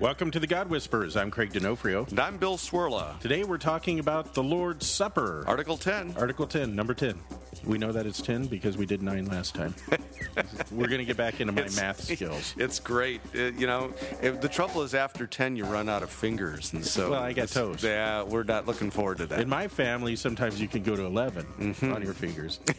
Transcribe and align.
Welcome 0.00 0.30
to 0.30 0.40
The 0.40 0.46
God 0.46 0.68
Whispers. 0.70 1.14
I'm 1.14 1.30
Craig 1.30 1.52
D'Onofrio. 1.52 2.06
And 2.08 2.18
I'm 2.18 2.38
Bill 2.38 2.56
Cwirla. 2.56 3.18
Today 3.20 3.44
we're 3.44 3.58
talking 3.58 3.98
about 3.98 4.32
the 4.32 4.42
Lord's 4.42 4.86
Supper. 4.86 5.44
Article 5.46 5.76
10. 5.76 6.14
Article 6.16 6.46
10, 6.46 6.74
number 6.74 6.94
10. 6.94 7.18
We 7.66 7.76
know 7.76 7.92
that 7.92 8.06
it's 8.06 8.22
10 8.22 8.46
because 8.46 8.78
we 8.78 8.86
did 8.86 9.02
9 9.02 9.26
last 9.26 9.54
time. 9.54 9.74
we're 10.72 10.86
going 10.86 11.00
to 11.00 11.04
get 11.04 11.18
back 11.18 11.40
into 11.42 11.52
my 11.52 11.60
It's- 11.62 11.76
math 11.76 12.00
skills. 12.02 12.54
It's 12.58 12.80
great. 12.80 13.20
It- 13.34 13.56
you 13.56 13.66
know, 13.66 13.92
if, 14.22 14.40
the 14.40 14.48
trouble 14.48 14.80
is 14.82 14.94
after 14.94 15.26
10, 15.26 15.54
you 15.56 15.64
run 15.66 15.90
out 15.90 16.02
of 16.02 16.08
fingers. 16.08 16.72
And 16.72 16.84
so. 16.84 17.10
Well, 17.10 17.22
I 17.22 17.34
got 17.34 17.42
it's- 17.42 17.52
toes. 17.54 17.82
Yeah, 17.84 18.22
we're 18.22 18.44
not 18.44 18.66
looking 18.66 18.90
forward 18.90 19.18
to 19.18 19.26
that. 19.26 19.40
In 19.40 19.50
my 19.50 19.68
family, 19.68 20.16
sometimes 20.16 20.58
you 20.62 20.68
can 20.68 20.82
go 20.82 20.96
to 20.96 21.04
11 21.04 21.44
Mm-hmm. 21.44 21.92
on 21.92 22.02
your 22.02 22.14
fingers. 22.14 22.58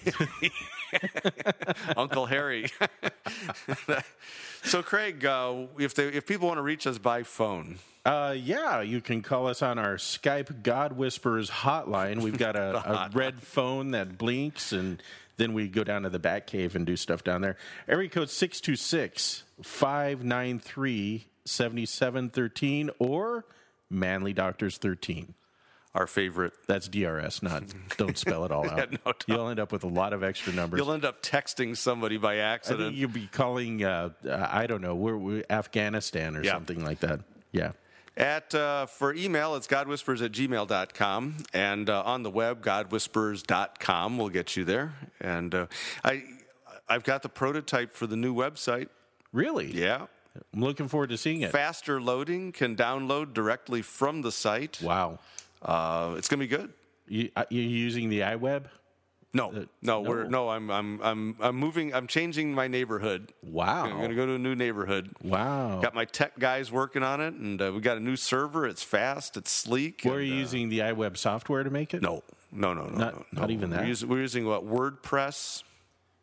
Uncle 1.98 2.26
Harry. 2.26 2.68
so, 4.64 4.82
Craig, 4.84 5.26
uh, 5.26 5.66
if, 5.80 5.94
they, 5.96 6.08
if 6.08 6.26
people 6.26 6.48
want 6.48 6.58
to 6.58 6.62
reach 6.64 6.88
us 6.88 6.98
by 6.98 7.24
phone, 7.24 7.80
Uh, 8.04 8.36
yeah, 8.38 8.82
you 8.82 9.00
can 9.00 9.22
call 9.22 9.48
us 9.48 9.62
on 9.62 9.78
our 9.78 9.96
Skype 9.96 10.64
God 10.64 10.94
Whispers 10.94 11.50
hotline. 11.52 12.22
We've 12.22 12.38
got 12.38 12.56
a, 12.56 12.78
a 12.92 13.10
red 13.14 13.44
phone 13.44 13.92
that 13.92 14.18
blinks, 14.18 14.72
and 14.74 15.02
then 15.38 15.54
we 15.54 15.68
go 15.68 15.84
down 15.84 16.02
to 16.04 16.10
the 16.10 16.18
back 16.20 16.48
cave 16.48 16.76
and 16.76 16.84
do 16.86 16.96
stuff 16.96 17.24
down 17.24 17.42
there. 17.42 17.58
Area 17.88 18.10
code 18.10 18.30
626 18.32 19.44
593 19.62 21.28
7713 21.46 22.90
or 23.00 23.46
Manly 23.90 24.34
Doctors 24.34 24.78
13. 24.78 25.34
Our 25.94 26.08
favorite. 26.08 26.54
That's 26.68 26.88
DRS, 26.88 27.44
not 27.44 27.64
don't 27.98 28.18
spell 28.18 28.46
it 28.46 28.52
all 28.52 28.70
out. 28.70 28.92
Yeah, 28.92 28.98
no. 29.06 29.14
You'll 29.28 29.50
end 29.50 29.60
up 29.60 29.72
with 29.72 29.84
a 29.84 29.88
lot 29.88 30.14
of 30.14 30.24
extra 30.24 30.54
numbers. 30.54 30.78
You'll 30.80 30.94
end 30.94 31.06
up 31.06 31.22
texting 31.22 31.76
somebody 31.76 32.18
by 32.18 32.38
accident. 32.38 32.96
you'll 32.96 33.10
be 33.10 33.28
calling, 33.28 33.84
uh, 33.84 34.10
uh, 34.28 34.48
I 34.50 34.68
don't 34.68 34.82
know, 34.82 34.96
we're, 34.96 35.18
we're 35.18 35.44
Afghanistan 35.50 36.36
or 36.38 36.44
Yeah. 36.44 36.52
something 36.54 36.84
like 36.84 37.00
that. 37.02 37.20
Yeah. 37.52 37.72
At 38.18 38.54
uh, 38.54 38.86
for 38.88 39.14
email, 39.14 39.56
it's 39.56 39.68
godwhispers 39.68 40.24
at 40.24 40.32
gmail.com. 40.34 41.38
And 41.54 41.90
uh, 41.90 42.04
on 42.06 42.24
the 42.24 42.30
web, 42.30 42.62
godwhispers.com 42.64 44.18
will 44.18 44.30
get 44.30 44.56
you 44.58 44.64
there. 44.66 44.94
And 45.20 45.54
uh, 45.56 45.66
I, 46.04 46.24
I've 46.90 47.04
got 47.04 47.22
the 47.22 47.30
prototype 47.30 47.94
for 47.94 48.08
the 48.08 48.16
new 48.18 48.34
website. 48.34 48.88
Really? 49.32 49.72
Yeah. 49.72 50.08
I'm 50.54 50.62
looking 50.62 50.88
forward 50.88 51.10
to 51.10 51.18
seeing 51.18 51.42
it. 51.42 51.52
Faster 51.52 52.02
loading 52.02 52.52
can 52.52 52.76
download 52.76 53.34
directly 53.34 53.82
from 53.82 54.22
the 54.22 54.32
site. 54.32 54.80
Wow. 54.82 55.20
Uh, 55.62 56.16
it's 56.18 56.28
going 56.28 56.40
to 56.40 56.48
be 56.48 56.56
good. 56.56 56.74
You, 57.08 57.30
uh, 57.36 57.46
you're 57.50 57.64
using 57.64 58.10
the 58.10 58.22
iWeb? 58.22 58.66
No, 59.34 59.66
no, 59.82 60.02
we're 60.02 60.26
no. 60.26 60.50
I'm 60.50 60.70
I'm 60.70 61.02
I'm 61.02 61.36
I'm 61.40 61.56
moving. 61.56 61.94
I'm 61.94 62.06
changing 62.06 62.54
my 62.54 62.68
neighborhood. 62.68 63.32
Wow. 63.42 63.86
I'm 63.86 63.96
going 63.98 64.10
to 64.10 64.16
go 64.16 64.26
to 64.26 64.34
a 64.34 64.38
new 64.38 64.56
neighborhood. 64.56 65.14
Wow. 65.24 65.80
Got 65.82 65.96
my 65.96 66.04
tech 66.04 66.38
guys 66.38 66.70
working 66.70 67.02
on 67.02 67.22
it, 67.22 67.34
and 67.36 67.62
uh, 67.62 67.72
we 67.74 67.80
got 67.80 67.96
a 67.96 68.02
new 68.02 68.18
server. 68.18 68.68
It's 68.68 68.84
fast. 68.84 69.38
It's 69.38 69.50
sleek. 69.50 70.02
Were 70.04 70.20
you 70.20 70.34
uh, 70.34 70.38
using 70.38 70.68
the 70.68 70.80
iWeb 70.80 71.16
software 71.16 71.64
to 71.64 71.70
make 71.70 71.94
it? 71.94 72.02
No, 72.02 72.24
no, 72.52 72.74
no, 72.74 72.88
no, 72.88 72.98
Not- 72.98 73.14
no, 73.14 73.26
not 73.32 73.48
no. 73.48 73.54
even 73.54 73.70
We're 73.70 73.78
that? 73.78 73.88
using, 73.88 74.10
we're 74.10 74.20
using 74.20 74.46
what 74.46 74.66
WordPress. 74.68 75.64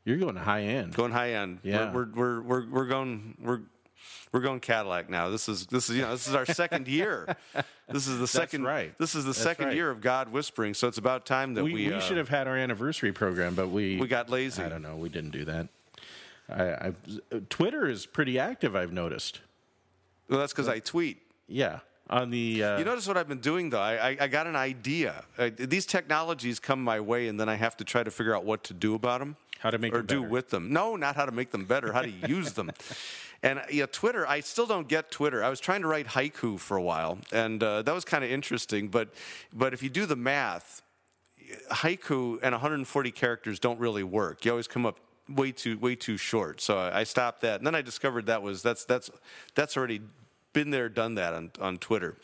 You're 0.04 0.18
going 0.18 0.36
high 0.36 0.64
end. 0.64 0.94
Going 0.94 1.12
high 1.12 1.32
end. 1.32 1.60
Yeah. 1.62 1.90
We're 1.92 2.08
we're 2.14 2.40
we're, 2.42 2.68
we're 2.68 2.86
going 2.86 3.36
we're. 3.42 3.60
We're 4.32 4.40
going 4.40 4.60
Cadillac 4.60 5.08
now. 5.08 5.30
This 5.30 5.48
is 5.48 5.66
this 5.66 5.88
is 5.88 5.96
you 5.96 6.02
know 6.02 6.10
this 6.10 6.28
is 6.28 6.34
our 6.34 6.46
second 6.46 6.88
year. 6.88 7.36
This 7.90 8.06
is 8.06 8.18
the 8.18 8.26
second 8.26 8.64
right. 8.64 8.92
This 8.98 9.14
is 9.14 9.24
the 9.24 9.30
That's 9.30 9.42
second 9.42 9.68
right. 9.68 9.74
year 9.74 9.90
of 9.90 10.02
God 10.02 10.30
whispering. 10.30 10.74
So 10.74 10.88
it's 10.88 10.98
about 10.98 11.24
time 11.24 11.54
that 11.54 11.64
we 11.64 11.72
we 11.72 11.86
we, 11.88 11.94
uh, 11.94 12.00
should 12.00 12.18
have 12.18 12.28
had 12.28 12.46
our 12.46 12.54
anniversary 12.54 13.12
program, 13.12 13.54
but 13.54 13.68
we 13.68 13.96
we 13.96 14.06
got 14.06 14.28
lazy. 14.28 14.62
I 14.62 14.68
don't 14.68 14.82
know. 14.82 14.96
We 14.96 15.08
didn't 15.08 15.30
do 15.30 15.46
that. 15.46 15.68
I, 16.50 16.62
I, 16.64 16.92
Twitter 17.48 17.88
is 17.88 18.04
pretty 18.04 18.38
active. 18.38 18.76
I've 18.76 18.92
noticed. 18.92 19.40
Well, 20.28 20.38
that's 20.38 20.52
because 20.52 20.68
I 20.68 20.80
tweet. 20.80 21.22
Yeah, 21.46 21.80
on 22.10 22.30
the 22.30 22.62
uh, 22.62 22.78
You 22.78 22.84
notice 22.84 23.06
what 23.06 23.16
I've 23.16 23.28
been 23.28 23.40
doing 23.40 23.70
though? 23.70 23.80
I, 23.80 24.10
I, 24.10 24.16
I 24.20 24.28
got 24.28 24.46
an 24.46 24.56
idea. 24.56 25.24
Uh, 25.38 25.50
these 25.56 25.86
technologies 25.86 26.58
come 26.58 26.82
my 26.82 27.00
way, 27.00 27.28
and 27.28 27.38
then 27.38 27.48
I 27.48 27.54
have 27.54 27.76
to 27.78 27.84
try 27.84 28.02
to 28.02 28.10
figure 28.10 28.34
out 28.34 28.44
what 28.44 28.64
to 28.64 28.74
do 28.74 28.94
about 28.94 29.20
them. 29.20 29.36
How 29.58 29.70
to 29.70 29.78
make 29.78 29.92
or 29.92 30.02
do 30.02 30.20
better. 30.20 30.32
with 30.32 30.50
them. 30.50 30.72
No, 30.72 30.96
not 30.96 31.16
how 31.16 31.26
to 31.26 31.32
make 31.32 31.50
them 31.50 31.64
better. 31.64 31.92
How 31.92 32.02
to 32.02 32.10
use 32.10 32.52
them. 32.52 32.70
And 33.42 33.62
yeah, 33.70 33.86
Twitter. 33.86 34.26
I 34.26 34.40
still 34.40 34.66
don't 34.66 34.88
get 34.88 35.10
Twitter. 35.10 35.44
I 35.44 35.48
was 35.48 35.60
trying 35.60 35.82
to 35.82 35.86
write 35.88 36.08
haiku 36.08 36.58
for 36.58 36.76
a 36.76 36.82
while, 36.82 37.18
and 37.32 37.62
uh, 37.62 37.82
that 37.82 37.94
was 37.94 38.04
kind 38.04 38.24
of 38.24 38.30
interesting. 38.30 38.88
But 38.88 39.10
but 39.52 39.72
if 39.72 39.82
you 39.82 39.88
do 39.90 40.06
the 40.06 40.16
math, 40.16 40.82
haiku 41.70 42.38
and 42.42 42.52
140 42.52 43.10
characters 43.12 43.58
don't 43.60 43.78
really 43.78 44.02
work. 44.02 44.44
You 44.44 44.50
always 44.50 44.66
come 44.66 44.84
up 44.84 44.98
way 45.28 45.52
too 45.52 45.78
way 45.78 45.94
too 45.94 46.16
short. 46.16 46.60
So 46.60 46.78
I, 46.78 47.00
I 47.00 47.04
stopped 47.04 47.42
that, 47.42 47.60
and 47.60 47.66
then 47.66 47.74
I 47.76 47.82
discovered 47.82 48.26
that 48.26 48.42
was 48.42 48.62
that's 48.62 48.84
that's 48.84 49.08
that's 49.54 49.76
already 49.76 50.00
been 50.52 50.70
there, 50.70 50.88
done 50.88 51.14
that 51.14 51.32
on 51.32 51.52
on 51.60 51.78
Twitter. 51.78 52.16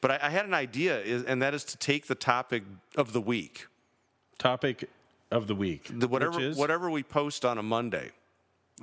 But 0.00 0.12
I, 0.12 0.18
I 0.22 0.30
had 0.30 0.46
an 0.46 0.54
idea, 0.54 1.00
is- 1.02 1.24
and 1.24 1.42
that 1.42 1.52
is 1.52 1.64
to 1.64 1.76
take 1.76 2.06
the 2.06 2.14
topic 2.14 2.62
of 2.96 3.12
the 3.12 3.20
week, 3.20 3.66
topic 4.38 4.88
of 5.30 5.48
the 5.48 5.54
week, 5.54 5.90
the, 5.92 6.08
whatever 6.08 6.32
which 6.36 6.44
is 6.44 6.56
whatever 6.56 6.90
we 6.90 7.02
post 7.02 7.44
on 7.44 7.58
a 7.58 7.62
Monday. 7.62 8.12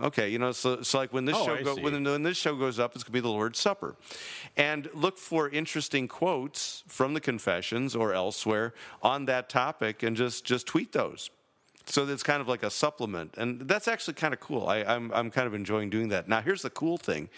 Okay, 0.01 0.29
you 0.29 0.39
know, 0.39 0.51
so, 0.51 0.81
so 0.81 0.97
like 0.97 1.13
when 1.13 1.25
this 1.25 1.35
Oh, 1.37 1.45
show 1.45 1.63
go, 1.63 1.75
when, 1.75 2.03
when 2.03 2.23
this 2.23 2.35
show 2.37 2.55
goes 2.55 2.79
up, 2.79 2.95
it's 2.95 3.03
gonna 3.03 3.13
be 3.13 3.19
the 3.19 3.29
Lord's 3.29 3.59
Supper, 3.59 3.95
and 4.57 4.89
look 4.93 5.19
for 5.19 5.47
interesting 5.49 6.07
quotes 6.07 6.83
from 6.87 7.13
the 7.13 7.19
Confessions 7.21 7.95
or 7.95 8.11
elsewhere 8.11 8.73
on 9.03 9.25
that 9.25 9.49
topic, 9.49 10.01
and 10.01 10.17
just 10.17 10.45
just 10.45 10.65
tweet 10.65 10.93
those. 10.93 11.29
So 11.85 12.07
it's 12.07 12.23
kind 12.23 12.41
of 12.41 12.47
like 12.47 12.63
a 12.63 12.71
supplement, 12.71 13.35
and 13.37 13.61
that's 13.61 13.87
actually 13.87 14.15
kind 14.15 14.33
of 14.33 14.39
cool. 14.39 14.67
I, 14.67 14.77
I'm 14.83 15.11
I'm 15.13 15.29
kind 15.29 15.45
of 15.45 15.53
enjoying 15.53 15.91
doing 15.91 16.09
that. 16.09 16.27
Now, 16.27 16.41
here's 16.41 16.63
the 16.63 16.71
cool 16.71 16.97
thing: 16.97 17.29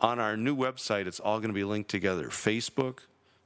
on 0.00 0.18
our 0.18 0.36
new 0.36 0.56
website, 0.56 1.06
it's 1.06 1.20
all 1.20 1.38
going 1.38 1.50
to 1.50 1.54
be 1.54 1.62
linked 1.64 1.88
together: 1.90 2.28
Facebook, 2.30 3.00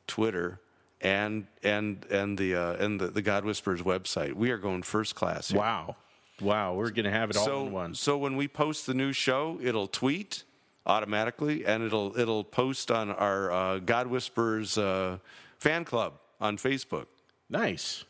Twitter, 0.06 0.60
and 1.02 1.46
and 1.62 2.06
and 2.10 2.38
the 2.38 2.54
uh, 2.54 2.72
and 2.74 2.98
the, 3.00 3.08
the 3.08 3.22
God 3.22 3.44
Whispers 3.44 3.82
website. 3.82 4.32
We 4.32 4.50
are 4.50 4.56
going 4.58 4.82
first 4.82 5.14
class. 5.14 5.48
here. 5.50 5.60
wow, 5.60 5.96
wow. 6.40 6.74
We're 6.74 6.90
gonna 6.90 7.10
have 7.10 7.30
it 7.30 7.36
all 7.36 7.44
So 7.44 7.66
in 7.66 7.72
one. 7.72 7.94
so 7.94 8.18
when 8.18 8.36
we 8.36 8.48
post 8.48 8.86
the 8.86 8.94
new 8.94 9.12
show, 9.12 9.58
it'll 9.62 9.86
tweet 9.88 10.44
automatically, 10.86 11.64
and 11.66 11.82
it'll 11.82 12.18
it'll 12.18 12.44
post 12.44 12.90
on 12.90 13.10
our 13.10 13.50
uh, 13.52 13.78
God 13.78 14.06
Whispers 14.08 14.78
uh, 14.78 15.18
fan 15.58 15.84
club 15.84 16.14
on 16.40 16.56
Facebook. 16.58 17.06
Nice, 17.48 18.04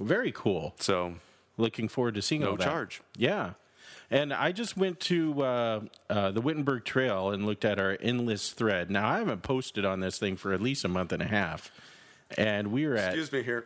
very 0.00 0.32
cool. 0.32 0.74
So 0.80 1.14
Looking 1.58 1.88
forward 1.88 2.16
to 2.16 2.22
seeing 2.22 2.42
No 2.42 2.50
all 2.50 2.56
that. 2.58 2.64
charge. 2.64 3.00
Yeah. 3.16 3.52
And 4.10 4.30
I 4.34 4.52
just 4.52 4.76
went 4.76 5.00
to 5.00 5.42
uh, 5.42 5.80
uh, 6.10 6.30
the 6.32 6.42
Wittenberg 6.42 6.84
Trail 6.84 7.30
and 7.30 7.46
looked 7.46 7.64
at 7.64 7.78
our 7.78 7.96
endless 8.02 8.50
thread. 8.50 8.90
Now, 8.90 9.08
I 9.08 9.18
haven't 9.20 9.42
posted 9.42 9.86
on 9.86 10.00
this 10.00 10.18
thing 10.18 10.36
for 10.36 10.52
at 10.52 10.60
least 10.60 10.84
a 10.84 10.88
month 10.88 11.12
and 11.12 11.22
a 11.22 11.26
half. 11.26 11.72
And 12.36 12.72
we 12.72 12.84
are 12.84 12.94
at 12.94 13.14
Excuse 13.14 13.32
me 13.32 13.42
here, 13.42 13.64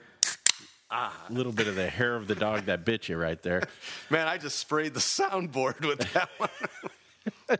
a 0.90 1.10
little 1.30 1.52
bit 1.52 1.68
of 1.68 1.76
the 1.76 1.88
hair 1.88 2.16
of 2.16 2.26
the 2.26 2.34
dog 2.34 2.66
that 2.66 2.84
bit 2.84 3.08
you 3.08 3.16
right 3.16 3.40
there. 3.42 3.62
man. 4.10 4.26
I 4.26 4.36
just 4.38 4.58
sprayed 4.58 4.94
the 4.94 5.00
soundboard 5.00 5.86
with 5.86 6.00
that 6.12 6.28
one. 6.38 6.50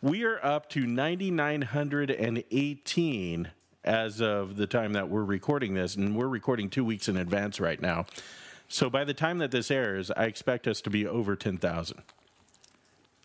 We 0.00 0.24
are 0.24 0.44
up 0.44 0.68
to 0.70 0.84
9,918 0.84 3.50
as 3.84 4.20
of 4.20 4.56
the 4.56 4.66
time 4.66 4.94
that 4.94 5.08
we're 5.08 5.22
recording 5.22 5.74
this. 5.74 5.94
And 5.94 6.16
we're 6.16 6.26
recording 6.26 6.70
two 6.70 6.84
weeks 6.84 7.08
in 7.08 7.16
advance 7.16 7.60
right 7.60 7.80
now. 7.80 8.06
So 8.66 8.90
by 8.90 9.04
the 9.04 9.14
time 9.14 9.38
that 9.38 9.52
this 9.52 9.70
airs, 9.70 10.10
I 10.10 10.24
expect 10.24 10.66
us 10.66 10.80
to 10.80 10.90
be 10.90 11.06
over 11.06 11.36
10,000. 11.36 12.02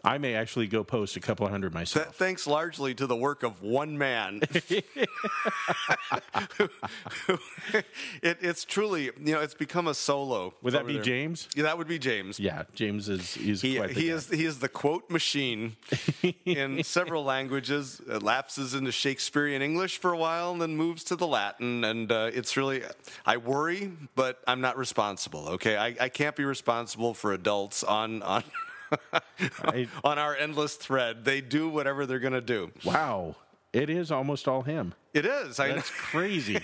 I 0.03 0.17
may 0.19 0.35
actually 0.35 0.67
go 0.67 0.83
post 0.83 1.15
a 1.17 1.19
couple 1.19 1.47
hundred 1.47 1.73
myself. 1.73 2.05
That 2.05 2.15
thanks 2.15 2.45
largely 2.47 2.93
to 2.95 3.07
the 3.07 3.15
work 3.15 3.43
of 3.43 3.61
one 3.61 3.97
man. 3.97 4.41
it, 8.21 8.37
it's 8.41 8.63
truly, 8.63 9.05
you 9.05 9.33
know, 9.33 9.41
it's 9.41 9.55
become 9.55 9.87
a 9.87 9.93
solo. 9.93 10.53
Would 10.61 10.73
that 10.73 10.85
be 10.85 10.93
there. 10.93 11.03
James? 11.03 11.49
Yeah, 11.55 11.63
that 11.63 11.77
would 11.77 11.87
be 11.87 11.99
James. 11.99 12.39
Yeah, 12.39 12.63
James 12.75 13.09
is 13.09 13.33
he's 13.33 13.61
He, 13.61 13.77
quite 13.77 13.95
the 13.95 14.01
he 14.01 14.09
is 14.09 14.29
he 14.29 14.45
is 14.45 14.59
the 14.59 14.69
quote 14.69 15.09
machine 15.09 15.75
in 16.45 16.83
several 16.83 17.23
languages. 17.23 17.99
Uh, 18.09 18.19
lapses 18.19 18.73
into 18.73 18.91
Shakespearean 18.91 19.61
English 19.61 19.97
for 19.97 20.11
a 20.13 20.17
while, 20.17 20.51
and 20.51 20.61
then 20.61 20.75
moves 20.77 21.03
to 21.05 21.15
the 21.15 21.27
Latin. 21.27 21.83
And 21.83 22.11
uh, 22.11 22.29
it's 22.33 22.55
really, 22.55 22.83
I 23.25 23.37
worry, 23.37 23.91
but 24.15 24.41
I'm 24.47 24.61
not 24.61 24.77
responsible. 24.77 25.47
Okay, 25.49 25.75
I, 25.75 25.95
I 25.99 26.09
can't 26.09 26.35
be 26.35 26.43
responsible 26.45 27.13
for 27.13 27.33
adults 27.33 27.83
on 27.83 28.21
on 28.21 28.43
I- 29.63 29.87
on 30.03 30.19
our 30.19 30.35
endless 30.35 30.75
thread. 30.75 31.25
They 31.25 31.41
do 31.41 31.69
whatever 31.69 32.05
they're 32.05 32.19
going 32.19 32.33
to 32.33 32.41
do. 32.41 32.71
Wow. 32.83 33.35
It 33.73 33.89
is 33.89 34.11
almost 34.11 34.47
all 34.47 34.63
him. 34.63 34.93
It 35.13 35.25
is. 35.25 35.59
I 35.59 35.69
know. 35.69 35.75
That's 35.75 35.89
crazy. 35.89 36.59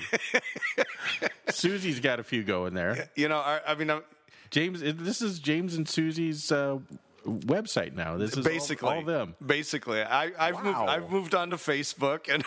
Susie's 1.50 2.00
got 2.00 2.20
a 2.20 2.24
few 2.24 2.44
going 2.44 2.74
there. 2.74 3.10
You 3.16 3.28
know, 3.28 3.38
I, 3.38 3.60
I 3.68 3.76
mean, 3.76 3.90
I'm, 3.92 4.04
James, 4.50 4.82
this 4.82 5.22
is 5.22 5.40
James 5.40 5.76
and 5.76 5.88
Susie's 5.88 6.52
uh, 6.52 6.80
website 7.26 7.94
now. 7.94 8.18
This 8.18 8.38
is 8.38 8.46
basically 8.46 8.98
all, 8.98 9.04
them. 9.04 9.36
Basically, 9.46 10.02
I, 10.02 10.32
I've 10.38 10.64
moved. 10.64 10.78
I've 10.78 11.12
moved 11.12 11.36
on 11.36 11.50
to 11.52 11.58
Facebook, 11.58 12.30
and 12.34 12.44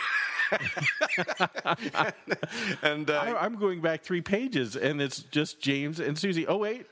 and 2.83 3.11
uh, 3.11 3.19
I, 3.19 3.45
I'm 3.45 3.57
going 3.57 3.81
back 3.81 4.03
three 4.03 4.21
pages, 4.21 4.77
and 4.77 5.01
it's 5.01 5.21
just 5.21 5.61
James 5.61 6.01
and 6.01 6.19
Susie. 6.19 6.47
Oh 6.47 6.59
wait, 6.59 6.87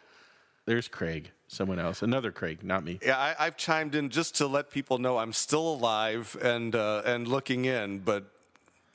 there's 0.67 0.89
Craig. 0.89 1.31
Someone 1.47 1.79
else, 1.79 2.03
another 2.03 2.33
Craig, 2.33 2.65
not 2.65 2.85
me. 2.85 2.99
yeah, 3.05 3.17
I, 3.19 3.47
I've 3.47 3.57
chimed 3.57 3.95
in 3.95 4.09
just 4.09 4.37
to 4.37 4.47
let 4.47 4.71
people 4.71 4.99
know 4.99 5.19
I'm 5.19 5.33
still 5.33 5.75
alive 5.75 6.37
and 6.43 6.75
uh, 6.75 7.03
and 7.05 7.29
looking 7.29 7.65
in, 7.67 8.01
but 8.01 8.25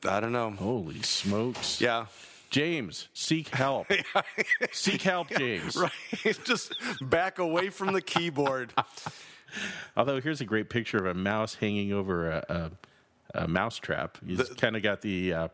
I 0.08 0.20
don't 0.20 0.34
know. 0.34 0.50
Holy 0.52 1.02
smokes! 1.04 1.80
Yeah, 1.80 2.08
James, 2.50 3.08
seek 3.14 3.50
help. 3.50 3.88
seek 4.72 5.04
help, 5.04 5.30
James. 5.38 5.76
right. 5.78 5.92
just 6.44 6.74
back 7.02 7.40
away 7.40 7.70
from 7.70 7.94
the 7.94 8.02
keyboard. 8.02 8.74
Although 9.96 10.20
here's 10.20 10.42
a 10.42 10.46
great 10.46 10.70
picture 10.70 10.98
of 10.98 11.06
a 11.06 11.14
mouse 11.14 11.56
hanging 11.56 11.94
over 11.94 12.30
a, 12.32 12.72
a, 13.34 13.44
a 13.44 13.48
mouse 13.48 13.78
trap. 13.78 14.18
He's 14.26 14.42
kind 14.50 14.76
of 14.76 14.84
got 14.84 15.02
the 15.02 15.34
uh, 15.34 15.48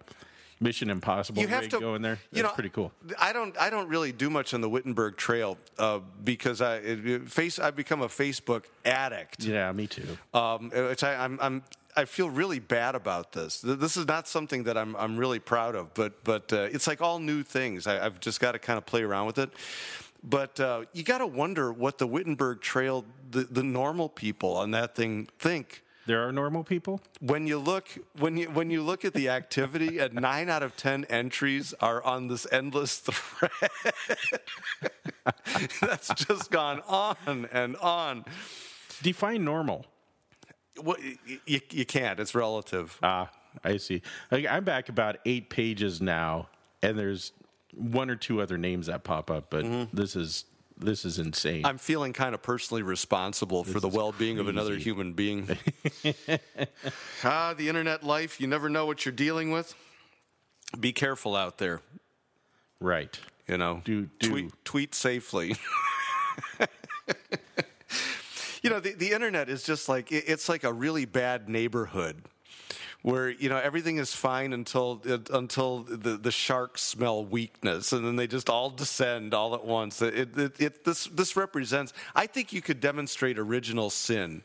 Mission 0.60 0.90
Impossible 0.90 1.42
you 1.42 1.48
have 1.48 1.68
to 1.70 1.80
going 1.80 2.02
there. 2.02 2.16
That's 2.16 2.38
you 2.38 2.44
know, 2.44 2.50
pretty 2.50 2.70
cool. 2.70 2.92
I 3.20 3.34
don't. 3.34 3.58
I 3.58 3.70
don't 3.70 3.90
really 3.90 4.12
do 4.12 4.30
much 4.30 4.54
on 4.54 4.62
the 4.62 4.70
Wittenberg 4.70 5.18
Trail 5.18 5.58
uh, 5.78 6.00
because 6.24 6.62
I 6.62 6.78
it, 6.78 7.30
face. 7.30 7.60
I've 7.60 7.76
become 7.76 8.02
a 8.02 8.08
Facebook 8.08 8.64
addict. 8.86 9.44
Yeah, 9.44 9.72
me 9.72 9.88
too. 9.88 10.18
um, 10.34 10.72
which 10.72 11.04
I, 11.04 11.24
I'm, 11.24 11.40
I'm, 11.42 11.64
I 11.98 12.06
feel 12.06 12.30
really 12.30 12.60
bad 12.60 12.96
about 12.96 13.32
this. 13.32 13.62
This 13.62 13.98
is 13.98 14.08
not 14.08 14.28
something 14.28 14.64
that 14.64 14.78
I'm, 14.78 14.96
I'm 14.96 15.18
really 15.18 15.40
proud 15.40 15.76
of, 15.76 15.94
but, 15.94 16.24
but 16.24 16.52
uh, 16.52 16.68
it's 16.72 16.88
like 16.88 17.02
all 17.02 17.20
new 17.20 17.42
things. 17.44 17.88
I, 17.88 18.06
I've 18.06 18.20
just 18.20 18.40
got 18.40 18.52
to 18.52 18.60
kind 18.60 18.78
of 18.78 18.86
play 18.86 19.04
around 19.04 19.28
with 19.28 19.38
it. 19.38 19.50
But 20.22 20.60
uh, 20.60 20.86
you 20.92 21.04
got 21.04 21.20
to 21.20 21.28
wonder 21.28 21.72
what 21.72 21.98
the 21.98 22.08
Wittenberg 22.08 22.60
Trail, 22.60 23.06
the, 23.30 23.44
the 23.44 23.64
normal 23.64 24.10
people 24.10 24.58
on 24.58 24.72
that 24.72 24.96
thing 24.96 25.30
think. 25.40 25.84
There 26.06 26.28
are 26.28 26.32
normal 26.32 26.64
people. 26.64 27.02
When 27.20 27.48
you 27.48 27.58
look 27.58 27.88
when 28.18 28.38
you 28.38 28.48
when 28.48 28.70
you 28.70 28.84
look 28.84 29.04
at 29.04 29.14
the 29.14 29.30
activity, 29.30 30.00
at 30.00 30.14
nine 30.30 30.50
out 30.50 30.62
of 30.64 30.78
ten 30.78 31.06
entries 31.06 31.74
are 31.80 32.04
on 32.04 32.28
this 32.28 32.46
endless 32.52 32.98
thread. 33.00 33.52
That's 35.82 36.14
just 36.14 36.52
gone 36.52 36.82
on 36.88 37.48
and 37.52 37.76
on. 37.78 38.26
Define 39.02 39.44
normal. 39.44 39.86
What, 40.78 41.00
you, 41.46 41.62
you 41.70 41.86
can't. 41.86 42.20
It's 42.20 42.36
relative. 42.36 43.00
Ah, 43.02 43.32
I 43.64 43.78
see. 43.78 44.02
I'm 44.32 44.64
back 44.64 44.90
about 44.90 45.18
eight 45.26 45.50
pages 45.50 46.02
now, 46.02 46.50
and 46.84 47.00
there's 47.00 47.32
one 47.74 48.10
or 48.10 48.16
two 48.16 48.42
other 48.42 48.58
names 48.58 48.88
that 48.88 49.04
pop 49.04 49.32
up, 49.32 49.50
but 49.50 49.66
this 49.94 50.16
is 50.16 50.46
this 50.78 51.06
is 51.06 51.20
insane. 51.20 51.66
I'm 51.66 51.78
feeling 51.78 52.14
kind 52.14 52.36
of 52.36 52.42
personally 52.42 52.84
responsible 52.84 53.64
for 53.64 53.80
the 53.80 53.88
well-being 53.88 54.40
of 54.40 54.48
another 54.48 54.76
human 54.76 55.14
being. 55.14 55.58
ah, 57.24 57.54
the 57.58 57.70
internet 57.70 58.04
life, 58.04 58.42
you 58.42 58.48
never 58.48 58.70
know 58.70 58.86
what 58.86 59.06
you're 59.06 59.14
dealing 59.14 59.52
with. 59.52 59.74
Be 60.80 60.92
careful 60.92 61.36
out 61.36 61.58
there, 61.58 61.82
right. 62.82 63.18
you 63.48 63.58
know. 63.58 63.82
Do- 63.86 64.10
do. 64.20 64.30
Tweet, 64.30 64.66
tweet 64.66 64.96
safely. 64.96 65.56
you 68.62 68.70
know, 68.70 68.80
the, 68.80 68.94
the 68.94 69.12
internet 69.12 69.48
is 69.48 69.64
just 69.64 69.88
like 69.88 70.12
it- 70.12 70.26
it's 70.28 70.50
like 70.50 70.64
a 70.64 70.74
really 70.74 71.06
bad 71.06 71.48
neighborhood 71.48 72.24
where 73.06 73.30
you 73.30 73.50
know 73.50 73.58
everything 73.58 73.98
is 73.98 74.16
fine 74.16 74.52
until 74.52 75.00
until 75.30 75.84
the, 75.84 76.18
the 76.18 76.32
sharks 76.32 76.82
smell 76.82 77.24
weakness 77.24 77.92
and 77.94 78.04
then 78.04 78.16
they 78.16 78.26
just 78.26 78.50
all 78.50 78.72
descend 78.72 79.32
all 79.32 79.54
at 79.54 79.64
once 79.64 80.02
it, 80.02 80.36
it, 80.36 80.60
it, 80.60 80.84
this 80.86 81.06
this 81.14 81.36
represents 81.36 81.94
i 82.16 82.26
think 82.26 82.52
you 82.52 82.62
could 82.64 82.80
demonstrate 82.82 83.38
original 83.38 83.92
sin 83.92 84.42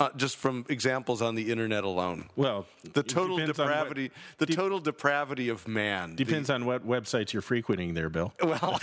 uh, 0.00 0.08
just 0.16 0.36
from 0.36 0.64
examples 0.68 1.22
on 1.22 1.36
the 1.36 1.52
internet 1.52 1.84
alone 1.84 2.24
Well, 2.34 2.66
the 2.94 3.02
total 3.04 3.36
on 3.36 3.42
what- 3.42 3.56
depravity 3.56 4.10
the 4.38 4.46
de- 4.46 4.56
total 4.56 4.80
depravity 4.80 5.48
of 5.48 5.68
man 5.68 6.16
The- 6.16 6.24
Depends 6.24 6.50
on 6.50 6.64
what 6.64 6.84
websites 6.84 7.32
you're 7.32 7.42
frequenting 7.42 7.94
there, 7.94 8.08
Bill. 8.08 8.32
well, 8.42 8.80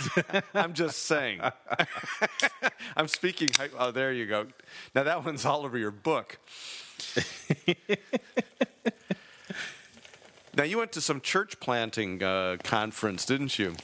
I'm 0.54 0.72
just 0.72 1.02
saying. 1.02 1.40
I'm 2.96 3.08
speaking. 3.08 3.50
Oh, 3.76 3.90
there 3.90 4.12
you 4.12 4.24
go. 4.26 4.46
Now 4.94 5.02
that 5.02 5.24
one's 5.24 5.44
all 5.44 5.64
over 5.66 5.76
your 5.76 5.90
book. 5.90 6.38
now 10.56 10.64
you 10.64 10.78
went 10.78 10.92
to 10.92 11.00
some 11.00 11.20
church 11.20 11.60
planting 11.60 12.22
uh, 12.22 12.56
conference, 12.62 13.24
didn't 13.24 13.58
you? 13.58 13.74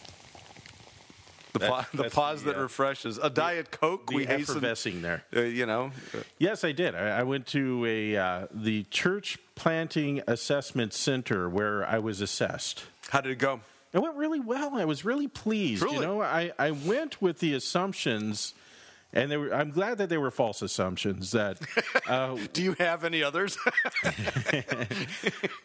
The, 1.53 1.61
That- 1.61 1.71
pa- 1.71 1.87
the 1.95 2.11
pause 2.11 2.43
the, 2.43 2.53
that 2.53 2.59
uh, 2.59 2.63
refreshes. 2.63 3.19
A 3.19 3.31
diet 3.31 3.71
coke. 3.71 4.09
The 4.09 4.17
we 4.17 4.27
hasten. 4.27 4.57
effervescing 4.57 5.01
there. 5.03 5.25
Uh, 5.35 5.41
you 5.41 5.65
know. 5.65 5.91
Yes, 6.39 6.65
I 6.65 6.73
did. 6.73 6.95
I, 6.95 7.21
I 7.21 7.23
went 7.23 7.47
to 7.49 7.85
a 7.87 8.17
uh, 8.17 8.47
the 8.53 8.85
church 8.91 9.39
planting 9.55 10.23
assessment 10.27 10.93
center 10.93 11.49
where 11.49 11.87
I 11.87 11.99
was 11.99 12.21
assessed. 12.21 12.85
How 13.09 13.23
did 13.23 13.33
it 13.33 13.39
go? 13.39 13.61
It 13.95 14.01
went 14.01 14.17
really 14.17 14.41
well. 14.41 14.75
I 14.75 14.85
was 14.85 15.07
really 15.07 15.29
pleased. 15.29 15.83
You 15.83 16.01
know, 16.01 16.21
I, 16.21 16.53
I 16.59 16.73
went 16.73 17.23
with 17.23 17.39
the 17.39 17.55
assumptions, 17.55 18.53
and 19.13 19.31
were, 19.31 19.55
I'm 19.55 19.71
glad 19.71 19.99
that 19.99 20.09
they 20.09 20.19
were 20.19 20.31
false 20.31 20.63
assumptions. 20.63 21.31
That 21.33 21.59
uh, 22.09 22.37
Do 22.53 22.63
you 22.63 22.75
have 22.79 23.05
any 23.05 23.23
others? 23.23 23.57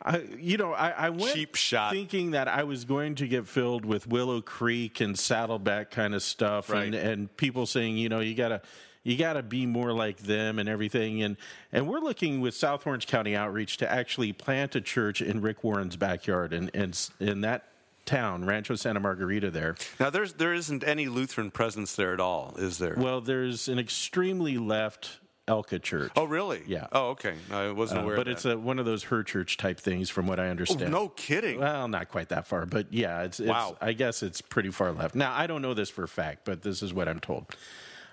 I, 0.03 0.23
you 0.37 0.57
know, 0.57 0.73
I, 0.73 0.89
I 0.91 1.09
went 1.09 1.33
Cheap 1.33 1.55
shot. 1.55 1.93
thinking 1.93 2.31
that 2.31 2.47
I 2.47 2.63
was 2.63 2.85
going 2.85 3.15
to 3.15 3.27
get 3.27 3.47
filled 3.47 3.85
with 3.85 4.07
Willow 4.07 4.41
Creek 4.41 5.01
and 5.01 5.17
Saddleback 5.17 5.91
kind 5.91 6.13
of 6.15 6.23
stuff, 6.23 6.69
and, 6.69 6.93
Right. 6.93 7.03
and 7.03 7.35
people 7.37 7.65
saying, 7.65 7.97
you 7.97 8.09
know, 8.09 8.19
you 8.19 8.35
gotta. 8.35 8.61
You 9.03 9.17
got 9.17 9.33
to 9.33 9.41
be 9.41 9.65
more 9.65 9.93
like 9.93 10.17
them 10.19 10.59
and 10.59 10.69
everything, 10.69 11.23
and 11.23 11.35
and 11.71 11.87
we're 11.87 12.01
looking 12.01 12.39
with 12.39 12.53
South 12.53 12.85
Orange 12.85 13.07
County 13.07 13.35
Outreach 13.35 13.77
to 13.77 13.91
actually 13.91 14.31
plant 14.31 14.75
a 14.75 14.81
church 14.81 15.23
in 15.23 15.41
Rick 15.41 15.63
Warren's 15.63 15.95
backyard, 15.95 16.53
and 16.53 16.69
and 16.75 17.09
in 17.19 17.41
that 17.41 17.63
town, 18.11 18.45
Rancho 18.45 18.75
Santa 18.75 18.99
Margarita. 18.99 19.49
There, 19.51 19.75
now 19.99 20.09
there's 20.09 20.33
there 20.33 20.53
isn't 20.53 20.83
any 20.83 21.07
Lutheran 21.07 21.49
presence 21.51 21.95
there 21.95 22.13
at 22.13 22.19
all, 22.19 22.55
is 22.57 22.77
there? 22.77 22.95
well, 22.97 23.21
there's 23.21 23.67
an 23.67 23.79
extremely 23.79 24.57
left 24.57 25.19
ELCA 25.47 25.81
church. 25.81 26.11
oh 26.15 26.25
really? 26.25 26.61
Yeah. 26.67 26.87
Oh 26.91 27.09
okay. 27.09 27.33
I 27.51 27.71
wasn't 27.71 28.01
Uh, 28.01 28.03
aware. 28.03 28.15
but 28.17 28.27
of 28.27 28.33
it's 28.33 28.45
a, 28.45 28.57
one 28.57 28.79
of 28.79 28.85
those 28.85 29.03
her 29.05 29.23
church 29.23 29.57
type 29.57 29.79
things, 29.79 30.09
from 30.09 30.27
what 30.27 30.39
I 30.39 30.47
Oh, 30.47 30.51
understand. 30.51 30.91
no 30.91 31.09
kidding. 31.09 31.59
Well, 31.59 31.87
not 31.87 32.09
quite 32.09 32.29
that 32.29 32.45
far, 32.47 32.65
but 32.65 32.93
yeah, 32.93 33.23
it's, 33.23 33.39
it's 33.39 33.49
Wow. 33.49 33.75
I 33.81 33.93
guess 33.93 34.21
it's 34.23 34.39
pretty 34.41 34.69
far 34.69 34.91
left. 34.91 35.15
Now, 35.15 35.33
I 35.33 35.47
don't 35.47 35.61
know 35.61 35.73
this 35.73 35.89
for 35.89 36.03
a 36.03 36.07
fact, 36.07 36.45
but 36.45 36.61
this 36.61 36.83
is 36.83 36.93
what 36.93 37.07
I'm 37.07 37.19
told. 37.19 37.45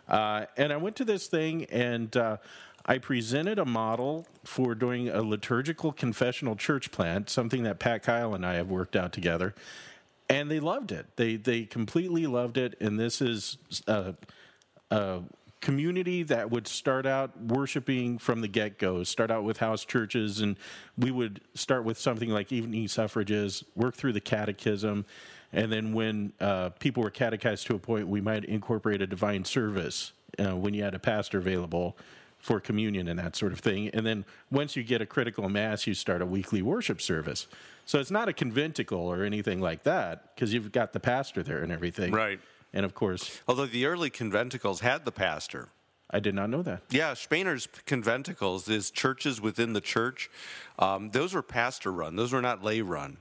Uh, 0.09 0.47
and 0.57 0.73
I 0.73 0.79
went 0.79 0.97
to 0.97 1.05
this 1.05 1.27
thing 1.27 1.65
and 1.67 2.17
uh, 2.17 2.39
I 2.87 2.97
presented 2.97 3.59
a 3.59 3.67
model 3.67 4.27
for 4.43 4.75
doing 4.75 5.11
a 5.11 5.21
liturgical 5.21 5.93
confessional 5.93 6.57
church 6.57 6.91
plant, 6.91 7.29
something 7.29 7.63
that 7.65 7.79
Pat 7.79 8.03
Kyle 8.03 8.35
and 8.35 8.45
I 8.47 8.55
have 8.55 8.71
worked 8.71 8.97
out 8.97 9.13
together. 9.13 9.55
And 10.31 10.51
they 10.51 10.61
loved 10.61 10.93
it. 10.93 11.07
They 11.17 11.37
they 11.37 11.65
completely 11.65 12.27
loved 12.27 12.59
it. 12.59 12.77
And 12.81 12.99
this 12.99 13.23
is 13.23 13.57
uh, 13.87 14.13
a 14.91 15.21
community 15.61 16.23
that 16.23 16.51
would 16.51 16.67
start 16.67 17.07
out 17.07 17.41
worshiping 17.41 18.19
from 18.19 18.41
the 18.41 18.49
get 18.49 18.79
go, 18.79 19.03
start 19.05 19.31
out 19.31 19.45
with 19.45 19.59
house 19.59 19.85
churches, 19.85 20.41
and 20.41 20.57
we 20.97 21.11
would 21.11 21.41
start 21.55 21.85
with 21.85 21.99
something 21.99 22.29
like 22.29 22.53
evening 22.53 22.89
suffrages, 22.89 23.65
work 23.75 23.95
through 23.95 24.13
the 24.13 24.21
catechism, 24.21 25.05
and 25.53 25.73
then 25.73 25.93
when 25.93 26.33
uh, 26.41 26.71
people 26.79 27.03
were 27.03 27.11
catechized 27.11 27.67
to 27.67 27.75
a 27.75 27.79
point, 27.79 28.07
we 28.07 28.21
might 28.21 28.45
incorporate 28.45 29.01
a 29.03 29.07
divine 29.07 29.45
service 29.45 30.13
uh, 30.39 30.55
when 30.55 30.75
you 30.75 30.83
had 30.83 30.95
a 30.95 30.99
pastor 30.99 31.39
available 31.39 31.97
for 32.39 32.61
communion 32.61 33.09
and 33.09 33.19
that 33.19 33.37
sort 33.37 33.53
of 33.53 33.61
thing. 33.61 33.89
And 33.89 34.07
then 34.07 34.25
once 34.51 34.77
you 34.77 34.83
get 34.83 35.03
a 35.03 35.07
critical 35.07 35.49
mass, 35.49 35.87
you 35.87 35.95
start 35.95 36.23
a 36.23 36.27
weekly 36.27 36.63
worship 36.63 37.01
service. 37.01 37.49
So 37.85 37.99
it's 37.99 38.11
not 38.11 38.29
a 38.29 38.33
conventicle 38.33 39.01
or 39.01 39.25
anything 39.25 39.61
like 39.61 39.83
that 39.85 40.35
because 40.35 40.53
you've 40.53 40.73
got 40.73 40.93
the 40.93 41.01
pastor 41.01 41.43
there 41.43 41.63
and 41.63 41.73
everything. 41.73 42.13
Right. 42.13 42.41
And 42.73 42.85
of 42.85 42.95
course, 42.95 43.41
Although 43.49 43.67
the 43.67 43.87
early 43.87 44.11
conventicles 44.11 44.81
had 44.81 45.05
the 45.05 45.13
pastor. 45.13 45.69
I 46.11 46.21
did 46.21 46.35
not 46.35 46.49
know 46.49 46.63
that. 46.63 46.83
Yeah, 46.89 47.13
Spener's 47.13 47.69
conventicles 47.87 48.71
is 48.71 48.91
churches 48.91 49.43
within 49.43 49.75
the 49.75 49.81
church. 49.81 50.31
Um, 50.79 51.11
those 51.11 51.35
were 51.35 51.43
pastor 51.43 51.93
run. 51.93 52.17
Those 52.17 52.33
were 52.33 52.41
not 52.41 52.65
lay 52.65 52.81
run. 52.81 53.19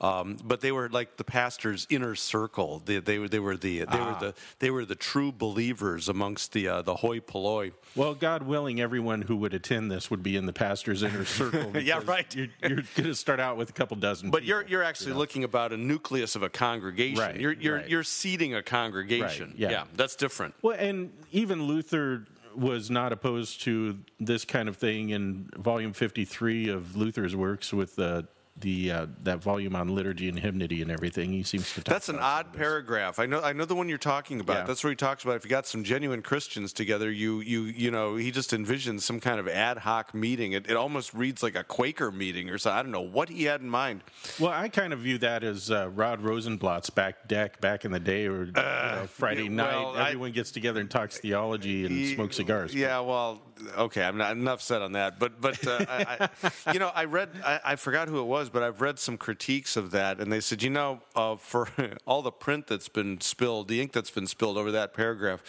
Um, 0.00 0.38
but 0.42 0.60
they 0.60 0.72
were 0.72 0.88
like 0.88 1.16
the 1.16 1.24
pastor's 1.24 1.86
inner 1.88 2.14
circle. 2.14 2.82
They, 2.84 2.98
they 2.98 3.18
were 3.18 3.28
they 3.28 3.38
were 3.38 3.56
the 3.56 3.84
they 3.84 4.00
were 4.00 4.16
the 4.20 4.34
they 4.58 4.70
were 4.70 4.84
the 4.84 4.96
true 4.96 5.30
believers 5.30 6.08
amongst 6.08 6.52
the 6.52 6.68
uh, 6.68 6.82
the 6.82 6.96
hoi 6.96 7.20
polloi. 7.20 7.72
Well, 7.94 8.14
God 8.14 8.42
willing, 8.42 8.80
everyone 8.80 9.22
who 9.22 9.36
would 9.36 9.54
attend 9.54 9.90
this 9.90 10.10
would 10.10 10.22
be 10.22 10.36
in 10.36 10.46
the 10.46 10.52
pastor's 10.52 11.02
inner 11.02 11.24
circle. 11.24 11.72
Yeah, 11.84 12.00
right. 12.04 12.34
You're, 12.34 12.46
you're 12.62 12.82
going 12.94 13.04
to 13.04 13.14
start 13.14 13.40
out 13.40 13.56
with 13.56 13.68
a 13.68 13.72
couple 13.72 13.96
dozen. 13.96 14.30
But 14.30 14.42
people. 14.42 14.48
you're 14.48 14.66
you're 14.68 14.82
actually 14.82 15.12
looking 15.12 15.44
about 15.44 15.72
a 15.72 15.76
nucleus 15.76 16.34
of 16.34 16.42
a 16.42 16.48
congregation. 16.48 17.20
Right, 17.20 17.38
you're 17.38 17.52
you're 17.52 17.76
right. 17.76 17.88
you're 17.88 18.02
seeding 18.02 18.54
a 18.54 18.62
congregation. 18.62 19.50
Right, 19.50 19.70
yeah. 19.70 19.84
that's 19.94 20.16
different. 20.16 20.54
well, 20.62 20.76
and 20.78 21.12
even 21.30 21.64
Luther 21.64 22.24
was 22.56 22.90
not 22.90 23.12
opposed 23.12 23.62
to 23.62 23.98
this 24.20 24.44
kind 24.44 24.68
of 24.68 24.76
thing 24.76 25.10
in 25.10 25.50
volume 25.56 25.92
53 25.92 26.68
of 26.68 26.96
Luther's 26.96 27.34
works 27.34 27.72
with 27.72 27.98
uh, 27.98 28.22
the 28.56 28.90
uh, 28.90 29.06
that 29.22 29.42
volume 29.42 29.74
on 29.74 29.94
liturgy 29.94 30.28
and 30.28 30.38
hymnody 30.38 30.80
and 30.80 30.90
everything. 30.90 31.32
He 31.32 31.42
seems 31.42 31.72
to. 31.74 31.82
Talk 31.82 31.92
That's 31.92 32.08
an 32.08 32.18
odd 32.20 32.52
paragraph. 32.52 33.18
I 33.18 33.26
know. 33.26 33.40
I 33.42 33.52
know 33.52 33.64
the 33.64 33.74
one 33.74 33.88
you're 33.88 33.98
talking 33.98 34.38
about. 34.38 34.58
Yeah. 34.58 34.64
That's 34.64 34.84
where 34.84 34.90
he 34.92 34.96
talks 34.96 35.24
about 35.24 35.36
if 35.36 35.44
you 35.44 35.50
got 35.50 35.66
some 35.66 35.82
genuine 35.82 36.22
Christians 36.22 36.72
together, 36.72 37.10
you 37.10 37.40
you 37.40 37.62
you 37.62 37.90
know, 37.90 38.14
he 38.14 38.30
just 38.30 38.52
envisions 38.52 39.00
some 39.00 39.18
kind 39.18 39.40
of 39.40 39.48
ad 39.48 39.78
hoc 39.78 40.14
meeting. 40.14 40.52
It, 40.52 40.70
it 40.70 40.76
almost 40.76 41.12
reads 41.14 41.42
like 41.42 41.56
a 41.56 41.64
Quaker 41.64 42.12
meeting 42.12 42.48
or 42.48 42.58
something. 42.58 42.78
I 42.78 42.82
don't 42.82 42.92
know 42.92 43.00
what 43.00 43.28
he 43.28 43.44
had 43.44 43.60
in 43.60 43.68
mind. 43.68 44.02
Well, 44.38 44.52
I 44.52 44.68
kind 44.68 44.92
of 44.92 45.00
view 45.00 45.18
that 45.18 45.42
as 45.42 45.70
uh, 45.72 45.88
Rod 45.88 46.22
Rosenbladt's 46.22 46.90
back 46.90 47.26
deck 47.26 47.60
back 47.60 47.84
in 47.84 47.90
the 47.90 48.00
day, 48.00 48.26
or 48.26 48.44
you 48.44 48.52
know, 48.52 49.06
Friday 49.10 49.44
yeah, 49.44 49.48
night. 49.48 49.72
well, 49.74 49.96
I- 49.96 50.08
everyone 50.08 50.30
gets 50.32 50.52
together 50.52 50.80
and 50.80 50.90
talks 50.90 51.18
theology 51.18 51.86
and 51.86 52.14
smokes 52.14 52.36
cigars. 52.36 52.72
Yeah, 52.72 53.00
well, 53.00 53.42
okay, 53.76 54.02
I'm 54.02 54.16
not 54.16 54.32
enough 54.32 54.62
said 54.62 54.82
on 54.82 54.92
that. 54.92 55.18
But 55.18 55.40
but 55.40 55.66
uh, 55.66 55.84
I, 55.88 56.28
I, 56.42 56.50
you 56.72 56.78
know, 56.78 56.90
I 56.94 57.04
read, 57.04 57.30
I, 57.44 57.60
I 57.64 57.76
forgot 57.76 58.08
who 58.08 58.20
it 58.20 58.26
was, 58.26 58.50
but 58.50 58.62
I've 58.62 58.80
read 58.80 58.98
some 58.98 59.16
critiques 59.16 59.76
of 59.76 59.90
that, 59.92 60.20
and 60.20 60.32
they 60.32 60.40
said, 60.40 60.62
you 60.62 60.70
know, 60.70 61.00
uh, 61.14 61.36
for 61.36 61.68
all 62.06 62.22
the 62.22 62.30
print 62.30 62.66
that's 62.66 62.88
been 62.88 63.20
spilled, 63.20 63.68
the 63.68 63.80
ink 63.80 63.92
that's 63.92 64.10
been 64.10 64.26
spilled 64.26 64.56
over 64.56 64.70
that 64.72 64.94
paragraph, 64.94 65.42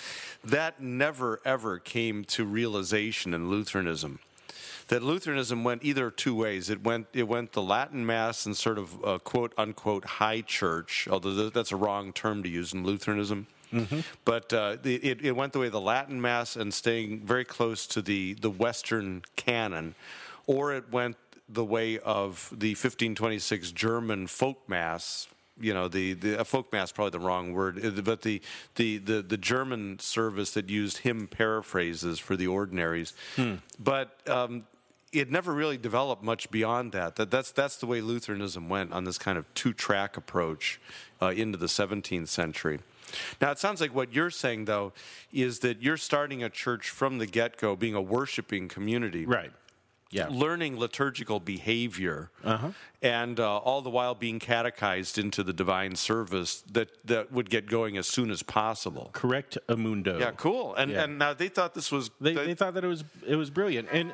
that 0.44 0.82
never 0.82 1.42
ever 1.46 1.80
came 1.80 2.24
to 2.26 2.46
realization 2.46 3.34
in 3.34 3.50
Lutheranism. 3.50 4.20
That 4.88 5.02
Lutheranism 5.02 5.64
went 5.64 5.84
either 5.84 6.12
two 6.12 6.36
ways. 6.36 6.70
It 6.70 6.84
went 6.84 7.08
it 7.14 7.28
went 7.28 7.54
the 7.54 7.62
Latin 7.62 8.06
Mass 8.06 8.46
and 8.46 8.56
sort 8.56 8.78
of 8.78 9.04
uh, 9.04 9.18
quote 9.20 9.54
unquote 9.58 10.06
high 10.06 10.42
church, 10.42 11.08
although 11.10 11.50
that's 11.50 11.72
a 11.72 11.76
wrong 11.76 12.14
term 12.14 12.44
to 12.44 12.50
use 12.50 12.72
in 12.72 12.84
Lutheranism. 12.84 13.48
But 14.24 14.54
uh, 14.54 14.78
it, 14.84 15.24
it 15.24 15.32
went 15.36 15.54
the 15.54 15.60
way 15.60 15.68
of 15.68 15.72
the 15.72 15.82
Latin 15.82 16.22
Mass 16.22 16.56
and 16.56 16.74
staying 16.74 17.22
very 17.22 17.46
close 17.46 17.88
to 17.88 18.02
the, 18.02 18.34
the 18.36 18.50
Western 18.50 19.24
canon, 19.36 19.96
or 20.48 20.74
it 20.74 20.92
went 20.92 21.18
the 21.48 21.66
way 21.66 22.00
of 22.00 22.50
the 22.52 22.72
1526 22.72 23.72
German 23.72 24.28
folk 24.28 24.68
mass. 24.68 25.28
You 25.60 25.74
know, 25.74 25.88
the, 25.88 26.14
the 26.14 26.42
uh, 26.42 26.44
folk 26.44 26.74
mass 26.74 26.92
probably 26.92 27.12
the 27.12 27.26
wrong 27.26 27.54
word, 27.54 27.84
uh, 27.86 28.02
but 28.02 28.24
the, 28.24 28.42
the, 28.76 28.98
the, 28.98 29.22
the 29.22 29.38
German 29.38 30.00
service 30.00 30.52
that 30.52 30.70
used 30.70 31.00
hymn 31.00 31.28
paraphrases 31.28 32.20
for 32.20 32.36
the 32.36 32.48
ordinaries. 32.48 33.14
But 33.80 34.18
um, 34.28 34.66
it 35.14 35.32
never 35.32 35.54
really 35.54 35.78
developed 35.78 36.24
much 36.24 36.52
beyond 36.52 36.92
that. 36.92 37.16
That 37.16 37.32
that's 37.32 37.52
that's 37.52 37.78
the 37.78 37.86
way 37.86 38.02
Lutheranism 38.02 38.68
went 38.68 38.92
on 38.92 39.06
this 39.06 39.18
kind 39.18 39.38
of 39.38 39.52
two 39.54 39.72
track 39.74 40.18
approach 40.18 40.80
uh, 41.22 41.28
into 41.28 41.58
the 41.58 41.68
17th 41.68 42.28
century. 42.28 42.80
Now 43.42 43.52
it 43.52 43.60
sounds 43.60 43.82
like 43.82 43.94
what 43.94 44.14
you're 44.14 44.30
saying 44.32 44.66
though 44.66 44.94
is 45.32 45.60
that 45.60 45.82
you're 45.82 45.98
starting 45.98 46.44
a 46.44 46.50
church 46.50 46.90
from 46.90 47.18
the 47.18 47.26
get 47.26 47.58
go, 47.58 47.76
being 47.76 47.96
a 47.96 48.02
worshiping 48.02 48.68
community, 48.68 49.26
Right. 49.26 49.52
Yeah. 50.12 50.28
Learning 50.30 50.78
liturgical 50.80 51.40
behavior, 51.42 52.30
Uh-huh. 52.44 52.70
and 53.02 53.38
uh, 53.40 53.58
all 53.58 53.82
the 53.82 53.90
while 53.90 54.16
being 54.16 54.40
catechized 54.40 55.18
into 55.18 55.44
the 55.44 55.52
divine 55.52 55.96
service 55.96 56.62
that, 56.72 56.90
that 57.06 57.32
would 57.34 57.50
get 57.50 57.66
going 57.68 57.98
as 57.98 58.08
soon 58.08 58.30
as 58.32 58.42
possible. 58.44 59.10
Correct, 59.14 59.58
Amundo. 59.68 60.20
Yeah, 60.20 60.32
cool. 60.32 60.74
And 60.76 60.92
Yeah. 60.92 61.04
and 61.04 61.18
now 61.20 61.34
they 61.34 61.50
thought 61.50 61.74
this 61.74 61.92
was 61.92 62.12
They, 62.22 62.34
they 62.34 62.54
thought 62.54 62.76
that 62.76 62.84
it 62.86 62.88
was 62.88 63.04
it 63.28 63.36
was 63.36 63.50
brilliant 63.50 63.90
and 63.92 64.14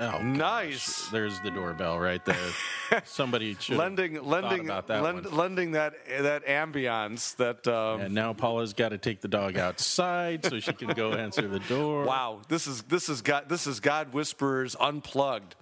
oh 0.00 0.18
nice. 0.22 1.08
there's 1.08 1.40
the 1.40 1.50
doorbell 1.50 1.98
right 1.98 2.24
there. 2.24 2.36
Somebody 3.04 3.56
should 3.58 3.76
lending 3.76 4.14
thought 4.14 4.26
lending 4.26 4.64
about 4.66 4.86
that 4.88 5.02
lend, 5.02 5.24
one. 5.26 5.34
lending 5.36 5.70
that 5.72 5.94
that 6.20 6.46
ambiance 6.46 7.36
that 7.36 7.66
um, 7.68 8.00
And 8.00 8.14
now 8.14 8.32
Paula's 8.32 8.72
got 8.72 8.90
to 8.90 8.98
take 8.98 9.20
the 9.20 9.28
dog 9.28 9.56
outside 9.56 10.44
so 10.44 10.60
she 10.60 10.72
can 10.72 10.88
go 10.88 11.12
answer 11.24 11.46
the 11.48 11.60
door. 11.60 12.04
wow 12.04 12.40
this 12.48 12.66
is 12.66 12.82
this 12.82 13.08
is 13.08 13.22
God 13.22 13.48
this 13.48 13.66
is 13.66 13.80
God 13.80 14.12
whisperers 14.12 14.76
unplugged 14.80 15.54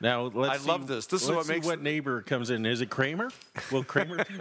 Now 0.00 0.30
let's. 0.34 0.54
I 0.54 0.58
see- 0.58 0.68
love 0.68 0.86
this. 0.86 1.06
This 1.06 1.22
is 1.22 1.28
let's 1.28 1.36
what 1.36 1.46
see 1.46 1.52
makes- 1.54 1.66
what 1.66 1.82
neighbor 1.82 2.22
comes 2.22 2.50
in. 2.50 2.66
Is 2.66 2.80
it 2.80 2.90
Kramer? 2.90 3.30
Will 3.72 3.84
Kramer? 3.84 4.24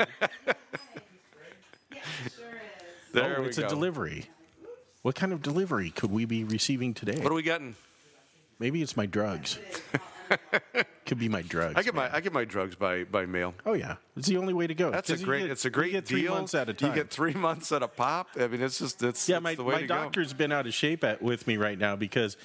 there 3.13 3.37
oh, 3.37 3.41
we 3.41 3.47
it's 3.47 3.57
go 3.57 3.65
a 3.65 3.69
delivery. 3.69 4.25
What 5.01 5.15
kind 5.15 5.31
of 5.31 5.41
delivery 5.41 5.91
could 5.91 6.11
we 6.11 6.25
be 6.25 6.43
receiving 6.43 6.93
today? 6.93 7.21
what 7.21 7.31
are 7.31 7.35
we 7.35 7.43
getting 7.43 7.75
Maybe 8.59 8.81
it's 8.81 8.95
my 8.97 9.05
drugs. 9.05 9.59
could 11.05 11.19
be 11.19 11.29
my 11.29 11.43
drugs. 11.43 11.73
I 11.75 11.83
get 11.83 11.93
my 11.93 12.13
I 12.13 12.19
get 12.19 12.33
my 12.33 12.45
drugs 12.45 12.75
by 12.75 13.03
by 13.03 13.25
mail 13.27 13.53
Oh 13.65 13.73
yeah, 13.73 13.97
it's 14.17 14.27
the 14.27 14.37
only 14.37 14.53
way 14.53 14.65
to 14.65 14.73
go. 14.73 14.89
that's 14.91 15.09
a 15.11 15.17
great 15.17 15.41
get- 15.43 15.51
it's 15.51 15.65
a 15.65 15.69
great 15.69 15.87
you 15.87 15.91
get 15.93 16.07
three 16.07 16.21
deal 16.23 16.33
months 16.33 16.55
at 16.55 16.67
a 16.67 16.73
time. 16.73 16.89
you 16.89 16.95
get 16.95 17.11
three 17.11 17.33
months 17.47 17.71
at 17.71 17.83
a 17.83 17.87
pop 17.87 18.29
I 18.39 18.47
mean 18.47 18.61
it's 18.61 18.79
just 18.79 19.03
it's 19.03 19.27
Yeah, 19.29 19.35
it's 19.37 19.43
my, 19.43 19.55
the 19.55 19.63
way 19.63 19.75
my 19.75 19.81
to 19.81 19.87
go. 19.87 19.95
doctor's 19.95 20.33
been 20.33 20.51
out 20.51 20.65
of 20.65 20.73
shape 20.73 21.03
at, 21.03 21.21
with 21.21 21.45
me 21.45 21.57
right 21.57 21.77
now 21.77 21.95
because, 21.95 22.37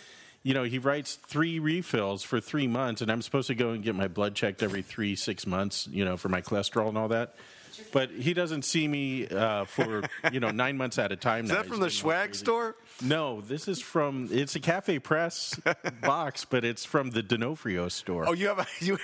you 0.43 0.52
know, 0.52 0.64
he 0.64 0.79
writes 0.79 1.14
three 1.26 1.59
refills 1.59 2.23
for 2.23 2.38
three 2.40 2.67
months, 2.67 3.00
and 3.02 3.11
I'm 3.11 3.23
supposed 3.23 3.47
to 3.49 3.55
go 3.55 3.71
and 3.71 3.83
get 3.83 3.95
my 3.95 4.09
blood 4.09 4.35
checked 4.35 4.62
every 4.62 4.83
three, 4.83 5.14
six 5.17 5.47
months, 5.47 5.87
you 5.90 6.05
know, 6.05 6.17
for 6.19 6.29
my 6.29 6.40
cholesterol 6.43 6.88
and 6.88 6.99
all 6.99 7.09
that. 7.09 7.35
But 7.92 8.10
he 8.10 8.34
doesn't 8.34 8.62
see 8.64 8.87
me 8.88 9.26
uh, 9.28 9.64
for, 9.64 10.02
you 10.32 10.40
know, 10.40 10.50
nine 10.50 10.76
months 10.76 10.99
at 10.99 11.12
a 11.12 11.16
time 11.16 11.44
is 11.46 11.50
now. 11.50 11.56
that 11.56 11.64
He's 11.66 11.72
from 11.72 11.80
the 11.80 11.90
swag 11.90 12.34
store 12.34 12.76
No, 13.02 13.40
this 13.40 13.68
is 13.68 13.80
from, 13.80 14.28
it's 14.30 14.54
a 14.56 14.60
Cafe 14.60 14.99
Press 15.00 15.58
box, 16.02 16.44
but 16.44 16.64
it's 16.64 16.84
from 16.84 17.10
the 17.10 17.22
D'Onofrio 17.22 17.88
store. 17.88 18.25
oh 18.28 18.32
you 18.32 18.49
have 18.49 18.58
a, 18.60 18.66
you 18.84 18.99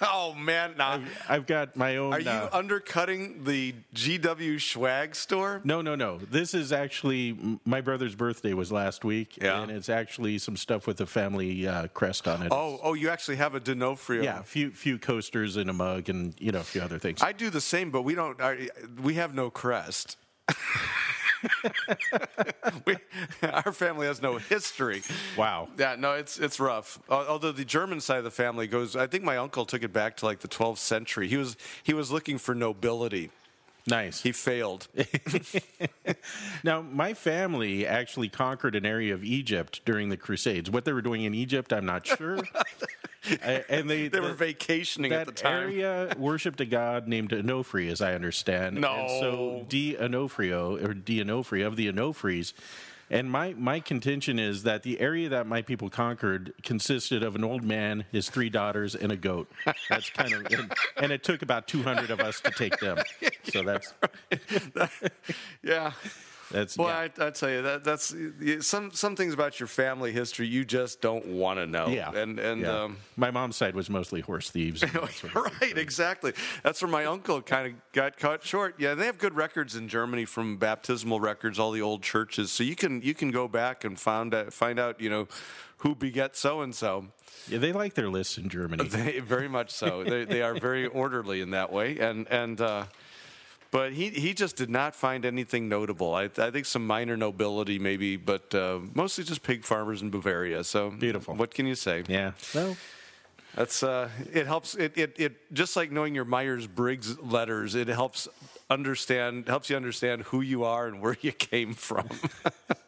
oh 0.00 0.34
man 0.34 0.74
now 0.76 1.00
I've 1.28 1.46
got 1.46 1.76
my 1.76 1.96
own. 1.96 2.12
are 2.12 2.20
you 2.20 2.28
uh, 2.28 2.48
undercutting 2.52 3.44
the 3.44 3.74
GW 3.94 4.60
swag 4.60 5.14
store 5.14 5.60
No, 5.64 5.80
no, 5.82 5.94
no. 5.94 6.18
This 6.18 6.54
is 6.54 6.72
actually 6.72 7.58
my 7.64 7.80
brother's 7.80 8.14
birthday 8.14 8.52
was 8.54 8.70
last 8.72 9.04
week, 9.04 9.38
Yeah. 9.40 9.62
and 9.62 9.70
it's 9.70 9.88
actually 9.88 10.38
some 10.38 10.56
stuff 10.56 10.86
with 10.86 10.96
the 10.98 11.06
family 11.06 11.66
uh, 11.66 11.88
crest 11.88 12.28
on 12.28 12.42
it. 12.42 12.48
oh 12.52 12.80
oh 12.82 12.94
you 12.94 13.08
actually 13.08 13.36
have 13.36 13.54
a 13.54 13.60
D'Onofrio 13.60 14.22
yeah, 14.22 14.40
a 14.40 14.42
few 14.42 14.70
few 14.70 14.98
coasters 14.98 15.56
and 15.56 15.70
a 15.70 15.72
mug, 15.72 16.08
and 16.08 16.34
you 16.38 16.52
know 16.52 16.60
a 16.60 16.64
few 16.64 16.80
other 16.82 16.98
things. 16.98 17.22
I 17.22 17.32
do 17.32 17.48
the 17.50 17.60
same, 17.60 17.90
but 17.90 18.01
we 18.02 18.14
don't. 18.14 18.40
Our, 18.40 18.56
we 19.02 19.14
have 19.14 19.34
no 19.34 19.50
crest. 19.50 20.16
we, 22.86 22.96
our 23.42 23.72
family 23.72 24.06
has 24.06 24.22
no 24.22 24.36
history. 24.36 25.02
wow. 25.36 25.68
Yeah, 25.78 25.96
no, 25.98 26.12
it's 26.12 26.38
it's 26.38 26.60
rough. 26.60 27.00
Although 27.08 27.52
the 27.52 27.64
German 27.64 28.00
side 28.00 28.18
of 28.18 28.24
the 28.24 28.30
family 28.30 28.66
goes, 28.66 28.96
I 28.96 29.06
think 29.06 29.24
my 29.24 29.36
uncle 29.36 29.64
took 29.64 29.82
it 29.82 29.92
back 29.92 30.16
to 30.18 30.26
like 30.26 30.40
the 30.40 30.48
12th 30.48 30.78
century. 30.78 31.28
He 31.28 31.36
was 31.36 31.56
he 31.82 31.94
was 31.94 32.10
looking 32.10 32.38
for 32.38 32.54
nobility. 32.54 33.30
Nice. 33.86 34.22
He 34.22 34.32
failed. 34.32 34.86
now, 36.64 36.82
my 36.82 37.14
family 37.14 37.86
actually 37.86 38.28
conquered 38.28 38.74
an 38.74 38.86
area 38.86 39.14
of 39.14 39.24
Egypt 39.24 39.80
during 39.84 40.08
the 40.08 40.16
Crusades. 40.16 40.70
What 40.70 40.84
they 40.84 40.92
were 40.92 41.02
doing 41.02 41.22
in 41.24 41.34
Egypt, 41.34 41.72
I'm 41.72 41.86
not 41.86 42.06
sure. 42.06 42.38
I- 43.44 43.64
and 43.68 43.88
they 43.88 44.08
They 44.08 44.20
were 44.20 44.28
the- 44.28 44.34
vacationing 44.34 45.10
that 45.10 45.20
at 45.22 45.26
the 45.28 45.32
time. 45.32 45.62
area 45.64 46.12
worshipped 46.18 46.60
a 46.60 46.64
god 46.64 47.06
named 47.08 47.30
Onofri, 47.30 47.90
as 47.90 48.00
I 48.00 48.14
understand. 48.14 48.80
No. 48.80 48.92
And 48.92 49.10
so 49.10 49.66
D 49.68 49.96
Onofrio 49.98 50.76
or 50.84 50.94
D 50.94 51.22
Onofri 51.22 51.64
of 51.66 51.76
the 51.76 51.90
Onofris. 51.92 52.52
And 53.12 53.30
my, 53.30 53.52
my 53.58 53.78
contention 53.78 54.38
is 54.38 54.62
that 54.62 54.84
the 54.84 54.98
area 54.98 55.28
that 55.28 55.46
my 55.46 55.60
people 55.60 55.90
conquered 55.90 56.54
consisted 56.62 57.22
of 57.22 57.36
an 57.36 57.44
old 57.44 57.62
man, 57.62 58.06
his 58.10 58.30
three 58.30 58.48
daughters, 58.48 58.94
and 58.94 59.12
a 59.12 59.16
goat. 59.16 59.52
That's 59.90 60.08
kind 60.08 60.32
of, 60.32 60.46
and, 60.46 60.72
and 60.96 61.12
it 61.12 61.22
took 61.22 61.42
about 61.42 61.68
200 61.68 62.10
of 62.10 62.20
us 62.20 62.40
to 62.40 62.50
take 62.50 62.78
them. 62.78 62.96
So 63.52 63.62
that's, 63.62 63.92
Yeah. 65.62 65.92
That's, 66.52 66.76
Boy, 66.76 66.88
yeah. 66.88 67.08
I, 67.18 67.26
I 67.26 67.30
tell 67.30 67.50
you 67.50 67.62
that 67.62 67.82
that's 67.82 68.14
some 68.60 68.92
some 68.92 69.16
things 69.16 69.32
about 69.32 69.58
your 69.58 69.66
family 69.66 70.12
history 70.12 70.46
you 70.46 70.64
just 70.64 71.00
don't 71.00 71.26
want 71.26 71.58
to 71.58 71.66
know. 71.66 71.88
Yeah. 71.88 72.12
And 72.12 72.38
and 72.38 72.62
yeah. 72.62 72.84
um, 72.84 72.98
my 73.16 73.30
mom's 73.30 73.56
side 73.56 73.74
was 73.74 73.88
mostly 73.88 74.20
horse 74.20 74.50
thieves. 74.50 74.80
sort 74.92 74.94
of 74.94 75.34
right, 75.34 75.76
exactly. 75.76 76.34
That's 76.62 76.82
where 76.82 76.90
my 76.90 77.06
uncle 77.06 77.40
kind 77.40 77.68
of 77.68 77.92
got 77.92 78.18
caught 78.18 78.44
short. 78.44 78.74
Yeah, 78.78 78.94
they 78.94 79.06
have 79.06 79.18
good 79.18 79.34
records 79.34 79.74
in 79.74 79.88
Germany 79.88 80.26
from 80.26 80.58
baptismal 80.58 81.20
records, 81.20 81.58
all 81.58 81.72
the 81.72 81.82
old 81.82 82.02
churches. 82.02 82.52
So 82.52 82.62
you 82.62 82.76
can 82.76 83.00
you 83.02 83.14
can 83.14 83.30
go 83.30 83.48
back 83.48 83.84
and 83.84 83.98
find 83.98 84.34
out, 84.34 84.52
find 84.52 84.78
out, 84.78 85.00
you 85.00 85.08
know, 85.08 85.28
who 85.78 85.94
beget 85.94 86.36
so 86.36 86.60
and 86.60 86.74
so. 86.74 87.06
Yeah, 87.48 87.58
they 87.58 87.72
like 87.72 87.94
their 87.94 88.08
lists 88.08 88.36
in 88.36 88.48
Germany. 88.48 88.88
They 88.88 89.20
very 89.20 89.48
much 89.48 89.70
so. 89.70 90.04
they 90.04 90.24
they 90.24 90.42
are 90.42 90.54
very 90.54 90.86
orderly 91.02 91.40
in 91.40 91.50
that 91.50 91.72
way, 91.72 91.98
and 91.98 92.28
and. 92.28 92.60
Uh, 92.60 92.84
but 93.72 93.94
he, 93.94 94.10
he 94.10 94.34
just 94.34 94.54
did 94.54 94.70
not 94.70 94.94
find 94.94 95.24
anything 95.24 95.66
notable. 95.68 96.14
I, 96.14 96.24
I 96.24 96.50
think 96.50 96.66
some 96.66 96.86
minor 96.86 97.16
nobility, 97.16 97.78
maybe, 97.78 98.16
but 98.16 98.54
uh, 98.54 98.80
mostly 98.94 99.24
just 99.24 99.42
pig 99.42 99.64
farmers 99.64 100.02
in 100.02 100.10
Bavaria. 100.10 100.62
So 100.62 100.90
Beautiful. 100.90 101.34
What 101.34 101.54
can 101.54 101.66
you 101.66 101.74
say? 101.74 102.04
Yeah. 102.06 102.32
Well, 102.54 102.76
That's 103.54 103.82
uh, 103.82 104.10
it 104.32 104.46
helps 104.46 104.74
it, 104.74 104.96
it 104.96 105.14
it 105.18 105.54
just 105.54 105.74
like 105.74 105.90
knowing 105.90 106.14
your 106.14 106.26
Myers 106.26 106.66
Briggs 106.66 107.18
letters. 107.18 107.74
It 107.74 107.88
helps 107.88 108.28
understand 108.68 109.48
helps 109.48 109.70
you 109.70 109.76
understand 109.76 110.22
who 110.24 110.42
you 110.42 110.64
are 110.64 110.86
and 110.86 111.00
where 111.00 111.16
you 111.22 111.32
came 111.32 111.72
from. 111.72 112.08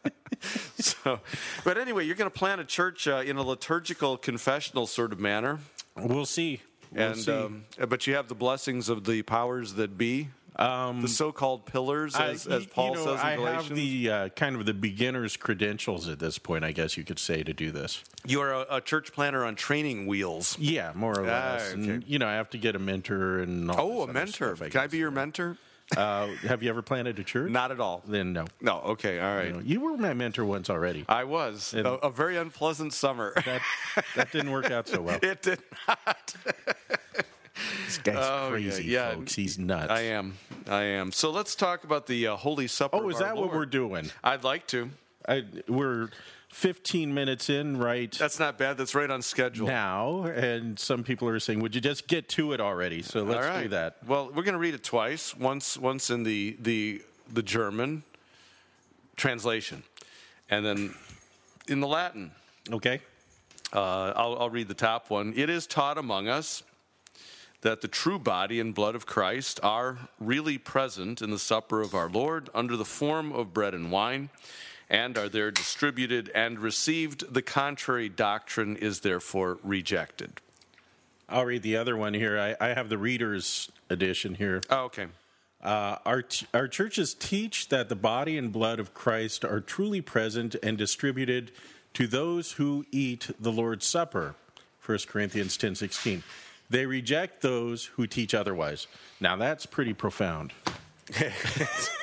so, 0.78 1.20
but 1.64 1.78
anyway, 1.78 2.04
you're 2.04 2.14
going 2.14 2.30
to 2.30 2.38
plant 2.38 2.60
a 2.60 2.64
church 2.64 3.08
uh, 3.08 3.22
in 3.24 3.38
a 3.38 3.42
liturgical 3.42 4.18
confessional 4.18 4.86
sort 4.86 5.14
of 5.14 5.20
manner, 5.20 5.60
we'll 5.96 6.26
see. 6.26 6.60
We'll 6.92 7.08
and 7.08 7.18
see. 7.18 7.32
um, 7.32 7.64
but 7.88 8.06
you 8.06 8.14
have 8.16 8.28
the 8.28 8.34
blessings 8.34 8.90
of 8.90 9.04
the 9.04 9.22
powers 9.22 9.74
that 9.74 9.96
be. 9.96 10.28
The 10.56 11.08
so-called 11.08 11.66
pillars, 11.66 12.14
as, 12.14 12.46
I- 12.48 12.56
as 12.56 12.66
Paul 12.66 12.94
know, 12.94 13.04
says 13.04 13.20
in 13.20 13.26
I 13.26 13.36
Galatians. 13.36 13.68
have 13.68 13.76
the 13.76 14.10
uh, 14.10 14.28
kind 14.30 14.56
of 14.56 14.66
the 14.66 14.74
beginner's 14.74 15.36
credentials 15.36 16.08
at 16.08 16.18
this 16.18 16.38
point, 16.38 16.64
I 16.64 16.72
guess 16.72 16.96
you 16.96 17.04
could 17.04 17.18
say, 17.18 17.42
to 17.42 17.52
do 17.52 17.70
this. 17.70 18.02
you 18.26 18.40
are 18.40 18.52
a, 18.52 18.66
a 18.76 18.80
church 18.80 19.12
planner 19.12 19.44
on 19.44 19.54
training 19.56 20.06
wheels. 20.06 20.56
Yeah, 20.58 20.92
more 20.94 21.18
or 21.18 21.24
Ah, 21.24 21.54
less. 21.54 21.72
okay. 21.72 21.80
And, 21.90 22.04
you 22.06 22.18
know, 22.18 22.26
I 22.28 22.34
have 22.34 22.50
to 22.50 22.58
get 22.58 22.76
a 22.76 22.78
mentor 22.78 23.40
and 23.40 23.70
all 23.70 23.80
Oh, 23.80 24.00
a 24.00 24.02
other 24.04 24.12
mentor. 24.12 24.54
stuff, 24.56 24.70
Can 24.70 24.80
I 24.80 24.84
guess. 24.84 24.92
be 24.92 24.98
your 24.98 25.10
mentor? 25.10 25.56
Uh, 25.94 26.28
have 26.48 26.62
you 26.62 26.70
ever 26.70 26.80
planted 26.80 27.18
a 27.18 27.24
church? 27.24 27.50
Not 27.50 27.70
at 27.70 27.78
all. 27.78 28.02
Then 28.08 28.32
no. 28.32 28.46
No. 28.62 28.80
Okay. 28.80 29.20
All 29.20 29.36
right. 29.36 29.48
You, 29.48 29.52
know, 29.52 29.60
you 29.60 29.80
were 29.80 29.96
my 29.98 30.14
mentor 30.14 30.44
once 30.46 30.70
already. 30.70 31.04
I 31.10 31.24
was 31.24 31.74
a, 31.74 31.82
a 31.84 32.10
very 32.10 32.38
unpleasant 32.38 32.94
summer. 32.94 33.34
That, 33.44 33.60
that 34.16 34.32
didn't 34.32 34.50
work 34.50 34.70
out 34.70 34.88
so 34.88 35.02
well. 35.02 35.18
it 35.22 35.42
did 35.42 35.58
not. 35.86 36.34
This 37.86 37.98
guy's 37.98 38.16
Oh, 38.16 38.48
crazy, 38.50 38.84
yeah. 38.84 39.14
folks. 39.14 39.34
He's 39.34 39.58
nuts. 39.58 39.90
I 39.90 40.00
am. 40.02 40.36
I 40.68 40.82
am. 40.82 41.12
So 41.12 41.30
let's 41.30 41.54
talk 41.54 41.84
about 41.84 42.06
the 42.06 42.26
uh, 42.28 42.36
Holy 42.36 42.66
Supper. 42.66 42.96
Oh, 42.96 43.08
is 43.08 43.18
that 43.20 43.36
what 43.36 43.52
we're 43.52 43.66
doing? 43.66 44.10
I'd 44.22 44.42
like 44.44 44.66
to. 44.68 44.90
I, 45.28 45.44
we're 45.68 46.10
15 46.50 47.14
minutes 47.14 47.48
in 47.48 47.78
right 47.78 48.10
That's 48.12 48.38
not 48.38 48.58
bad. 48.58 48.76
That's 48.76 48.94
right 48.94 49.10
on 49.10 49.22
schedule. 49.22 49.66
now, 49.66 50.24
and 50.24 50.78
some 50.78 51.02
people 51.04 51.28
are 51.28 51.38
saying, 51.40 51.60
"Would 51.60 51.74
you 51.74 51.80
just 51.80 52.08
get 52.08 52.28
to 52.30 52.52
it 52.52 52.60
already?" 52.60 53.02
So 53.02 53.22
let's 53.22 53.44
All 53.46 53.52
right. 53.52 53.62
do 53.64 53.68
that. 53.70 53.96
Well, 54.06 54.26
we're 54.34 54.42
going 54.42 54.52
to 54.54 54.58
read 54.58 54.74
it 54.74 54.84
twice. 54.84 55.34
Once, 55.36 55.78
once 55.78 56.10
in 56.10 56.24
the 56.24 56.56
the 56.60 57.02
the 57.32 57.42
German 57.42 58.02
translation, 59.16 59.82
and 60.50 60.64
then 60.64 60.94
in 61.68 61.80
the 61.80 61.88
Latin. 61.88 62.30
Okay. 62.70 63.00
Uh, 63.72 64.12
I'll, 64.14 64.36
I'll 64.38 64.50
read 64.50 64.68
the 64.68 64.74
top 64.74 65.10
one. 65.10 65.32
It 65.36 65.50
is 65.50 65.66
taught 65.66 65.98
among 65.98 66.28
us 66.28 66.62
that 67.64 67.80
the 67.80 67.88
true 67.88 68.18
body 68.18 68.60
and 68.60 68.74
blood 68.74 68.94
of 68.94 69.06
Christ 69.06 69.58
are 69.62 69.98
really 70.20 70.58
present 70.58 71.22
in 71.22 71.30
the 71.30 71.38
supper 71.38 71.80
of 71.80 71.94
our 71.94 72.10
Lord 72.10 72.50
under 72.54 72.76
the 72.76 72.84
form 72.84 73.32
of 73.32 73.54
bread 73.54 73.72
and 73.72 73.90
wine, 73.90 74.28
and 74.90 75.16
are 75.16 75.30
there 75.30 75.50
distributed 75.50 76.30
and 76.34 76.58
received. 76.58 77.32
The 77.32 77.40
contrary 77.40 78.10
doctrine 78.10 78.76
is 78.76 79.00
therefore 79.00 79.58
rejected. 79.62 80.42
I'll 81.26 81.46
read 81.46 81.62
the 81.62 81.78
other 81.78 81.96
one 81.96 82.12
here. 82.12 82.38
I, 82.38 82.54
I 82.60 82.74
have 82.74 82.90
the 82.90 82.98
reader's 82.98 83.72
edition 83.88 84.34
here. 84.34 84.60
Oh, 84.68 84.84
okay. 84.84 85.06
Uh, 85.62 85.96
our, 86.04 86.20
t- 86.20 86.46
our 86.52 86.68
churches 86.68 87.14
teach 87.14 87.70
that 87.70 87.88
the 87.88 87.96
body 87.96 88.36
and 88.36 88.52
blood 88.52 88.78
of 88.78 88.92
Christ 88.92 89.42
are 89.42 89.60
truly 89.60 90.02
present 90.02 90.54
and 90.62 90.76
distributed 90.76 91.50
to 91.94 92.06
those 92.06 92.52
who 92.52 92.84
eat 92.90 93.30
the 93.40 93.50
Lord's 93.50 93.86
Supper. 93.86 94.34
1 94.84 94.98
Corinthians 95.08 95.56
10:16. 95.56 96.22
They 96.70 96.86
reject 96.86 97.42
those 97.42 97.84
who 97.86 98.06
teach 98.06 98.34
otherwise. 98.34 98.86
Now 99.20 99.36
that's 99.36 99.66
pretty 99.66 99.92
profound. 99.94 100.52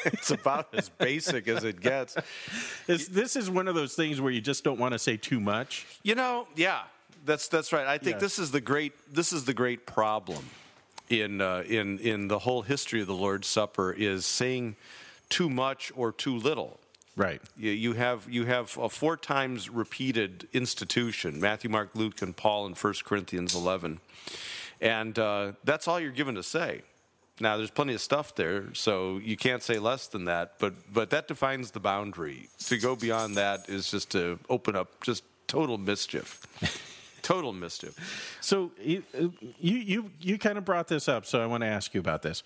It's 0.03 0.31
about 0.31 0.73
as 0.73 0.89
basic 0.89 1.47
as 1.47 1.63
it 1.63 1.79
gets. 1.79 2.15
This, 2.87 3.07
this 3.07 3.35
is 3.35 3.49
one 3.51 3.67
of 3.67 3.75
those 3.75 3.93
things 3.93 4.19
where 4.19 4.31
you 4.31 4.41
just 4.41 4.63
don't 4.63 4.79
want 4.79 4.93
to 4.93 4.99
say 4.99 5.15
too 5.17 5.39
much. 5.39 5.85
You 6.01 6.15
know, 6.15 6.47
yeah, 6.55 6.81
that's 7.25 7.47
that's 7.47 7.71
right. 7.71 7.85
I 7.85 7.97
think 7.99 8.15
Yeah. 8.15 8.19
this 8.19 8.39
is 8.39 8.49
the 8.51 8.61
great 8.61 8.93
this 9.13 9.31
is 9.31 9.45
the 9.45 9.53
great 9.53 9.85
problem 9.85 10.43
in 11.09 11.39
uh, 11.41 11.63
in 11.67 11.99
in 11.99 12.27
the 12.29 12.39
whole 12.39 12.63
history 12.63 13.01
of 13.01 13.07
the 13.07 13.13
Lord's 13.15 13.47
Supper 13.47 13.93
is 13.93 14.25
saying 14.25 14.75
too 15.29 15.49
much 15.51 15.91
or 15.95 16.11
too 16.11 16.35
little. 16.35 16.79
Right. 17.15 17.41
You, 17.57 17.71
you 17.71 17.93
have 17.93 18.29
you 18.29 18.45
have 18.45 18.77
a 18.77 18.89
four 18.89 19.17
times 19.17 19.69
repeated 19.69 20.47
institution: 20.53 21.39
Matthew, 21.41 21.69
Mark, 21.69 21.89
Luke, 21.93 22.21
and 22.21 22.35
Paul 22.35 22.65
in 22.67 22.73
1 22.73 22.93
Corinthians 23.03 23.53
11, 23.53 23.99
and 24.79 25.19
uh, 25.19 25.53
that's 25.63 25.87
all 25.87 25.99
you're 25.99 26.11
given 26.11 26.35
to 26.35 26.43
say. 26.43 26.81
Now, 27.39 27.57
there's 27.57 27.71
plenty 27.71 27.95
of 27.95 28.01
stuff 28.01 28.35
there, 28.35 28.73
so 28.73 29.17
you 29.17 29.35
can't 29.35 29.63
say 29.63 29.79
less 29.79 30.07
than 30.07 30.25
that. 30.25 30.53
But 30.59 30.93
but 30.93 31.09
that 31.09 31.27
defines 31.27 31.71
the 31.71 31.79
boundary. 31.79 32.49
To 32.67 32.77
go 32.77 32.95
beyond 32.95 33.35
that 33.35 33.67
is 33.67 33.89
just 33.89 34.11
to 34.11 34.39
open 34.49 34.75
up 34.75 35.03
just 35.03 35.23
total 35.47 35.77
mischief. 35.77 36.39
total 37.21 37.51
mischief. 37.51 38.37
So 38.41 38.71
you 38.79 39.03
you 39.59 39.77
you, 39.77 40.11
you 40.19 40.37
kind 40.37 40.57
of 40.57 40.65
brought 40.65 40.87
this 40.87 41.07
up, 41.07 41.25
so 41.25 41.41
I 41.41 41.45
want 41.45 41.61
to 41.61 41.67
ask 41.67 41.93
you 41.93 41.99
about 41.99 42.21
this. 42.21 42.43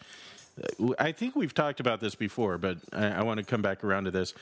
I 1.00 1.12
think 1.12 1.36
we've 1.36 1.54
talked 1.54 1.80
about 1.80 2.00
this 2.00 2.16
before, 2.16 2.58
but 2.58 2.78
I, 2.94 3.08
I 3.08 3.24
want 3.24 3.40
to 3.40 3.46
come 3.46 3.62
back 3.62 3.84
around 3.84 4.06
to 4.06 4.12
this. 4.12 4.34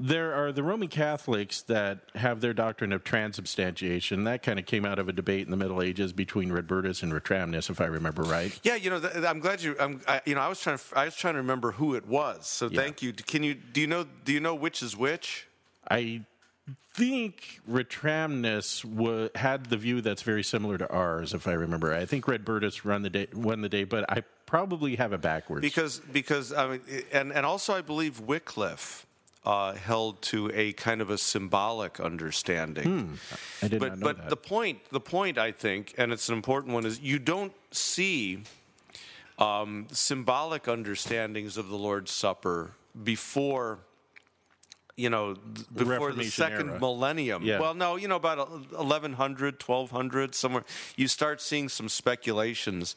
There 0.00 0.34
are 0.34 0.50
the 0.50 0.64
Roman 0.64 0.88
Catholics 0.88 1.62
that 1.62 2.00
have 2.16 2.40
their 2.40 2.52
doctrine 2.52 2.92
of 2.92 3.04
transubstantiation. 3.04 4.24
That 4.24 4.42
kind 4.42 4.58
of 4.58 4.66
came 4.66 4.84
out 4.84 4.98
of 4.98 5.08
a 5.08 5.12
debate 5.12 5.44
in 5.44 5.52
the 5.52 5.56
Middle 5.56 5.80
Ages 5.80 6.12
between 6.12 6.50
Radbertus 6.50 7.04
and 7.04 7.12
Ratramnus, 7.12 7.70
if 7.70 7.80
I 7.80 7.84
remember 7.86 8.22
right. 8.22 8.58
Yeah, 8.64 8.74
you 8.74 8.90
know, 8.90 8.98
th- 8.98 9.24
I'm 9.24 9.38
glad 9.38 9.62
you. 9.62 9.76
I'm, 9.78 10.00
I, 10.08 10.20
you 10.26 10.34
know, 10.34 10.40
I 10.40 10.48
was 10.48 10.60
trying. 10.60 10.78
To, 10.78 10.84
I 10.98 11.04
was 11.04 11.14
trying 11.14 11.34
to 11.34 11.40
remember 11.40 11.70
who 11.72 11.94
it 11.94 12.06
was. 12.06 12.46
So 12.48 12.68
Yeah. 12.68 12.80
thank 12.80 13.02
you. 13.02 13.12
Can 13.12 13.44
you? 13.44 13.54
Do 13.54 13.80
you 13.80 13.86
know? 13.86 14.04
Do 14.24 14.32
you 14.32 14.40
know 14.40 14.54
which 14.56 14.82
is 14.82 14.96
which? 14.96 15.46
I 15.88 16.22
think 16.94 17.60
Ratramnus 17.70 18.84
wa 18.84 19.28
had 19.34 19.66
the 19.66 19.76
view 19.76 20.00
that's 20.00 20.22
very 20.22 20.42
similar 20.42 20.76
to 20.78 20.88
ours, 20.90 21.34
if 21.34 21.46
I 21.46 21.52
remember. 21.52 21.94
I 21.94 22.04
think 22.04 22.24
Radbertus 22.26 22.84
run 22.84 23.02
the 23.02 23.10
day, 23.10 23.26
won 23.32 23.60
the 23.60 23.68
day, 23.68 23.84
but 23.84 24.10
I 24.10 24.22
probably 24.54 24.94
have 24.94 25.12
it 25.12 25.20
backwards. 25.20 25.62
Because 25.62 26.00
because 26.12 26.52
I 26.52 26.68
mean, 26.68 26.80
and 27.12 27.32
and 27.32 27.44
also 27.44 27.74
I 27.74 27.80
believe 27.80 28.20
Wycliffe 28.20 29.04
uh, 29.44 29.72
held 29.74 30.22
to 30.22 30.50
a 30.54 30.72
kind 30.74 31.00
of 31.00 31.10
a 31.10 31.18
symbolic 31.18 31.98
understanding. 31.98 33.18
I 33.60 33.68
did 33.68 33.80
but 33.80 33.88
not 33.88 33.98
know 33.98 34.06
but 34.06 34.16
that. 34.18 34.30
the 34.30 34.36
point 34.36 34.78
the 34.90 35.00
point 35.00 35.38
I 35.38 35.50
think, 35.50 35.94
and 35.98 36.12
it's 36.12 36.28
an 36.28 36.36
important 36.36 36.72
one, 36.72 36.86
is 36.86 37.00
you 37.00 37.18
don't 37.18 37.52
see 37.72 38.44
um, 39.38 39.86
symbolic 39.90 40.68
understandings 40.68 41.56
of 41.56 41.68
the 41.68 41.76
Lord's 41.76 42.12
Supper 42.12 42.70
before. 43.02 43.80
You 44.96 45.10
know, 45.10 45.34
before 45.74 46.12
the 46.12 46.24
second 46.24 46.70
era. 46.70 46.78
millennium. 46.78 47.42
Yeah. 47.44 47.58
Well, 47.58 47.74
no, 47.74 47.96
you 47.96 48.06
know, 48.06 48.14
about 48.16 48.38
1100, 48.48 49.60
1200, 49.60 50.34
somewhere, 50.34 50.64
you 50.96 51.08
start 51.08 51.40
seeing 51.40 51.68
some 51.68 51.88
speculations. 51.88 52.94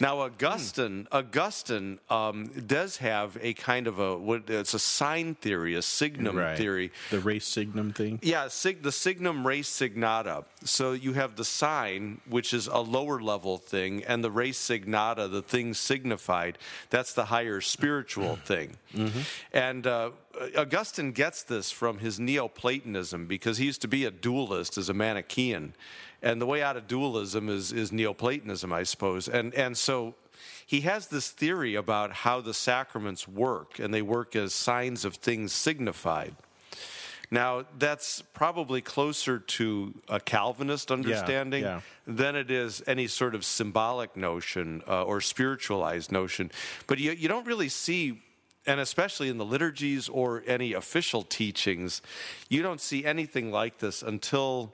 Now, 0.00 0.20
Augustine, 0.20 1.06
Augustine 1.12 1.98
um, 2.08 2.46
does 2.66 2.96
have 2.96 3.36
a 3.42 3.52
kind 3.54 3.86
of 3.86 3.98
a, 3.98 4.16
what, 4.16 4.48
it's 4.48 4.72
a 4.72 4.78
sign 4.78 5.34
theory, 5.34 5.74
a 5.74 5.82
signum 5.82 6.36
right. 6.36 6.56
theory. 6.56 6.92
The 7.10 7.20
res 7.20 7.44
signum 7.44 7.92
thing. 7.92 8.20
Yeah, 8.22 8.48
sig- 8.48 8.82
the 8.82 8.92
signum 8.92 9.46
res 9.46 9.68
signata. 9.68 10.44
So 10.64 10.92
you 10.92 11.12
have 11.12 11.36
the 11.36 11.44
sign, 11.44 12.22
which 12.26 12.54
is 12.54 12.68
a 12.68 12.78
lower 12.78 13.20
level 13.20 13.58
thing, 13.58 14.02
and 14.04 14.24
the 14.24 14.30
res 14.30 14.56
signata, 14.56 15.30
the 15.30 15.42
thing 15.42 15.74
signified, 15.74 16.58
that's 16.88 17.12
the 17.12 17.26
higher 17.26 17.60
spiritual 17.60 18.36
thing. 18.36 18.76
And 19.52 19.86
uh, 19.86 20.10
Augustine 20.56 21.12
gets 21.12 21.42
this 21.42 21.70
from 21.70 21.98
his 21.98 22.18
Neoplatonism 22.18 23.26
because 23.26 23.58
he 23.58 23.66
used 23.66 23.82
to 23.82 23.88
be 23.88 24.04
a 24.04 24.10
dualist 24.10 24.78
as 24.78 24.88
a 24.88 24.94
Manichaean. 24.94 25.74
And 26.22 26.40
the 26.40 26.46
way 26.46 26.62
out 26.62 26.76
of 26.76 26.86
dualism 26.86 27.48
is, 27.48 27.72
is 27.72 27.92
Neoplatonism, 27.92 28.72
I 28.72 28.82
suppose. 28.82 29.28
And, 29.28 29.54
and 29.54 29.76
so 29.76 30.14
he 30.66 30.80
has 30.82 31.08
this 31.08 31.30
theory 31.30 31.74
about 31.74 32.12
how 32.12 32.40
the 32.40 32.54
sacraments 32.54 33.28
work, 33.28 33.78
and 33.78 33.92
they 33.92 34.02
work 34.02 34.34
as 34.34 34.54
signs 34.54 35.04
of 35.04 35.16
things 35.16 35.52
signified. 35.52 36.34
Now, 37.30 37.64
that's 37.78 38.22
probably 38.32 38.80
closer 38.80 39.38
to 39.38 39.94
a 40.08 40.20
Calvinist 40.20 40.90
understanding 40.90 41.64
yeah. 41.64 41.80
than 42.06 42.36
it 42.36 42.50
is 42.50 42.82
any 42.86 43.06
sort 43.06 43.34
of 43.34 43.44
symbolic 43.44 44.16
notion 44.16 44.82
uh, 44.86 45.04
or 45.04 45.20
spiritualized 45.20 46.12
notion. 46.12 46.50
But 46.86 46.98
you, 46.98 47.12
you 47.12 47.28
don't 47.28 47.46
really 47.46 47.68
see, 47.68 48.22
and 48.66 48.80
especially 48.80 49.28
in 49.28 49.38
the 49.38 49.44
liturgies 49.44 50.08
or 50.08 50.42
any 50.46 50.72
official 50.72 51.22
teachings, 51.22 52.02
you 52.48 52.62
don't 52.62 52.80
see 52.80 53.04
anything 53.04 53.50
like 53.50 53.78
this 53.78 54.02
until 54.02 54.72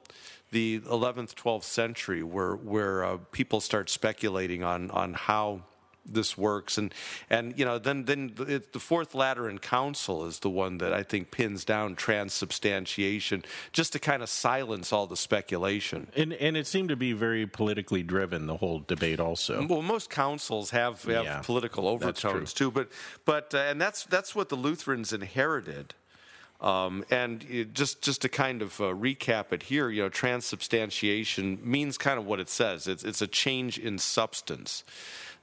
the 0.50 0.80
11th, 0.80 1.34
12th 1.34 1.64
century, 1.64 2.22
where, 2.22 2.54
where 2.54 3.04
uh, 3.04 3.18
people 3.30 3.60
start 3.60 3.88
speculating 3.88 4.62
on, 4.62 4.90
on 4.90 5.14
how 5.14 5.62
this 6.12 6.36
works 6.36 6.76
and 6.78 6.92
and 7.28 7.58
you 7.58 7.64
know 7.64 7.78
then 7.78 8.04
then 8.04 8.32
it, 8.48 8.72
the 8.72 8.80
fourth 8.80 9.14
lateran 9.14 9.58
council 9.58 10.26
is 10.26 10.40
the 10.40 10.50
one 10.50 10.78
that 10.78 10.92
i 10.92 11.02
think 11.02 11.30
pins 11.30 11.64
down 11.64 11.94
transubstantiation 11.96 13.44
just 13.72 13.92
to 13.92 13.98
kind 13.98 14.22
of 14.22 14.28
silence 14.28 14.92
all 14.92 15.06
the 15.06 15.16
speculation 15.16 16.08
And 16.16 16.32
and 16.32 16.56
it 16.56 16.66
seemed 16.66 16.88
to 16.88 16.96
be 16.96 17.12
very 17.12 17.46
politically 17.46 18.02
driven 18.02 18.46
the 18.46 18.56
whole 18.56 18.80
debate 18.80 19.20
also. 19.20 19.66
well 19.66 19.82
most 19.82 20.10
councils 20.10 20.70
have 20.70 21.02
have 21.04 21.24
Yeah, 21.24 21.40
political 21.42 21.86
overtones 21.88 22.52
too 22.52 22.70
but 22.70 22.88
but 23.24 23.54
uh, 23.54 23.58
and 23.58 23.80
that's 23.80 24.04
that's 24.04 24.34
what 24.34 24.48
the 24.48 24.56
lutherans 24.56 25.12
inherited 25.12 25.94
um, 26.60 27.04
and 27.10 27.42
it, 27.48 27.72
just 27.72 28.02
just 28.02 28.20
to 28.20 28.28
kind 28.28 28.60
of 28.60 28.78
uh, 28.82 28.84
recap 28.92 29.50
it 29.52 29.62
here, 29.64 29.88
you 29.88 30.02
know, 30.02 30.10
transubstantiation 30.10 31.58
means 31.64 31.96
kind 31.96 32.18
of 32.18 32.26
what 32.26 32.38
it 32.38 32.50
says. 32.50 32.86
It's 32.86 33.02
it's 33.02 33.22
a 33.22 33.26
change 33.26 33.78
in 33.78 33.98
substance. 33.98 34.84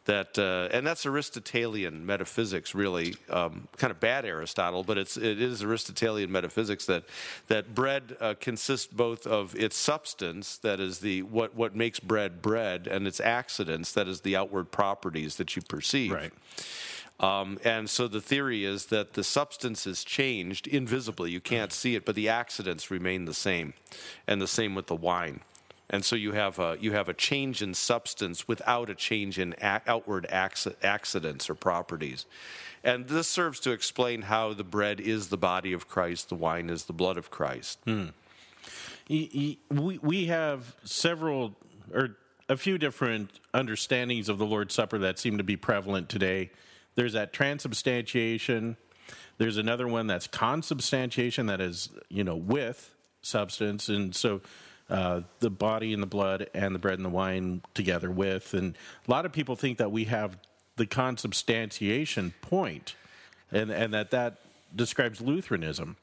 That 0.08 0.40
uh, 0.40 0.70
and 0.72 0.88
that's 0.88 1.06
Aristotelian 1.06 2.06
metaphysics, 2.06 2.74
really 2.74 3.16
um, 3.30 3.68
kind 3.78 3.92
of 3.92 4.00
bad 4.00 4.26
Aristotle, 4.26 4.84
but 4.84 4.98
it's 4.98 5.18
it 5.18 5.42
is 5.42 5.62
Aristotelian 5.62 6.32
metaphysics 6.32 6.86
that 6.86 7.04
that 7.48 7.76
bread 7.76 8.16
uh, 8.22 8.34
consists 8.40 8.88
both 8.88 9.28
of 9.28 9.54
its 9.56 9.76
substance, 9.76 10.58
that 10.60 10.80
is 10.80 11.00
the 11.00 11.24
what 11.24 11.56
what 11.56 11.76
makes 11.76 12.00
bread 12.00 12.42
bread, 12.42 12.88
and 12.88 13.06
its 13.06 13.20
accidents, 13.20 13.92
that 13.92 14.08
is 14.08 14.22
the 14.22 14.36
outward 14.36 14.72
properties 14.72 15.36
that 15.36 15.56
you 15.58 15.62
perceive. 15.62 16.12
Right. 16.12 16.34
Um, 17.20 17.60
and 17.64 17.90
so 17.90 18.08
the 18.08 18.22
theory 18.22 18.64
is 18.64 18.86
that 18.88 19.14
the 19.14 19.24
substance 19.24 19.88
is 19.88 20.04
changed 20.04 20.68
invisibly. 20.68 21.32
You 21.32 21.42
can't 21.42 21.74
see 21.74 21.96
it, 21.96 22.06
but 22.06 22.16
the 22.16 22.30
accidents 22.30 22.92
remain 22.92 23.26
the 23.26 23.34
same. 23.34 23.74
And 24.28 24.40
the 24.40 24.48
same 24.48 24.76
with 24.76 24.88
the 24.88 24.96
wine. 24.96 25.42
And 25.90 26.04
so 26.04 26.16
you 26.16 26.34
have 26.34 26.60
a, 26.60 26.78
you 26.82 26.92
have 26.92 27.08
a 27.08 27.14
change 27.14 27.62
in 27.62 27.74
substance 27.74 28.48
without 28.48 28.90
a 28.90 28.96
change 28.96 29.40
in 29.40 29.56
a- 29.62 29.82
outward 29.88 30.28
acci- 30.30 30.76
accidents 30.84 31.50
or 31.50 31.56
properties. 31.56 32.26
And 32.84 33.08
this 33.08 33.28
serves 33.28 33.60
to 33.62 33.72
explain 33.72 34.24
how 34.24 34.54
the 34.54 34.64
bread 34.64 35.00
is 35.00 35.30
the 35.30 35.38
body 35.38 35.74
of 35.74 35.88
Christ, 35.88 36.30
the 36.30 36.36
wine 36.36 36.70
is 36.70 36.86
the 36.86 36.94
blood 36.94 37.18
of 37.18 37.30
Christ. 37.32 37.80
Hmm. 37.86 38.08
Y- 39.10 39.58
we 39.70 39.98
we 40.00 40.26
have 40.26 40.76
several 40.84 41.56
or 41.94 42.18
a 42.50 42.58
few 42.58 42.78
different 42.78 43.40
understandings 43.54 44.30
of 44.30 44.38
the 44.38 44.46
Lord's 44.46 44.74
Supper 44.74 44.98
that 45.00 45.20
seem 45.20 45.38
to 45.38 45.44
be 45.44 45.56
prevalent 45.58 46.10
today. 46.10 46.52
There's 46.96 47.14
that 47.14 47.34
transubstantiation. 47.34 48.78
There's 49.38 49.58
another 49.58 49.88
one 49.88 50.08
that's 50.08 50.28
consubstantiation, 50.28 51.48
that 51.48 51.62
is, 51.62 51.90
you 52.10 52.24
know, 52.24 52.36
with 52.36 52.94
substance, 53.22 53.88
and 53.88 54.16
so 54.16 54.42
uh, 54.90 55.22
the 55.40 55.50
body 55.50 55.94
and 55.94 56.02
the 56.02 56.08
blood 56.08 56.50
and 56.54 56.74
the 56.74 56.80
bread 56.80 56.98
and 56.98 57.06
the 57.06 57.10
wine 57.10 57.62
together 57.74 58.10
with. 58.10 58.54
And 58.54 58.78
a 59.08 59.12
lot 59.12 59.26
of 59.26 59.34
people 59.34 59.56
think 59.56 59.78
that 59.80 59.92
we 59.92 60.06
have 60.06 60.38
the 60.78 60.86
consubstantiation 60.86 62.34
point, 62.42 62.96
and 63.52 63.72
and 63.72 63.94
that 63.94 64.12
that 64.12 64.38
describes 64.76 65.22
Lutheranism. 65.22 65.98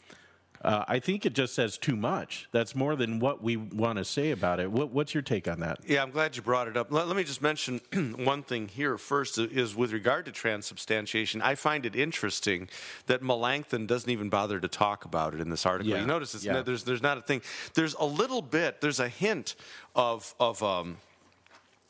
Uh, 0.64 0.84
I 0.88 0.98
think 0.98 1.26
it 1.26 1.34
just 1.34 1.54
says 1.54 1.76
too 1.76 1.94
much. 1.94 2.48
That's 2.50 2.74
more 2.74 2.96
than 2.96 3.18
what 3.20 3.42
we 3.42 3.56
want 3.58 3.98
to 3.98 4.04
say 4.04 4.30
about 4.30 4.60
it. 4.60 4.70
What, 4.72 4.90
what's 4.90 5.12
your 5.12 5.22
take 5.22 5.46
on 5.46 5.60
that? 5.60 5.78
Yeah, 5.86 6.02
I'm 6.02 6.10
glad 6.10 6.36
you 6.36 6.42
brought 6.42 6.68
it 6.68 6.76
up. 6.76 6.90
Let, 6.90 7.06
let 7.06 7.16
me 7.16 7.22
just 7.24 7.42
mention 7.42 7.80
one 8.24 8.42
thing 8.42 8.68
here 8.68 8.96
first 8.96 9.36
is 9.38 9.76
with 9.76 9.92
regard 9.92 10.24
to 10.24 10.32
transubstantiation. 10.32 11.42
I 11.42 11.54
find 11.54 11.84
it 11.84 11.94
interesting 11.94 12.68
that 13.06 13.22
Melanchthon 13.22 13.86
doesn't 13.86 14.08
even 14.10 14.30
bother 14.30 14.58
to 14.58 14.68
talk 14.68 15.04
about 15.04 15.34
it 15.34 15.40
in 15.40 15.50
this 15.50 15.66
article. 15.66 15.92
Yeah, 15.92 16.00
You 16.00 16.06
notice 16.06 16.34
it's 16.34 16.44
yeah. 16.44 16.54
no- 16.54 16.62
there's 16.62 16.84
there's 16.84 17.02
not 17.02 17.18
a 17.18 17.20
thing. 17.20 17.42
There's 17.74 17.94
a 17.94 18.06
little 18.06 18.40
bit. 18.42 18.80
There's 18.80 19.00
a 19.00 19.08
hint 19.08 19.56
of 19.94 20.34
of 20.40 20.62
um, 20.62 20.96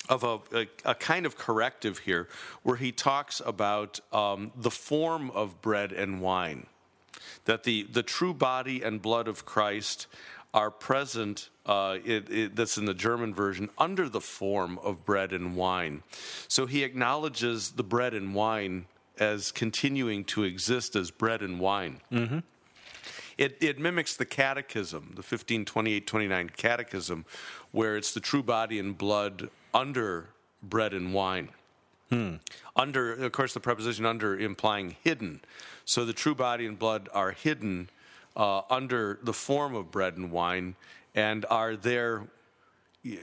of 0.09 0.25
a, 0.25 0.39
a, 0.59 0.67
a 0.85 0.95
kind 0.95 1.25
of 1.27 1.39
corrective 1.39 1.99
here, 2.01 2.29
where 2.63 2.77
he 2.77 2.93
talks 2.93 3.41
about 3.45 4.01
um, 4.13 4.53
the 4.57 4.71
form 4.71 5.31
of 5.31 5.63
bread 5.63 5.93
and 5.93 6.21
wine, 6.21 6.67
that 7.45 7.65
the 7.65 7.85
the 7.85 8.03
true 8.03 8.35
body 8.35 8.83
and 8.83 9.01
blood 9.01 9.29
of 9.29 9.45
Christ 9.45 10.07
are 10.53 10.71
present. 10.71 11.51
Uh, 11.67 11.97
it, 12.05 12.31
it, 12.31 12.57
that's 12.57 12.77
in 12.77 12.85
the 12.85 12.95
German 12.95 13.35
version 13.35 13.71
under 13.79 14.09
the 14.09 14.21
form 14.21 14.79
of 14.81 15.05
bread 15.07 15.33
and 15.33 15.57
wine. 15.57 16.03
So 16.47 16.67
he 16.67 16.85
acknowledges 16.85 17.73
the 17.73 17.83
bread 17.83 18.13
and 18.13 18.35
wine 18.35 18.85
as 19.19 19.51
continuing 19.51 20.25
to 20.25 20.43
exist 20.43 20.95
as 20.95 21.11
bread 21.11 21.41
and 21.41 21.59
wine. 21.59 22.01
It, 23.37 23.57
it 23.61 23.79
mimics 23.79 24.17
the 24.17 24.25
catechism, 24.25 25.11
the 25.15 25.23
1528 25.23 26.07
29 26.07 26.51
catechism, 26.57 27.25
where 27.73 27.97
it's 27.97 28.13
the 28.15 28.21
true 28.21 28.43
body 28.43 28.79
and 28.79 28.97
blood 28.97 29.51
under 29.73 30.29
bread 30.63 30.95
and 30.95 31.13
wine. 31.13 31.49
Under, 32.77 33.15
of 33.15 33.33
course, 33.33 33.55
the 33.55 33.61
preposition 33.61 34.07
under 34.07 34.39
implying 34.39 34.97
hidden. 35.03 35.41
So 35.85 36.05
the 36.05 36.13
true 36.13 36.35
body 36.35 36.67
and 36.67 36.79
blood 36.79 37.09
are 37.13 37.33
hidden 37.33 37.91
uh, 38.37 38.63
under 38.71 39.19
the 39.23 39.33
form 39.33 39.75
of 39.75 39.91
bread 39.91 40.17
and 40.17 40.31
wine 40.31 40.77
and 41.15 41.47
are 41.51 41.77
there 41.77 42.25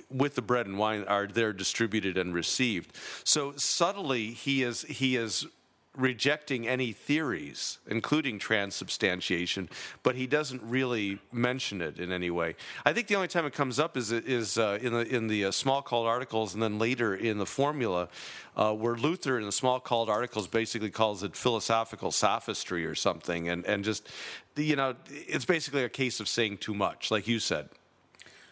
with 0.10 0.36
the 0.36 0.42
bread 0.42 0.68
and 0.68 0.78
wine 0.78 1.04
are 1.06 1.28
there 1.28 1.54
distributed 1.54 2.18
and 2.18 2.34
received. 2.34 2.96
So 3.24 3.54
subtly 3.56 4.28
he 4.28 4.64
is 4.64 4.84
he 4.84 5.16
is 5.16 5.48
rejecting 5.98 6.68
any 6.68 6.94
theories, 6.94 7.80
including 7.86 8.40
transubstantiation, 8.40 9.70
but 10.04 10.16
he 10.16 10.26
doesn't 10.26 10.62
really 10.64 11.20
mention 11.32 11.82
it 11.82 12.00
in 12.00 12.12
any 12.12 12.30
way. 12.30 12.56
I 12.86 12.94
think 12.94 13.08
the 13.08 13.16
only 13.16 13.28
time 13.28 13.46
it 13.46 13.54
comes 13.54 13.78
up 13.78 13.98
is 13.98 14.12
is 14.12 14.58
uh, 14.58 14.80
in 14.82 14.94
the 14.94 15.02
in 15.02 15.28
the 15.28 15.46
uh, 15.46 15.52
Smalcald 15.52 16.06
articles, 16.06 16.54
and 16.54 16.64
then 16.64 16.80
later 16.80 17.14
in 17.14 17.38
the 17.40 17.46
formula, 17.46 18.08
uh, 18.56 18.74
where 18.74 18.96
Luther 18.96 19.38
in 19.38 19.46
the 19.46 19.52
Smalcald 19.52 20.08
articles 20.08 20.48
basically 20.48 20.90
calls 20.90 21.24
it 21.24 21.36
philosophical 21.36 22.12
sophistry 22.12 22.86
or 22.86 22.96
something, 22.96 23.50
and 23.50 23.66
and 23.66 23.84
just 23.84 24.08
you 24.56 24.78
know 24.78 24.96
it's 25.10 25.46
basically 25.46 25.84
a 25.84 25.90
case 25.90 26.22
of 26.22 26.28
saying 26.30 26.58
too 26.58 26.74
much, 26.74 27.12
like 27.12 27.28
you 27.28 27.40
said. 27.40 27.70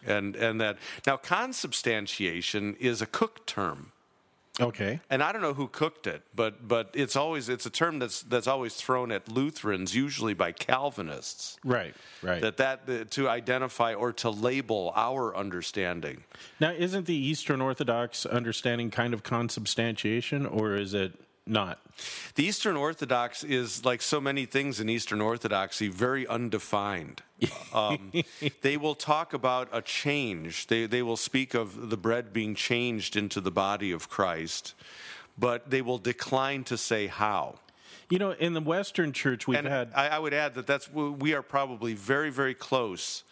And 0.06 0.36
and 0.36 0.60
that 0.60 0.76
now 1.06 1.16
consubstantiation 1.16 2.76
is 2.78 3.00
a 3.00 3.06
cook 3.06 3.46
term 3.46 3.92
Okay. 4.60 5.00
and 5.10 5.22
I 5.22 5.32
don't 5.32 5.42
know 5.42 5.54
who 5.54 5.68
cooked 5.68 6.06
it, 6.06 6.22
but 6.34 6.66
but 6.66 6.90
it's 6.94 7.16
always 7.16 7.48
it's 7.48 7.66
a 7.66 7.70
term 7.70 7.98
that's 7.98 8.22
that's 8.22 8.46
always 8.46 8.74
thrown 8.74 9.12
at 9.12 9.28
Lutherans, 9.28 9.94
usually 9.94 10.34
by 10.34 10.52
Calvinists. 10.52 11.58
Right. 11.64 11.94
Right. 12.22 12.40
That 12.42 12.56
that 12.58 12.80
uh, 12.88 13.04
to 13.10 13.28
identify 13.28 13.94
or 13.94 14.12
to 14.14 14.30
label 14.30 14.92
our 14.94 15.36
understanding. 15.36 16.24
now, 16.60 16.72
isn't 16.72 17.06
the 17.06 17.14
Eastern 17.14 17.60
Orthodox 17.60 18.26
understanding 18.26 18.90
kind 18.90 19.14
of 19.14 19.22
consubstantiation, 19.22 20.46
or 20.46 20.74
is 20.74 20.94
it 20.94 21.12
not? 21.50 21.78
The 22.34 22.44
Eastern 22.44 22.76
Orthodox 22.76 23.44
is 23.44 23.84
like 23.84 24.00
so 24.00 24.20
many 24.20 24.46
things 24.46 24.80
in 24.80 24.88
Eastern 24.88 25.20
Orthodoxy, 25.20 25.88
very 25.88 26.26
undefined. 26.26 27.22
Um, 27.72 28.12
they 28.62 28.76
will 28.76 28.96
talk 28.96 29.32
about 29.32 29.68
a 29.72 29.80
change. 29.80 30.66
They 30.66 30.86
they 30.86 31.02
will 31.02 31.16
speak 31.16 31.54
of 31.54 31.88
the 31.88 31.96
bread 31.96 32.32
being 32.32 32.56
changed 32.56 33.16
into 33.16 33.40
the 33.40 33.52
body 33.52 33.92
of 33.92 34.08
Christ, 34.08 34.74
but 35.38 35.70
they 35.70 35.80
will 35.80 35.98
decline 35.98 36.64
to 36.64 36.76
say 36.76 37.06
how. 37.06 37.60
You 38.10 38.18
know, 38.18 38.32
in 38.32 38.54
the 38.54 38.60
Western 38.60 39.12
Church, 39.12 39.46
we've 39.46 39.56
and 39.56 39.68
had. 39.68 39.92
I, 39.94 40.08
I 40.08 40.18
would 40.18 40.34
add 40.34 40.54
that 40.54 40.66
that's 40.66 40.92
we 40.92 41.32
are 41.32 41.42
probably 41.42 41.94
very 41.94 42.30
very 42.30 42.54
close 42.54 43.22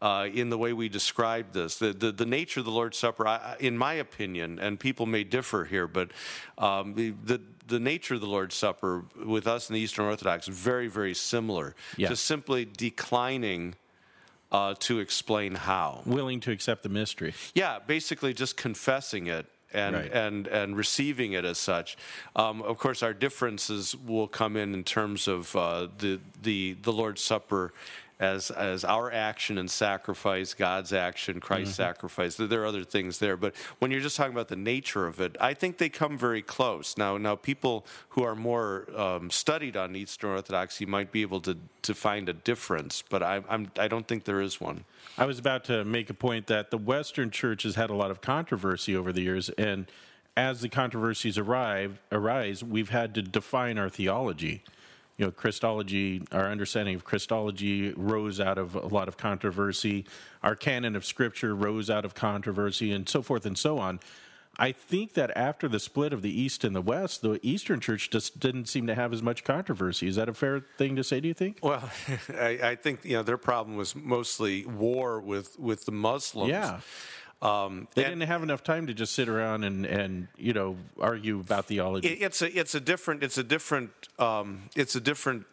uh, 0.00 0.28
in 0.32 0.50
the 0.50 0.58
way 0.58 0.72
we 0.72 0.88
describe 0.88 1.52
this. 1.52 1.78
The, 1.78 1.92
the 1.92 2.12
the 2.12 2.26
nature 2.26 2.60
of 2.60 2.66
the 2.66 2.72
Lord's 2.72 2.96
Supper, 2.96 3.26
I, 3.26 3.56
in 3.60 3.76
my 3.76 3.94
opinion, 3.94 4.58
and 4.58 4.78
people 4.78 5.06
may 5.06 5.24
differ 5.24 5.64
here, 5.64 5.86
but 5.86 6.10
um, 6.58 6.94
the, 6.94 7.10
the 7.24 7.40
the 7.70 7.80
nature 7.80 8.14
of 8.16 8.20
the 8.20 8.26
Lord's 8.26 8.54
Supper 8.54 9.04
with 9.24 9.46
us 9.46 9.68
in 9.70 9.74
the 9.74 9.80
Eastern 9.80 10.04
Orthodox 10.06 10.48
is 10.48 10.54
very 10.56 10.88
very 10.88 11.14
similar. 11.14 11.74
Yeah. 11.96 12.08
Just 12.08 12.24
simply 12.26 12.64
declining. 12.64 13.74
Uh, 14.52 14.74
to 14.80 14.98
explain 14.98 15.54
how, 15.54 16.02
willing 16.04 16.40
to 16.40 16.50
accept 16.50 16.82
the 16.82 16.88
mystery. 16.88 17.32
yeah, 17.54 17.78
basically 17.86 18.34
just 18.34 18.56
confessing 18.56 19.28
it 19.28 19.46
and 19.72 19.94
Right. 19.94 20.12
and 20.12 20.48
and 20.48 20.76
receiving 20.76 21.34
it 21.34 21.44
as 21.44 21.56
such. 21.56 21.96
Um, 22.34 22.60
of 22.62 22.76
course, 22.76 23.00
our 23.04 23.14
differences 23.14 23.94
will 23.94 24.26
come 24.26 24.56
in 24.56 24.74
in 24.74 24.82
terms 24.82 25.28
of 25.28 25.54
uh, 25.54 25.86
the 25.98 26.18
the 26.42 26.76
the 26.82 26.92
Lord's 26.92 27.22
Supper. 27.22 27.72
As, 28.20 28.50
as 28.50 28.84
our 28.84 29.10
action 29.10 29.56
and 29.56 29.70
sacrifice, 29.70 30.52
God's 30.52 30.92
action, 30.92 31.40
Christ's 31.40 31.72
Mm-hmm. 31.72 31.82
sacrifice, 31.82 32.36
there 32.36 32.62
are 32.62 32.66
other 32.66 32.84
things 32.84 33.18
there. 33.18 33.36
But 33.36 33.54
when 33.78 33.90
you're 33.90 34.02
just 34.02 34.16
talking 34.16 34.34
about 34.34 34.48
the 34.48 34.56
nature 34.56 35.06
of 35.06 35.20
it, 35.22 35.36
I 35.40 35.54
think 35.54 35.78
they 35.78 35.88
come 35.88 36.18
very 36.18 36.42
close. 36.42 36.98
Now, 36.98 37.16
now 37.16 37.34
people 37.34 37.86
who 38.10 38.22
are 38.22 38.36
more 38.36 38.86
um, 38.94 39.30
studied 39.30 39.74
on 39.74 39.96
Eastern 39.96 40.32
Orthodoxy 40.32 40.84
might 40.84 41.12
be 41.12 41.22
able 41.22 41.40
to, 41.40 41.56
to 41.80 41.94
find 41.94 42.28
a 42.28 42.34
difference, 42.34 43.02
but 43.08 43.22
I, 43.22 43.42
I'm, 43.48 43.70
I 43.78 43.88
don't 43.88 44.06
think 44.06 44.24
there 44.24 44.42
is 44.42 44.60
one. 44.60 44.84
I 45.16 45.24
was 45.24 45.38
about 45.38 45.64
to 45.64 45.82
make 45.86 46.10
a 46.10 46.14
point 46.14 46.46
that 46.48 46.70
the 46.70 46.78
Western 46.78 47.30
Church 47.30 47.62
has 47.62 47.74
had 47.74 47.88
a 47.88 47.94
lot 47.94 48.10
of 48.10 48.20
controversy 48.20 48.94
over 48.94 49.12
the 49.12 49.22
years, 49.22 49.48
and 49.50 49.86
as 50.36 50.60
the 50.60 50.68
controversies 50.68 51.38
arrive, 51.38 51.98
arise, 52.12 52.62
we've 52.62 52.90
had 52.90 53.14
to 53.14 53.22
define 53.22 53.78
our 53.78 53.88
theology. 53.88 54.62
You 55.20 55.26
know, 55.26 55.32
Christology, 55.32 56.22
our 56.32 56.46
understanding 56.46 56.94
of 56.94 57.04
Christology 57.04 57.92
rose 57.92 58.40
out 58.40 58.56
of 58.56 58.74
a 58.74 58.86
lot 58.86 59.06
of 59.06 59.18
controversy. 59.18 60.06
Our 60.42 60.56
canon 60.56 60.96
of 60.96 61.04
Scripture 61.04 61.54
rose 61.54 61.90
out 61.90 62.06
of 62.06 62.14
controversy, 62.14 62.90
and 62.90 63.06
so 63.06 63.20
forth 63.20 63.44
and 63.44 63.58
so 63.58 63.78
on. 63.78 64.00
I 64.58 64.72
think 64.72 65.12
that 65.14 65.30
after 65.36 65.68
the 65.68 65.78
split 65.78 66.14
of 66.14 66.22
the 66.22 66.30
East 66.30 66.64
and 66.64 66.74
the 66.74 66.80
West, 66.80 67.20
the 67.20 67.38
Eastern 67.42 67.80
Church 67.80 68.08
just 68.08 68.40
didn't 68.40 68.64
seem 68.64 68.86
to 68.86 68.94
have 68.94 69.12
as 69.12 69.22
much 69.22 69.44
controversy. 69.44 70.06
Is 70.06 70.16
that 70.16 70.30
a 70.30 70.32
fair 70.32 70.60
thing 70.78 70.96
to 70.96 71.04
say? 71.04 71.20
Do 71.20 71.28
you 71.28 71.34
think? 71.34 71.58
Well, 71.62 71.90
I, 72.30 72.58
I 72.62 72.74
think 72.76 73.04
you 73.04 73.16
know 73.16 73.22
their 73.22 73.36
problem 73.36 73.76
was 73.76 73.94
mostly 73.94 74.64
war 74.64 75.20
with 75.20 75.58
with 75.58 75.84
the 75.84 75.92
Muslims. 75.92 76.48
Yeah. 76.48 76.80
Um, 77.42 77.88
They 77.94 78.04
and 78.04 78.12
didn't 78.12 78.28
have 78.28 78.42
enough 78.42 78.62
time 78.62 78.86
to 78.86 78.94
just 78.94 79.14
sit 79.14 79.28
around 79.28 79.64
and, 79.64 79.86
and 79.86 80.28
you 80.36 80.52
know 80.52 80.76
argue 81.00 81.40
about 81.40 81.66
theology. 81.66 82.08
it, 82.08 82.22
it's 82.22 82.42
a 82.42 82.58
it's 82.58 82.74
a 82.74 82.80
different 82.80 83.22
it's 83.22 83.38
a 83.38 83.44
different 83.44 83.90
um, 84.18 84.68
it's 84.76 84.94
a 84.94 85.00
different 85.00 85.46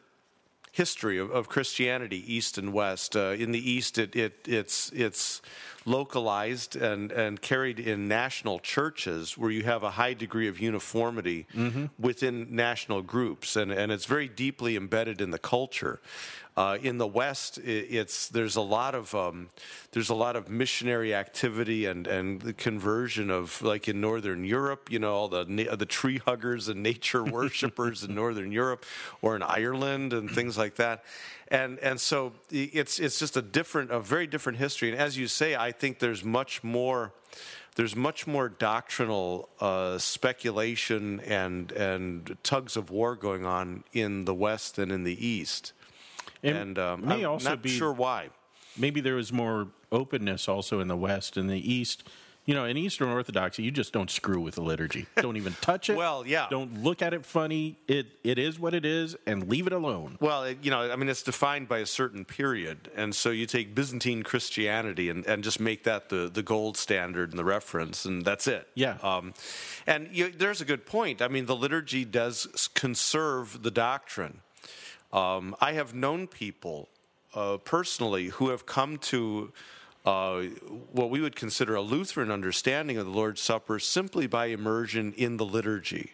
history 0.73 1.17
of, 1.17 1.31
of 1.31 1.49
Christianity, 1.49 2.21
East 2.31 2.57
and 2.57 2.71
West. 2.71 3.15
Uh, 3.15 3.29
in 3.29 3.51
the 3.51 3.71
East, 3.71 3.97
it, 3.97 4.15
it 4.15 4.33
it's 4.45 4.91
it's 4.91 5.41
localized 5.85 6.75
and, 6.75 7.11
and 7.11 7.41
carried 7.41 7.79
in 7.79 8.07
national 8.07 8.59
churches 8.59 9.37
where 9.37 9.49
you 9.49 9.63
have 9.63 9.81
a 9.83 9.91
high 9.91 10.13
degree 10.13 10.47
of 10.47 10.59
uniformity 10.59 11.47
within 11.97 12.53
national 12.53 13.01
groups, 13.01 13.55
and, 13.55 13.71
and 13.71 13.91
it's 13.91 14.05
very 14.05 14.27
deeply 14.27 14.75
embedded 14.75 15.21
in 15.21 15.31
the 15.31 15.39
culture. 15.39 15.99
Uh, 16.57 16.75
in 16.81 16.97
the 16.97 17.05
West, 17.05 17.59
it's 17.59 18.29
there's 18.29 18.55
a 18.55 18.61
lot 18.61 18.95
of 18.95 19.13
um, 19.13 19.47
there's 19.91 20.09
a 20.09 20.15
lot 20.15 20.35
of 20.35 20.49
missionary 20.49 21.13
activity 21.13 21.85
and 21.85 22.07
and 22.07 22.41
the 22.41 22.51
conversion 22.51 23.29
of 23.29 23.61
like 23.61 23.87
in 23.87 24.01
Northern 24.01 24.43
Europe, 24.43 24.89
you 24.89 24.97
know, 24.97 25.13
all 25.13 25.27
the 25.27 25.45
the 25.77 25.85
tree 25.85 26.17
huggers 26.17 26.67
and 26.67 26.81
nature 26.81 27.23
worshippers 27.37 28.03
in 28.03 28.15
Northern 28.15 28.51
Europe, 28.51 28.87
or 29.21 29.35
in 29.35 29.43
Ireland 29.43 30.13
and 30.13 30.31
things 30.31 30.57
like 30.57 30.77
that. 30.77 31.03
And 31.49 31.77
and 31.77 32.01
so 32.01 32.33
it's 32.49 32.99
it's 32.99 33.19
just 33.19 33.37
a 33.37 33.43
different, 33.43 33.91
a 33.91 33.99
very 33.99 34.25
different 34.25 34.57
history. 34.57 34.89
And 34.89 34.97
as 34.99 35.15
you 35.15 35.27
say, 35.27 35.55
I 35.55 35.71
think 35.71 35.99
there's 35.99 36.23
much 36.23 36.63
more 36.63 37.13
there's 37.75 37.95
much 37.95 38.25
more 38.25 38.49
doctrinal 38.49 39.49
uh, 39.59 39.99
speculation 39.99 41.19
and 41.19 41.71
and 41.73 42.35
tugs 42.41 42.75
of 42.75 42.89
war 42.89 43.15
going 43.15 43.45
on 43.45 43.83
in 43.93 44.25
the 44.25 44.33
West 44.33 44.77
than 44.77 44.89
in 44.89 45.03
the 45.03 45.23
East. 45.23 45.73
It 46.41 46.55
And 46.55 46.77
um, 46.79 47.09
I'm 47.09 47.25
also 47.25 47.49
not 47.49 47.61
be- 47.61 47.69
sure 47.69 47.91
why. 47.93 48.29
maybe 48.77 49.01
there 49.01 49.15
was 49.15 49.31
more 49.33 49.67
openness 49.91 50.47
also 50.47 50.79
in 50.79 50.87
the 50.87 50.97
West. 50.97 51.37
In 51.37 51.47
the 51.47 51.73
East, 51.73 52.07
you 52.45 52.53
know, 52.53 52.63
in 52.63 52.77
Eastern 52.77 53.09
Orthodoxy, 53.09 53.63
you 53.63 53.71
just 53.71 53.91
don't 53.91 54.09
screw 54.09 54.39
with 54.39 54.55
the 54.55 54.61
liturgy. 54.61 55.05
Don't 55.17 55.35
even 55.35 55.53
touch 55.59 55.89
it. 55.89 55.97
Well, 55.97 56.25
yeah. 56.25 56.47
Don't 56.49 56.81
look 56.81 57.01
at 57.01 57.13
it 57.13 57.25
funny. 57.25 57.77
It 57.89 58.07
it 58.23 58.39
is 58.39 58.57
what 58.57 58.73
it 58.73 58.85
is, 58.85 59.17
and 59.25 59.49
leave 59.49 59.67
it 59.67 59.73
alone. 59.73 60.17
Well, 60.21 60.43
it, 60.45 60.59
you 60.61 60.71
know, 60.71 60.89
I 60.89 60.95
mean, 60.95 61.09
it's 61.09 61.23
defined 61.23 61.67
by 61.67 61.79
a 61.79 61.85
certain 61.85 62.23
period, 62.23 62.89
and 62.95 63.13
so 63.13 63.31
you 63.31 63.47
take 63.47 63.75
Byzantine 63.75 64.23
Christianity 64.23 65.09
and, 65.09 65.25
and 65.25 65.43
just 65.43 65.59
make 65.59 65.83
that 65.83 66.07
the, 66.07 66.29
the 66.33 66.41
gold 66.43 66.77
standard 66.77 67.31
and 67.31 67.39
the 67.39 67.43
reference, 67.43 68.05
and 68.05 68.23
that's 68.23 68.47
it. 68.47 68.65
Yeah. 68.75 68.95
Um, 69.03 69.33
and 69.85 70.07
you, 70.13 70.31
there's 70.31 70.61
a 70.61 70.65
good 70.65 70.85
point. 70.85 71.21
I 71.21 71.27
mean, 71.27 71.47
the 71.47 71.55
liturgy 71.55 72.05
does 72.05 72.69
conserve 72.75 73.61
the 73.63 73.71
doctrine. 73.71 74.39
Um, 75.11 75.55
I 75.61 75.73
have 75.73 75.93
known 75.93 76.27
people 76.27 76.89
uh, 77.33 77.57
personally 77.57 78.27
who 78.27 78.49
have 78.49 78.65
come 78.65 78.97
to 78.97 79.51
uh, 80.05 80.43
what 80.91 81.09
we 81.09 81.19
would 81.19 81.35
consider 81.35 81.75
a 81.75 81.81
Lutheran 81.81 82.31
understanding 82.31 82.97
of 82.97 83.05
the 83.05 83.11
Lord's 83.11 83.41
Supper 83.41 83.79
simply 83.79 84.25
by 84.25 84.47
immersion 84.47 85.13
in 85.17 85.37
the 85.37 85.45
liturgy. 85.45 86.13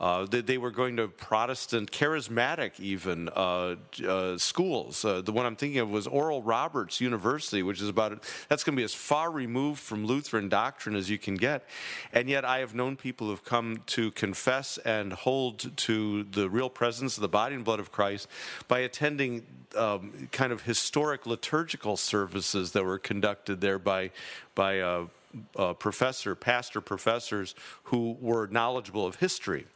Uh, 0.00 0.26
they, 0.26 0.40
they 0.40 0.58
were 0.58 0.70
going 0.70 0.96
to 0.96 1.08
Protestant, 1.08 1.90
charismatic 1.90 2.78
even 2.78 3.28
uh, 3.30 3.76
uh, 4.06 4.38
schools. 4.38 5.04
Uh, 5.04 5.20
the 5.20 5.32
one 5.32 5.46
I'm 5.46 5.56
thinking 5.56 5.80
of 5.80 5.90
was 5.90 6.06
Oral 6.06 6.42
Roberts 6.42 7.00
University, 7.00 7.62
which 7.62 7.80
is 7.80 7.88
about 7.88 8.22
that's 8.48 8.64
going 8.64 8.76
to 8.76 8.80
be 8.80 8.84
as 8.84 8.94
far 8.94 9.30
removed 9.30 9.80
from 9.80 10.06
Lutheran 10.06 10.48
doctrine 10.48 10.94
as 10.94 11.10
you 11.10 11.18
can 11.18 11.34
get. 11.34 11.64
And 12.12 12.28
yet, 12.28 12.44
I 12.44 12.58
have 12.58 12.74
known 12.74 12.96
people 12.96 13.28
who've 13.28 13.44
come 13.44 13.82
to 13.86 14.10
confess 14.12 14.78
and 14.78 15.12
hold 15.12 15.76
to 15.76 16.24
the 16.24 16.48
real 16.48 16.70
presence 16.70 17.16
of 17.16 17.22
the 17.22 17.28
body 17.28 17.54
and 17.54 17.64
blood 17.64 17.80
of 17.80 17.90
Christ 17.90 18.28
by 18.68 18.80
attending 18.80 19.46
um, 19.76 20.28
kind 20.32 20.52
of 20.52 20.62
historic 20.62 21.26
liturgical 21.26 21.96
services 21.96 22.72
that 22.72 22.84
were 22.84 22.98
conducted 22.98 23.60
there 23.60 23.78
by 23.78 24.10
by. 24.54 25.08
Uh, 25.56 25.72
professor, 25.74 26.34
pastor 26.34 26.80
professors 26.80 27.54
who 27.84 28.16
were 28.20 28.46
knowledgeable 28.48 29.06
of 29.06 29.16
history, 29.16 29.66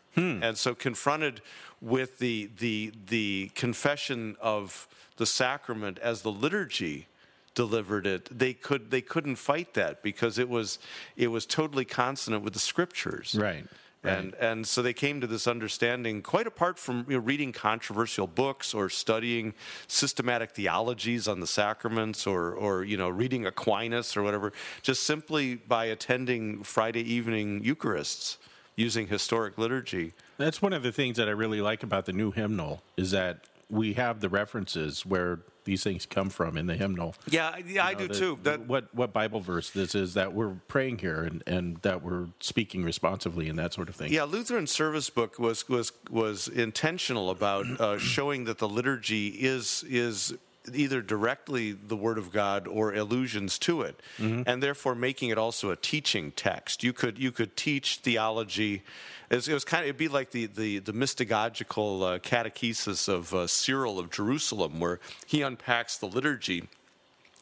and 0.42 0.58
so 0.58 0.74
confronted 0.74 1.40
with 1.80 2.18
the 2.18 2.50
the 2.58 2.92
the 3.06 3.50
confession 3.54 4.36
of 4.40 4.86
the 5.16 5.26
sacrament 5.26 5.98
as 6.00 6.22
the 6.22 6.32
liturgy 6.32 7.06
delivered 7.54 8.06
it, 8.06 8.28
they 8.36 8.54
could 8.54 8.90
they 8.90 9.00
couldn't 9.00 9.36
fight 9.36 9.74
that 9.74 10.02
because 10.02 10.38
it 10.38 10.48
was 10.48 10.78
it 11.16 11.28
was 11.28 11.46
totally 11.46 11.84
consonant 11.84 12.42
with 12.42 12.52
the 12.52 12.58
scriptures. 12.58 13.36
Right. 13.38 13.64
And 14.04 14.34
and 14.34 14.66
so 14.66 14.82
they 14.82 14.92
came 14.92 15.20
to 15.20 15.26
this 15.26 15.46
understanding 15.46 16.22
quite 16.22 16.46
apart 16.46 16.78
from 16.78 17.06
you 17.08 17.18
know, 17.18 17.22
reading 17.22 17.52
controversial 17.52 18.26
books 18.26 18.74
or 18.74 18.88
studying 18.90 19.54
systematic 19.86 20.52
theologies 20.52 21.28
on 21.28 21.40
the 21.40 21.46
sacraments 21.46 22.26
or 22.26 22.52
or 22.52 22.82
you 22.82 22.96
know 22.96 23.08
reading 23.08 23.46
Aquinas 23.46 24.16
or 24.16 24.22
whatever, 24.22 24.52
just 24.82 25.04
simply 25.04 25.54
by 25.54 25.84
attending 25.84 26.64
Friday 26.64 27.02
evening 27.02 27.62
Eucharists 27.62 28.38
using 28.74 29.06
historic 29.06 29.58
liturgy. 29.58 30.12
That's 30.38 30.62
one 30.62 30.72
of 30.72 30.82
the 30.82 30.92
things 30.92 31.16
that 31.18 31.28
I 31.28 31.32
really 31.32 31.60
like 31.60 31.82
about 31.82 32.06
the 32.06 32.12
new 32.12 32.30
hymnal 32.30 32.82
is 32.96 33.10
that 33.12 33.48
we 33.72 33.94
have 33.94 34.20
the 34.20 34.28
references 34.28 35.04
where 35.06 35.40
these 35.64 35.82
things 35.82 36.04
come 36.04 36.28
from 36.28 36.58
in 36.58 36.66
the 36.66 36.74
hymnal. 36.76 37.14
Yeah, 37.28 37.56
yeah, 37.66 37.86
I 37.86 37.92
know, 37.94 38.00
do 38.00 38.08
the- 38.08 38.14
too. 38.14 38.38
That 38.42 38.66
what 38.66 38.94
what 38.94 39.12
Bible 39.12 39.40
verse 39.40 39.70
this 39.70 39.94
is 39.94 40.14
that 40.14 40.34
we're 40.34 40.56
praying 40.68 40.98
here 40.98 41.22
and, 41.22 41.42
and 41.46 41.78
that 41.78 42.02
we're 42.02 42.26
speaking 42.40 42.84
responsively 42.84 43.48
and 43.48 43.58
that 43.58 43.72
sort 43.72 43.88
of 43.88 43.96
thing. 43.96 44.12
Yeah, 44.12 44.24
Lutheran 44.24 44.66
Service 44.66 45.08
Book 45.08 45.38
was 45.38 45.68
was 45.68 45.92
was 46.10 46.48
intentional 46.48 47.30
about 47.30 47.66
uh, 47.80 47.98
showing 47.98 48.44
that 48.44 48.58
the 48.58 48.68
liturgy 48.68 49.28
is 49.28 49.84
is 49.88 50.34
either 50.72 51.02
directly 51.02 51.72
the 51.72 51.96
Word 51.96 52.18
of 52.18 52.30
God 52.30 52.68
or 52.68 52.94
allusions 52.94 53.58
to 53.60 53.82
it, 53.82 54.00
and 54.18 54.62
therefore 54.62 54.94
making 54.94 55.30
it 55.30 55.38
also 55.38 55.70
a 55.70 55.76
teaching 55.76 56.32
text. 56.32 56.82
You 56.82 56.92
could 56.92 57.18
you 57.18 57.32
could 57.32 57.56
teach 57.56 57.96
theology. 58.02 58.82
It 59.30 59.36
was, 59.36 59.48
it 59.48 59.54
was 59.54 59.64
kind 59.64 59.82
of 59.82 59.88
it'd 59.88 59.96
be 59.96 60.08
like 60.08 60.30
the 60.30 60.46
the 60.46 60.78
the 60.78 60.92
mystagogical 60.92 62.16
uh, 62.16 62.18
catechesis 62.18 63.08
of 63.08 63.34
uh, 63.34 63.46
Cyril 63.46 63.98
of 63.98 64.10
Jerusalem, 64.10 64.80
where 64.80 65.00
he 65.26 65.42
unpacks 65.42 65.96
the 65.96 66.06
liturgy 66.06 66.68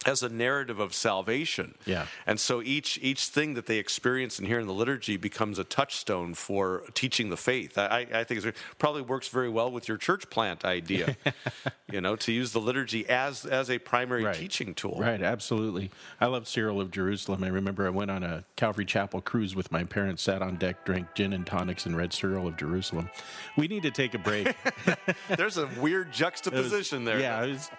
as 0.07 0.23
a 0.23 0.29
narrative 0.29 0.81
of 0.81 0.95
salvation. 0.95 1.75
Yeah. 1.85 2.07
And 2.27 2.41
so 2.41 2.63
each 2.63 2.99
each 3.03 3.27
thing 3.27 3.55
that 3.55 3.67
they 3.67 3.77
experience 3.77 4.39
and 4.39 4.49
hear 4.49 4.59
in 4.61 4.67
the 4.67 4.73
liturgy 4.73 5.17
becomes 5.17 5.59
a 5.59 5.65
touchstone 5.65 6.35
for 6.35 6.85
teaching 6.95 7.29
the 7.31 7.37
faith. 7.37 7.77
I, 7.77 8.07
I 8.13 8.25
think 8.25 8.45
it 8.45 8.57
probably 8.79 9.03
works 9.03 9.29
very 9.29 9.49
well 9.51 9.71
with 9.71 9.89
your 9.89 9.97
church 9.99 10.31
plant 10.31 10.65
idea. 10.65 11.17
you 11.93 12.01
know, 12.01 12.17
to 12.17 12.33
use 12.33 12.53
the 12.53 12.61
liturgy 12.61 13.09
as 13.09 13.45
as 13.45 13.71
a 13.71 13.79
primary 13.79 14.25
Right. 14.25 14.35
teaching 14.35 14.75
tool. 14.75 14.97
Right, 14.99 15.21
absolutely. 15.23 15.91
I 16.21 16.27
love 16.27 16.47
Cyril 16.49 16.81
of 16.81 16.91
Jerusalem. 16.91 17.45
I 17.45 17.49
remember 17.49 17.87
I 17.87 17.91
went 17.91 18.11
on 18.11 18.23
a 18.23 18.45
Calvary 18.57 18.85
Chapel 18.87 19.21
cruise 19.21 19.55
with 19.55 19.71
my 19.73 19.85
parents, 19.85 20.23
sat 20.23 20.41
on 20.43 20.57
deck, 20.57 20.85
drank 20.85 21.15
gin 21.15 21.33
and 21.33 21.47
tonics, 21.47 21.87
and 21.87 21.97
read 21.97 22.13
Cyril 22.13 22.47
of 22.47 22.57
Jerusalem. 22.57 23.11
We 23.57 23.69
need 23.69 23.83
to 23.83 23.91
take 23.91 24.15
a 24.15 24.19
break. 24.19 24.55
There's 25.37 25.57
a 25.59 25.69
weird 25.79 26.13
juxtaposition 26.13 27.05
there. 27.05 27.21
Yeah, 27.21 27.45
it 27.45 27.51
was 27.51 27.71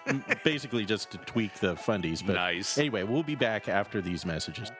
basically 0.44 0.84
just 0.84 1.10
to 1.12 1.18
tweak 1.18 1.54
the 1.54 1.76
But 2.20 2.34
Nice. 2.34 2.76
Anyway, 2.76 3.04
we'll 3.04 3.22
be 3.22 3.36
back 3.36 3.68
after 3.68 4.02
these 4.02 4.26
messages. 4.26 4.70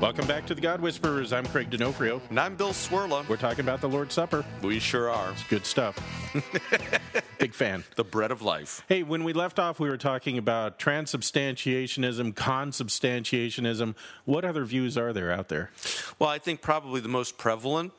Welcome 0.00 0.26
back 0.26 0.46
to 0.46 0.54
the 0.54 0.60
God 0.60 0.80
Whisperers. 0.80 1.32
I'm 1.32 1.46
Craig 1.46 1.70
D'Onofrio. 1.70 2.20
And 2.28 2.38
I'm 2.38 2.56
Bill 2.56 2.70
Cwirla. 2.70 3.26
We're 3.28 3.36
talking 3.36 3.64
about 3.64 3.80
the 3.80 3.88
Lord's 3.88 4.14
Supper. 4.14 4.44
We 4.62 4.78
sure 4.78 5.10
are. 5.10 5.32
Good 5.48 5.64
stuff. 5.64 5.98
Big 7.44 7.52
fan. 7.52 7.84
The 7.96 8.04
bread 8.04 8.30
of 8.30 8.40
life. 8.40 8.82
Hey, 8.88 9.02
when 9.02 9.22
we 9.22 9.34
left 9.34 9.58
off, 9.58 9.78
we 9.78 9.90
were 9.90 9.98
talking 9.98 10.38
about 10.38 10.78
transubstantiationism, 10.78 12.32
consubstantiationism. 12.32 13.94
What 14.24 14.46
other 14.46 14.64
views 14.64 14.96
are 14.96 15.12
there 15.12 15.30
out 15.30 15.48
there? 15.50 15.70
Well, 16.18 16.30
I 16.30 16.38
think 16.38 16.62
probably 16.62 17.02
the 17.02 17.08
most 17.10 17.36
prevalent 17.36 17.92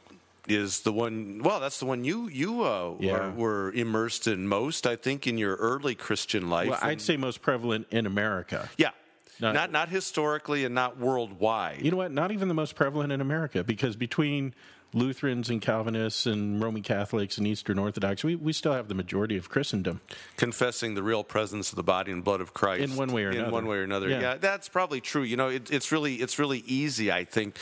is 0.47 0.81
the 0.81 0.91
one. 0.91 1.41
Well, 1.43 1.59
that's 1.59 1.77
the 1.79 1.85
one 1.85 2.03
you 2.03 2.27
you 2.27 2.63
uh, 2.63 2.95
Yeah. 2.99 3.29
were, 3.29 3.31
were 3.67 3.71
immersed 3.73 4.25
in 4.25 4.47
most. 4.47 4.87
I 4.87 4.95
think 4.95 5.27
in 5.27 5.37
your 5.37 5.55
early 5.57 5.93
Christian 5.93 6.49
life. 6.49 6.69
Well, 6.69 6.79
I'd 6.81 6.99
say 7.01 7.15
most 7.15 7.43
prevalent 7.43 7.85
in 7.91 8.07
America. 8.07 8.67
yeah, 8.79 8.91
Not- 9.39 9.53
not 9.53 9.71
not 9.71 9.89
historically 9.89 10.65
and 10.65 10.73
not 10.73 10.97
worldwide. 10.97 11.81
You 11.83 11.91
know 11.91 11.97
what? 11.97 12.11
Not 12.11 12.31
even 12.31 12.47
the 12.47 12.55
most 12.55 12.73
prevalent 12.73 13.11
in 13.11 13.21
America, 13.21 13.63
because 13.63 13.95
between 13.95 14.55
Lutherans 14.95 15.49
and 15.49 15.61
Calvinists 15.61 16.25
and 16.25 16.63
Roman 16.63 16.81
Catholics 16.81 17.37
and 17.37 17.45
Eastern 17.45 17.77
Orthodox, 17.77 18.23
we, 18.23 18.35
we 18.35 18.53
still 18.53 18.73
have 18.73 18.87
the 18.87 18.95
majority 18.95 19.37
of 19.37 19.49
Christendom. 19.49 19.99
confessing 20.37 20.95
the 20.95 21.03
real 21.03 21.23
presence 21.23 21.71
of 21.71 21.75
the 21.75 21.83
body 21.83 22.11
and 22.11 22.23
blood 22.23 22.41
of 22.41 22.53
Christ 22.53 22.83
In 22.83 22.95
one 22.95 23.11
way 23.11 23.25
or 23.25 23.29
in 23.31 23.37
another. 23.37 23.51
one 23.51 23.67
way 23.67 23.77
or 23.77 23.83
another. 23.83 24.09
Yeah. 24.09 24.21
Yeah, 24.21 24.35
that's 24.37 24.69
probably 24.69 25.01
true. 25.01 25.21
You 25.23 25.35
know, 25.37 25.49
it, 25.49 25.69
it's 25.69 25.91
really 25.91 26.15
it's 26.15 26.39
really 26.39 26.59
easy, 26.65 27.11
I 27.11 27.25
think, 27.25 27.57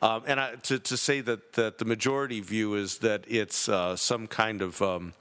um, 0.00 0.22
and 0.26 0.38
I, 0.40 0.54
to 0.62 0.78
to 0.78 0.96
say 0.96 1.20
that 1.22 1.54
that 1.54 1.78
the 1.78 1.84
majority 1.84 2.40
view 2.40 2.74
is 2.76 2.98
that 2.98 3.24
it's 3.26 3.68
uh, 3.68 3.96
some 3.96 4.26
kind 4.28 4.62
of 4.62 4.80
um, 4.80 5.12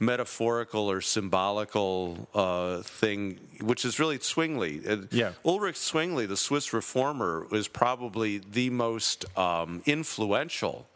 metaphorical 0.00 0.90
or 0.90 1.00
symbolical 1.00 2.28
uh, 2.34 2.82
thing, 2.82 3.38
which 3.60 3.84
is 3.84 3.98
really 4.00 4.18
Zwingli. 4.18 4.82
Uh, 4.86 4.96
Yeah. 5.10 5.32
Ulrich 5.44 5.76
Zwingli, 5.78 6.26
the 6.26 6.36
Swiss 6.36 6.72
reformer, 6.72 7.46
is 7.52 7.68
probably 7.68 8.38
the 8.38 8.70
most 8.70 9.24
um, 9.38 9.82
influential 9.86 10.86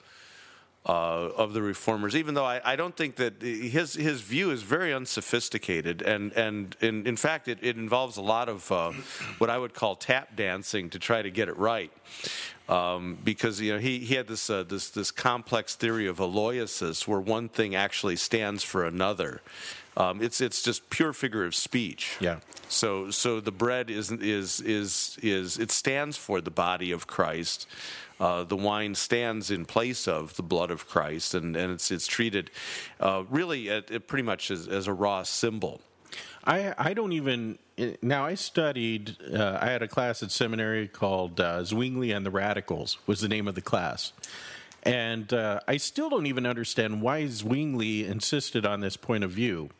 uh, 0.87 1.31
of 1.37 1.53
the 1.53 1.63
reformers, 1.63 2.15
even 2.15 2.35
though 2.35 2.45
I, 2.45 2.61
I 2.65 2.77
don't 2.77 2.97
think 2.97 3.17
that 3.17 3.43
his 3.43 3.95
his 3.95 4.21
view 4.21 4.53
is 4.53 4.63
very 4.63 4.95
unsophisticated, 4.95 6.01
and 6.01 6.33
and 6.35 6.77
in, 6.81 7.07
in 7.07 7.17
fact 7.17 7.49
it, 7.49 7.59
it 7.61 7.77
involves 7.77 8.17
a 8.17 8.23
lot 8.23 8.49
of 8.49 8.71
uh, 8.71 8.93
what 9.39 9.51
I 9.51 9.59
would 9.59 9.75
call 9.75 9.97
tap 9.97 10.37
dancing 10.37 10.89
to 10.91 10.99
try 11.01 11.23
to 11.23 11.31
get 11.31 11.49
it 11.49 11.57
right. 11.57 11.91
um, 12.69 13.19
because 13.25 13.61
you 13.61 13.73
know 13.73 13.79
he, 13.81 13.99
he 13.99 14.15
had 14.15 14.29
this 14.29 14.49
uh, 14.49 14.63
this 14.63 14.91
this 14.91 15.11
complex 15.11 15.75
theory 15.75 16.07
of 16.07 16.19
alloeosis, 16.19 17.07
where 17.07 17.21
one 17.21 17.49
thing 17.49 17.75
actually 17.75 18.17
stands 18.17 18.63
for 18.63 18.85
another. 18.85 19.43
Um, 19.97 20.23
it's 20.23 20.41
it's 20.41 20.63
just 20.63 20.91
pure 20.91 21.13
figure 21.13 21.45
of 21.45 21.55
speech. 21.55 22.17
Yeah. 22.21 22.41
So 22.69 23.11
so 23.11 23.41
the 23.41 23.53
bread 23.53 23.91
is 23.91 24.11
is 24.11 24.61
is 24.61 25.19
is 25.23 25.59
it 25.59 25.71
stands 25.71 26.17
for 26.17 26.41
the 26.41 26.51
body 26.51 26.91
of 26.93 27.07
Christ. 27.07 27.67
Uh, 28.19 28.45
the 28.45 28.57
wine 28.57 28.95
stands 28.95 29.51
in 29.51 29.67
place 29.67 30.09
of 30.09 30.37
the 30.37 30.43
blood 30.43 30.71
of 30.71 30.89
Christ, 30.89 31.35
and, 31.35 31.57
and 31.57 31.73
it's 31.73 31.91
it's 31.91 32.07
treated 32.07 32.51
uh, 33.01 33.25
really 33.31 33.71
at, 33.71 33.91
at 33.91 34.07
pretty 34.07 34.23
much 34.23 34.51
as, 34.51 34.69
as 34.69 34.87
a 34.87 34.93
raw 34.93 35.23
symbol. 35.23 35.81
I 36.45 36.75
I 36.79 36.95
don't 36.95 37.13
even 37.13 37.59
now. 38.03 38.25
I 38.25 38.35
studied. 38.35 39.17
Uh, 39.23 39.59
I 39.61 39.67
had 39.67 39.83
a 39.83 39.89
class 39.89 40.23
at 40.23 40.31
seminary 40.31 40.89
called 40.89 41.41
uh, 41.41 41.65
Zwingli 41.65 42.13
and 42.13 42.25
the 42.25 42.31
Radicals 42.31 42.99
was 43.07 43.21
the 43.21 43.29
name 43.29 43.49
of 43.49 43.55
the 43.55 43.63
class, 43.63 44.13
and 44.83 45.33
uh, 45.33 45.61
I 45.67 45.77
still 45.79 46.09
don't 46.11 46.27
even 46.27 46.47
understand 46.47 47.03
why 47.03 47.27
Zwingli 47.27 48.07
insisted 48.07 48.65
on 48.67 48.81
this 48.81 48.97
point 48.97 49.25
of 49.25 49.31
view. 49.31 49.71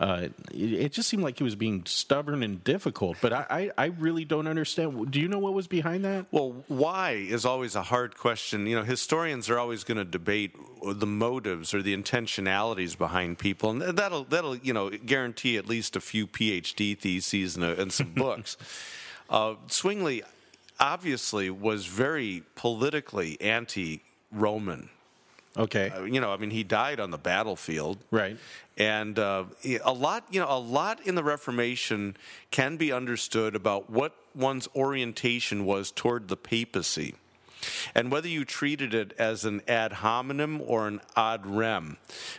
Uh, 0.00 0.28
it, 0.54 0.72
it, 0.72 0.92
just 0.92 1.10
seemed 1.10 1.22
like 1.22 1.36
he 1.36 1.44
was 1.44 1.54
being 1.54 1.82
stubborn 1.84 2.42
and 2.42 2.64
difficult, 2.64 3.18
but 3.20 3.34
I, 3.34 3.44
I, 3.50 3.70
I, 3.76 3.84
really 3.98 4.24
don't 4.24 4.46
understand. 4.46 5.10
Do 5.10 5.20
you 5.20 5.28
know 5.28 5.38
what 5.38 5.52
was 5.52 5.66
behind 5.66 6.06
that? 6.06 6.24
Well, 6.30 6.64
why 6.68 7.10
is 7.10 7.44
always 7.44 7.76
a 7.76 7.82
hard 7.82 8.16
question. 8.16 8.66
You 8.66 8.76
know, 8.76 8.82
historians 8.82 9.50
are 9.50 9.58
always 9.58 9.84
going 9.84 9.98
to 9.98 10.06
debate 10.06 10.56
the 10.82 11.06
motives 11.06 11.74
or 11.74 11.82
the 11.82 11.94
intentionalities 11.94 12.96
behind 12.96 13.38
people, 13.38 13.68
and 13.68 13.82
that'll 13.82 14.24
that'll 14.24 14.56
you 14.56 14.72
know 14.72 14.88
guarantee 14.88 15.58
at 15.58 15.68
least 15.68 15.96
a 15.96 16.00
few 16.00 16.26
PhD 16.26 16.96
theses 16.96 17.56
and, 17.56 17.64
a, 17.66 17.78
and 17.78 17.92
some 17.92 18.12
books. 18.14 18.56
Uh, 19.28 19.56
Zwingli 19.70 20.22
obviously 20.80 21.50
was 21.50 21.84
very 21.84 22.42
politically 22.54 23.38
anti-Roman. 23.38 24.88
Okay. 25.56 25.90
Uh, 25.90 26.04
you 26.04 26.20
know, 26.20 26.32
I 26.32 26.36
mean, 26.36 26.50
he 26.50 26.62
died 26.62 27.00
on 27.00 27.10
the 27.10 27.18
battlefield. 27.18 27.98
Right. 28.10 28.36
And 28.76 29.18
uh, 29.18 29.44
a 29.84 29.92
lot, 29.92 30.24
you 30.30 30.40
know, 30.40 30.46
a 30.48 30.58
lot 30.58 31.06
in 31.06 31.14
the 31.14 31.24
Reformation 31.24 32.16
can 32.50 32.76
be 32.76 32.92
understood 32.92 33.54
about 33.54 33.90
what 33.90 34.14
one's 34.34 34.68
orientation 34.74 35.64
was 35.66 35.90
toward 35.90 36.28
the 36.28 36.36
papacy. 36.36 37.14
And 37.94 38.10
whether 38.10 38.28
you 38.28 38.44
treated 38.44 38.94
it 38.94 39.12
as 39.18 39.44
an 39.44 39.60
ad 39.68 39.94
hominem 39.94 40.62
or 40.62 40.88
an 40.88 41.00
ad 41.14 41.46
rem, 41.46 41.98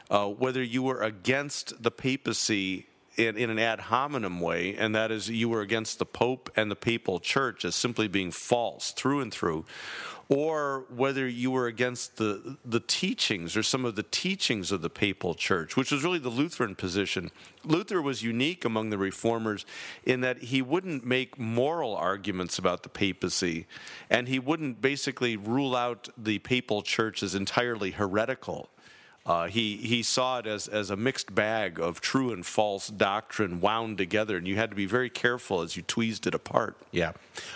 uh, 0.10 0.28
whether 0.28 0.63
you 0.63 0.82
were 0.82 1.02
against 1.02 1.84
the 1.84 1.91
papacy 1.91 2.88
in, 3.28 3.38
in, 3.38 3.50
an 3.50 3.60
ad 3.60 3.80
hominem 3.80 4.40
way, 4.40 4.76
and 4.76 4.96
that 4.96 5.12
is 5.12 5.30
you 5.30 5.50
were 5.50 5.62
against 5.62 6.00
the 6.00 6.06
Pope 6.06 6.50
and 6.56 6.72
the 6.72 6.76
papal 6.76 7.20
church 7.20 7.64
as 7.66 7.76
simply 7.76 8.08
being 8.08 8.32
false 8.32 8.92
through 8.92 9.22
and 9.22 9.32
through, 9.32 9.66
or 10.30 10.86
whether 10.90 11.28
you 11.28 11.52
were 11.52 11.68
against 11.68 12.18
the, 12.18 12.58
the 12.64 12.80
teachings 12.80 13.58
or 13.58 13.62
some 13.62 13.84
of 13.84 13.96
the 13.96 14.04
teachings 14.04 14.72
of 14.72 14.82
the 14.82 14.90
papal 14.90 15.36
church, 15.36 15.76
which 15.76 15.92
was 15.92 16.04
really 16.04 16.20
the 16.20 16.30
Lutheran 16.30 16.74
position. 16.74 17.32
Luther 17.66 18.02
was 18.02 18.24
unique 18.24 18.64
among 18.64 18.90
the 18.90 18.98
reformers 18.98 19.66
in 20.06 20.22
that 20.22 20.44
he 20.44 20.62
wouldn't 20.62 21.06
make 21.06 21.38
moral 21.38 21.96
arguments 21.96 22.58
about 22.58 22.84
the 22.84 22.90
papacy, 22.90 23.68
and 24.10 24.28
he 24.28 24.40
wouldn't 24.40 24.82
basically 24.82 25.36
rule 25.36 25.76
out 25.76 26.08
the 26.18 26.40
papal 26.40 26.82
church 26.82 27.22
as 27.22 27.36
entirely 27.36 27.92
heretical. 27.92 28.70
Uh, 29.24 29.46
he 29.48 29.78
he 29.78 30.02
saw 30.02 30.40
it 30.40 30.48
as 30.48 30.68
as 30.68 30.90
a 30.90 30.96
mixed 30.96 31.36
bag 31.36 31.80
of 31.80 32.02
true 32.02 32.32
and 32.32 32.44
false 32.44 32.88
doctrine 32.88 33.62
wound 33.62 34.00
together, 34.00 34.36
and 34.36 34.48
you 34.48 34.56
had 34.56 34.72
to 34.72 34.76
be 34.76 34.88
very 34.88 35.12
careful 35.12 35.62
as 35.62 35.78
you 35.78 35.84
tweezed 35.84 36.26
it 36.26 36.34
apart. 36.34 36.76
Yeah, 36.90 37.12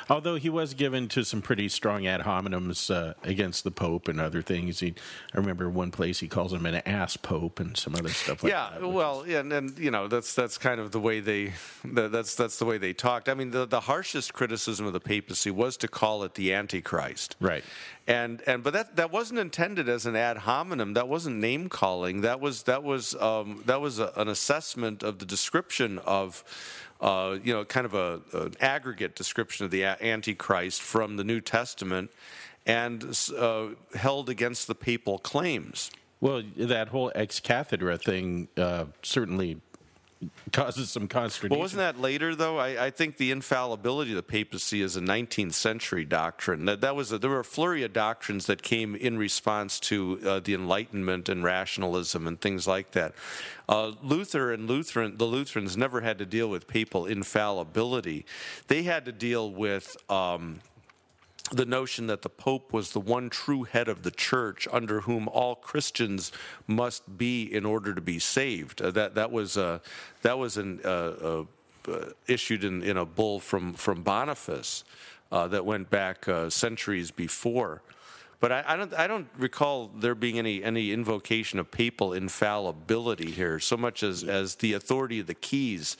although 0.08 0.36
he 0.36 0.47
was 0.47 0.75
given 0.75 1.08
to 1.10 1.25
some 1.25 1.41
pretty 1.41 1.67
strong 1.69 2.06
ad 2.06 2.21
hominems 2.21 2.93
uh, 2.93 3.15
against 3.23 3.63
the 3.63 3.71
Pope 3.71 4.08
and 4.08 4.21
other 4.21 4.43
things. 4.43 4.80
He, 4.80 4.93
I 5.34 5.39
remember 5.39 5.67
one 5.67 5.89
place 5.89 6.19
he 6.19 6.28
calls 6.28 6.54
him 6.54 6.67
an 6.67 6.75
ass 6.86 7.17
Pope 7.17 7.60
and 7.60 7.75
some 7.75 7.95
other 7.95 8.10
stuff 8.10 8.43
like 8.43 8.51
yeah, 8.51 8.69
that. 8.73 8.82
Yeah, 8.82 8.88
well, 8.88 9.23
is... 9.23 9.34
and, 9.34 9.51
and 9.51 9.80
you 9.80 9.89
know 9.89 10.08
that's 10.08 10.36
that's 10.36 10.60
kind 10.60 10.80
of 10.80 10.91
the 10.91 10.99
way 10.99 11.19
they 11.19 11.54
that's 11.84 12.36
that's 12.36 12.60
the 12.60 12.65
way 12.65 12.78
they 12.78 12.93
talked. 12.93 13.28
I 13.28 13.34
mean, 13.34 13.49
the 13.49 13.65
the 13.65 13.82
harshest 13.82 14.34
criticism 14.34 14.86
of 14.86 14.93
the 14.93 14.99
papacy 14.99 15.49
was 15.49 15.78
to 15.78 15.88
call 15.88 16.23
it 16.23 16.36
the 16.36 16.54
Antichrist. 16.54 17.36
Right 17.39 17.63
and 18.07 18.41
and 18.45 18.63
but 18.63 18.73
that 18.73 18.95
that 18.95 19.11
wasn't 19.11 19.39
intended 19.39 19.89
as 19.89 20.05
an 20.05 20.15
ad 20.15 20.37
hominem. 20.39 20.93
That 20.93 21.07
wasn't 21.07 21.37
name 21.37 21.69
calling. 21.69 22.21
That 22.21 22.39
was 22.39 22.63
that 22.63 22.83
was 22.83 23.15
um, 23.15 23.63
that 23.65 23.81
was 23.81 23.99
a, 23.99 24.11
an 24.15 24.27
assessment 24.27 25.03
of 25.03 25.19
the 25.19 25.25
description 25.25 25.99
of. 25.99 26.43
Uh, 27.01 27.37
you 27.43 27.51
know, 27.51 27.65
kind 27.65 27.85
of 27.85 27.93
a, 27.93 28.21
an 28.31 28.53
aggregate 28.61 29.17
description 29.17 29.65
of 29.65 29.69
the 29.69 29.83
Antichrist 29.83 30.81
from 30.81 31.17
the 31.17 31.25
New 31.25 31.41
Testament, 31.41 32.09
and 32.65 33.19
uh, 33.37 33.67
held 33.95 34.29
against 34.29 34.67
the 34.67 34.75
papal 34.75 35.19
claims. 35.19 35.91
Well, 36.21 36.41
that 36.55 36.87
whole 36.87 37.11
ex 37.13 37.41
cathedra 37.41 37.97
thing 37.97 38.47
uh, 38.55 38.85
certainly 39.03 39.59
causes 40.51 40.89
some 40.89 41.08
consternation. 41.08 41.51
Well, 41.51 41.60
wasn't 41.60 41.80
that 41.80 41.99
later 41.99 42.36
though? 42.36 42.58
I, 42.58 42.86
I, 42.86 42.89
think 42.89 43.17
the 43.17 43.32
infallibility 43.32 44.12
of 44.12 44.15
the 44.15 44.23
papacy 44.23 44.82
is 44.82 44.95
a 44.95 45.01
19th 45.01 45.54
century 45.54 46.06
doctrine. 46.06 46.65
That, 46.65 46.82
that 46.82 46.95
was 46.95 47.12
a, 47.12 47.17
there 47.17 47.30
were 47.30 47.39
a 47.39 47.45
flurry 47.45 47.84
of 47.84 47.93
doctrines 47.93 48.45
that 48.45 48.62
came 48.63 48.95
in 48.95 49.17
response 49.17 49.80
to 49.82 50.19
uh, 50.25 50.39
the 50.39 50.54
Enlightenment 50.54 51.30
and 51.30 51.43
rationalism 51.43 52.28
and 52.28 52.39
things 52.39 52.67
like 52.67 52.91
that. 52.91 53.13
Uh, 53.67 53.93
Luther 54.01 54.54
and 54.54 54.67
Lutheran, 54.67 55.17
the 55.17 55.25
Lutherans 55.25 55.75
never 55.75 56.01
had 56.01 56.17
to 56.19 56.25
deal 56.25 56.49
with 56.49 56.67
papal 56.67 57.06
infallibility. 57.06 58.25
They 58.67 58.84
had 58.84 59.06
to 59.06 59.12
deal 59.12 59.51
with. 59.51 59.97
Um, 60.10 60.62
the 61.51 61.65
notion 61.65 62.08
that 62.08 62.23
the 62.23 62.29
Pope 62.29 62.73
was 62.73 62.91
the 62.91 62.99
one 62.99 63.29
true 63.29 63.63
head 63.63 63.88
of 63.88 64.01
the 64.01 64.12
church 64.12 64.67
under 64.71 65.01
whom 65.01 65.27
all 65.27 65.55
Christians 65.55 66.31
must 66.65 67.17
be 67.17 67.43
in 67.43 67.65
order 67.65 67.93
to 67.93 68.01
be 68.01 68.17
saved. 68.17 68.81
Uh, 68.81 68.91
that 68.91 69.15
that 69.15 69.31
was 69.31 69.58
uh, 69.58 69.79
that 70.23 70.38
was 70.39 70.58
an, 70.58 70.81
uh, 70.84 70.88
uh, 70.89 71.43
uh 71.88 72.05
issued 72.27 72.63
in, 72.63 72.81
in 72.81 72.97
a 72.97 73.05
bull 73.05 73.39
from 73.39 73.73
from 73.73 74.01
Boniface 74.01 74.84
uh, 75.31 75.47
that 75.47 75.65
went 75.65 75.89
back 75.89 76.25
centuries 76.49 77.12
before. 77.12 77.81
But 78.41 78.51
I, 78.51 78.63
I, 78.67 78.75
don't 78.75 78.93
I 78.93 79.08
don't 79.08 79.27
recall 79.38 79.91
there 79.95 80.15
being 80.15 80.39
any 80.39 80.63
any 80.63 80.91
invocation 80.91 81.60
of 81.60 81.69
papal 81.69 82.13
infallibility 82.13 83.31
here, 83.31 83.60
so 83.60 83.77
much 83.77 84.01
as 84.01 84.23
as 84.23 84.55
the 84.55 84.73
authority 84.73 85.19
of 85.19 85.27
the 85.27 85.36
keys 85.36 85.95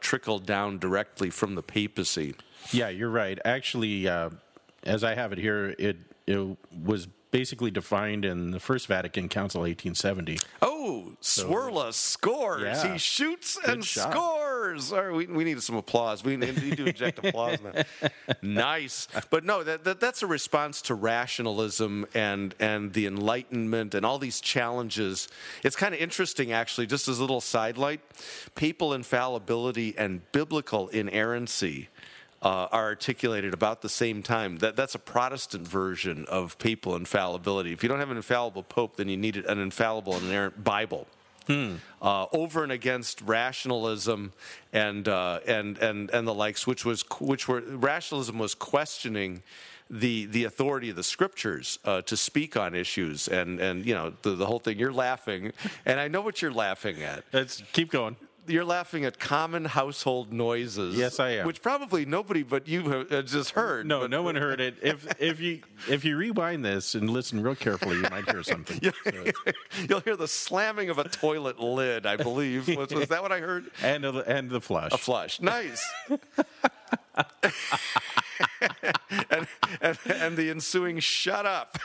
trickled 0.00 0.44
down 0.44 0.78
directly 0.78 1.30
from 1.30 1.54
the 1.54 1.62
papacy. 1.62 2.34
Yeah, 2.72 2.88
you're 2.88 3.10
right. 3.10 3.38
Actually 3.44 4.08
as 4.84 5.04
I 5.04 5.14
have 5.14 5.32
it 5.32 5.38
here, 5.38 5.74
it 5.78 5.96
it 6.26 6.56
was 6.84 7.08
basically 7.32 7.70
defined 7.70 8.24
in 8.24 8.50
the 8.50 8.60
First 8.60 8.86
Vatican 8.86 9.28
Council, 9.28 9.62
1870. 9.62 10.38
Oh, 10.60 11.14
so, 11.20 11.48
Cwirla 11.48 11.92
scores! 11.92 12.62
Yeah. 12.62 12.92
He 12.92 12.98
shoots 12.98 13.56
Good 13.56 13.74
and 13.74 13.84
shot. 13.84 14.12
scores. 14.12 14.92
All 14.92 15.02
right, 15.02 15.14
we, 15.16 15.26
we 15.26 15.42
need 15.42 15.60
some 15.62 15.76
applause. 15.76 16.22
We 16.22 16.36
need, 16.36 16.54
to 16.56 16.86
inject 16.86 17.24
applause 17.24 17.58
now. 17.62 17.82
nice, 18.42 19.08
but 19.30 19.44
no, 19.44 19.64
that, 19.64 19.82
that 19.84 19.98
that's 19.98 20.22
a 20.22 20.26
response 20.26 20.82
to 20.82 20.94
rationalism 20.94 22.06
and 22.14 22.54
and 22.60 22.92
the 22.92 23.06
Enlightenment 23.06 23.94
and 23.94 24.04
all 24.04 24.18
these 24.18 24.40
challenges. 24.40 25.28
It's 25.64 25.76
kind 25.76 25.94
of 25.94 26.00
interesting, 26.00 26.52
actually. 26.52 26.86
Just 26.86 27.08
as 27.08 27.18
a 27.18 27.22
little 27.22 27.40
sidelight, 27.40 28.00
papal 28.54 28.92
infallibility 28.92 29.94
and 29.96 30.20
biblical 30.32 30.88
inerrancy 30.88 31.88
uh, 32.42 32.66
are 32.72 32.86
articulated 32.86 33.54
about 33.54 33.82
the 33.82 33.88
same 33.88 34.22
time. 34.22 34.56
That, 34.58 34.76
that's 34.76 34.94
a 34.94 34.98
Protestant 34.98 35.66
version 35.66 36.26
of 36.28 36.58
papal 36.58 36.96
infallibility. 36.96 37.72
If 37.72 37.82
you 37.82 37.88
don't 37.88 38.00
have 38.00 38.10
an 38.10 38.16
infallible 38.16 38.64
pope, 38.64 38.96
then 38.96 39.08
you 39.08 39.16
need 39.16 39.36
an 39.36 39.58
infallible 39.58 40.14
and 40.14 40.26
inerrant 40.26 40.64
Bible. 40.64 41.06
Hmm. 41.46 41.76
Uh, 42.00 42.26
over 42.32 42.62
and 42.62 42.70
against 42.70 43.20
rationalism 43.22 44.32
and 44.72 45.08
uh, 45.08 45.40
and 45.46 45.76
and 45.78 46.08
and 46.10 46.26
the 46.26 46.34
likes, 46.34 46.68
which 46.68 46.84
was 46.84 47.04
which 47.20 47.48
were 47.48 47.60
rationalism 47.60 48.38
was 48.38 48.54
questioning 48.54 49.42
the 49.90 50.26
the 50.26 50.44
authority 50.44 50.90
of 50.90 50.96
the 50.96 51.02
scriptures 51.02 51.80
uh, 51.84 52.00
to 52.02 52.16
speak 52.16 52.56
on 52.56 52.76
issues 52.76 53.26
and 53.26 53.58
and 53.58 53.84
you 53.84 53.92
know 53.92 54.12
the, 54.22 54.36
the 54.36 54.46
whole 54.46 54.60
thing. 54.60 54.78
You're 54.78 54.92
laughing, 54.92 55.52
and 55.84 55.98
I 55.98 56.06
know 56.06 56.20
what 56.20 56.42
you're 56.42 56.52
laughing 56.52 57.02
at. 57.02 57.24
Let's 57.32 57.60
keep 57.72 57.90
going 57.90 58.14
you're 58.46 58.64
laughing 58.64 59.04
at 59.04 59.18
common 59.18 59.64
household 59.64 60.32
noises. 60.32 60.96
Yes, 60.96 61.20
I 61.20 61.30
am. 61.30 61.46
Which 61.46 61.62
probably 61.62 62.04
nobody 62.04 62.42
but 62.42 62.66
you 62.68 62.88
have 62.90 63.12
uh, 63.12 63.22
just 63.22 63.50
heard. 63.50 63.86
No, 63.86 64.06
no 64.06 64.22
one 64.22 64.34
heard 64.34 64.60
it. 64.60 64.76
If 64.82 65.06
if 65.20 65.40
you 65.40 65.62
if 65.88 66.04
you 66.04 66.16
rewind 66.16 66.64
this 66.64 66.94
and 66.94 67.10
listen 67.10 67.42
real 67.42 67.54
carefully, 67.54 67.96
you 67.96 68.02
might 68.10 68.28
hear 68.28 68.42
something. 68.42 68.80
You'll 69.88 70.00
hear 70.00 70.16
the 70.16 70.28
slamming 70.28 70.90
of 70.90 70.98
a 70.98 71.08
toilet 71.08 71.60
lid. 71.60 72.06
I 72.06 72.16
believe 72.16 72.68
was, 72.68 72.92
was 72.92 73.08
that 73.08 73.22
what 73.22 73.32
I 73.32 73.40
heard? 73.40 73.70
And 73.82 74.04
a, 74.04 74.18
and 74.20 74.48
the 74.48 74.60
flush. 74.60 74.92
A 74.92 74.98
flush. 74.98 75.40
Nice. 75.40 75.84
and, 79.30 79.46
and, 79.80 79.98
and, 80.06 80.36
the 80.36 80.50
ensuing 80.50 81.00
shut 81.00 81.44
up. 81.46 81.78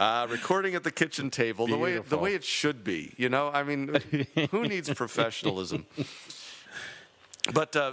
Uh, 0.00 0.26
recording 0.30 0.74
at 0.74 0.82
the 0.82 0.90
kitchen 0.90 1.30
table, 1.30 1.66
the 1.66 1.76
way, 1.76 1.98
the 1.98 2.16
way 2.16 2.34
it 2.34 2.42
should 2.42 2.82
be. 2.82 3.12
You 3.18 3.28
know, 3.28 3.50
I 3.52 3.62
mean, 3.62 4.00
who 4.50 4.66
needs 4.66 4.92
professionalism? 4.94 5.84
But 7.52 7.76
uh, 7.76 7.92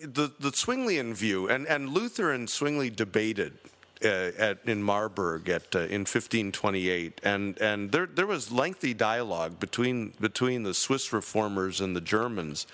the 0.00 0.32
the 0.38 0.50
Zwinglian 0.50 1.12
view, 1.12 1.48
and 1.48 1.66
and 1.66 1.88
Luther 1.90 2.30
and 2.32 2.48
Zwingli 2.48 2.88
debated. 2.88 3.58
Uh, 4.02 4.32
at, 4.38 4.58
in 4.64 4.82
Marburg 4.82 5.46
at 5.50 5.76
uh, 5.76 5.80
in 5.80 6.06
1528, 6.06 7.20
and 7.22 7.60
and 7.60 7.92
there 7.92 8.06
there 8.06 8.26
was 8.26 8.50
lengthy 8.50 8.94
dialogue 8.94 9.60
between 9.60 10.14
between 10.18 10.62
the 10.62 10.72
Swiss 10.72 11.12
reformers 11.12 11.82
and 11.82 11.94
the 11.94 12.00
Germans 12.00 12.66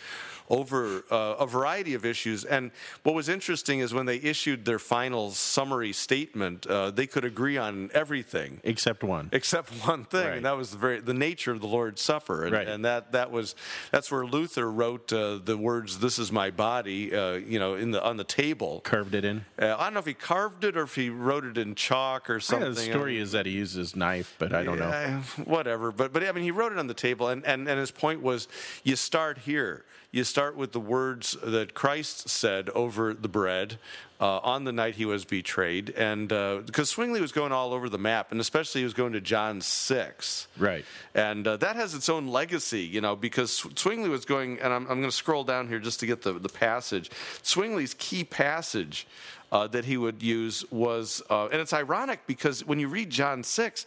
over 0.49 1.05
uh, 1.11 1.37
a 1.39 1.47
variety 1.47 1.95
of 1.95 2.05
issues. 2.05 2.45
And 2.45 2.71
what 3.03 3.15
was 3.15 3.29
interesting 3.29 3.81
is 3.81 3.93
when 3.93 4.07
they 4.07 4.17
issued 4.17 4.65
their 4.65 4.79
final 4.79 5.31
summary 5.31 5.93
statement, 5.93 6.67
uh, 6.67 6.91
they 6.91 7.07
could 7.07 7.25
agree 7.25 7.59
on 7.59 7.91
everything 7.95 8.61
except 8.65 9.03
one. 9.03 9.29
Except 9.33 9.71
one 9.87 10.05
thing, 10.05 10.27
right. 10.27 10.37
and 10.37 10.47
that 10.47 10.57
was 10.57 10.71
the 10.71 10.79
very 10.79 11.01
the 11.01 11.15
nature 11.15 11.53
of 11.53 11.61
the 11.61 11.67
Lord's 11.67 12.03
Supper. 12.03 12.45
And, 12.45 12.53
right. 12.53 12.69
and 12.69 12.85
that 12.85 13.13
that 13.13 13.31
was 13.31 13.55
that's 13.91 14.11
where 14.11 14.25
Luther 14.25 14.71
wrote 14.71 15.13
uh, 15.13 15.39
the 15.43 15.57
words 15.57 15.99
"This 15.99 16.19
is 16.19 16.31
my 16.33 16.51
body," 16.51 17.15
uh, 17.15 17.33
you 17.33 17.59
know, 17.59 17.75
in 17.75 17.91
the 17.91 18.03
on 18.03 18.17
the 18.17 18.25
table. 18.25 18.81
Carved 18.81 19.15
it 19.15 19.25
in. 19.25 19.45
Uh, 19.59 19.77
I 19.79 19.85
don't 19.85 19.95
know 19.95 20.01
if 20.01 20.07
he 20.07 20.15
carved 20.15 20.65
it 20.65 20.77
or 20.77 20.83
if 20.83 20.95
he 20.95 21.11
wrote 21.11 21.45
it 21.45 21.59
in 21.59 21.75
chalk 21.75 22.31
or 22.31 22.41
something. 22.41 22.69
Yeah, 22.69 22.75
the 22.75 22.81
story 22.81 23.19
is 23.19 23.33
that 23.33 23.47
he 23.47 23.53
used 23.53 23.77
his 23.77 23.97
knife, 23.97 24.35
but 24.39 24.53
I 24.53 24.63
don't 24.63 24.79
yeah, 24.79 25.23
know. 25.39 25.45
Whatever, 25.45 25.93
but 25.93 26.13
but 26.13 26.25
I 26.25 26.33
mean, 26.33 26.45
he 26.45 26.51
wrote 26.51 26.73
it 26.73 26.79
on 26.79 26.87
the 26.87 26.95
table, 26.95 27.29
and, 27.29 27.45
and 27.45 27.69
and 27.69 27.79
his 27.79 27.91
point 27.91 28.23
was, 28.23 28.49
you 28.85 28.97
start 28.97 29.39
here. 29.39 29.85
You 30.17 30.25
start 30.25 30.57
with 30.57 30.73
the 30.73 30.81
words 30.81 31.37
that 31.45 31.75
Christ 31.75 32.31
said 32.31 32.71
over 32.71 33.13
the 33.13 33.29
bread 33.29 33.79
uh, 34.19 34.39
on 34.39 34.65
the 34.65 34.73
night 34.73 34.95
he 34.95 35.05
was 35.05 35.27
betrayed, 35.27 35.91
and 35.91 36.29
because 36.29 36.91
uh, 36.91 36.95
Zwingli 36.95 37.21
was 37.21 37.33
going 37.33 37.53
all 37.53 37.75
over 37.75 37.91
the 37.91 37.99
map, 37.99 38.33
and 38.33 38.41
especially 38.41 38.81
he 38.81 38.87
was 38.87 38.95
going 38.95 39.13
to 39.13 39.21
John 39.21 39.61
six, 39.61 40.49
right? 40.57 40.87
And 41.15 41.47
uh, 41.47 41.59
that 41.59 41.77
has 41.77 41.95
its 41.95 42.09
own 42.09 42.29
legacy, 42.29 42.81
you 42.81 43.03
know, 43.03 43.15
because 43.15 43.63
Zwingli 43.77 44.09
was 44.09 44.25
going, 44.25 44.59
and 44.61 44.73
I'm, 44.73 44.85
I'm 44.85 45.01
going 45.01 45.03
to 45.03 45.13
scroll 45.13 45.45
down 45.45 45.69
here 45.69 45.81
just 45.81 46.01
to 46.01 46.07
get 46.07 46.23
the 46.23 46.33
the 46.33 46.49
passage. 46.49 47.11
Zwingli's 47.45 47.93
key 47.93 48.25
passage. 48.25 49.07
Uh, 49.53 49.69
that 49.69 49.85
he 49.85 49.97
would 49.97 50.25
use 50.25 50.65
was, 50.73 51.23
uh, 51.31 51.47
and 51.47 51.61
it's 51.61 51.73
ironic 51.73 52.19
because 52.27 52.65
when 52.65 52.81
you 52.81 52.89
read 52.89 53.09
John 53.09 53.45
6, 53.45 53.87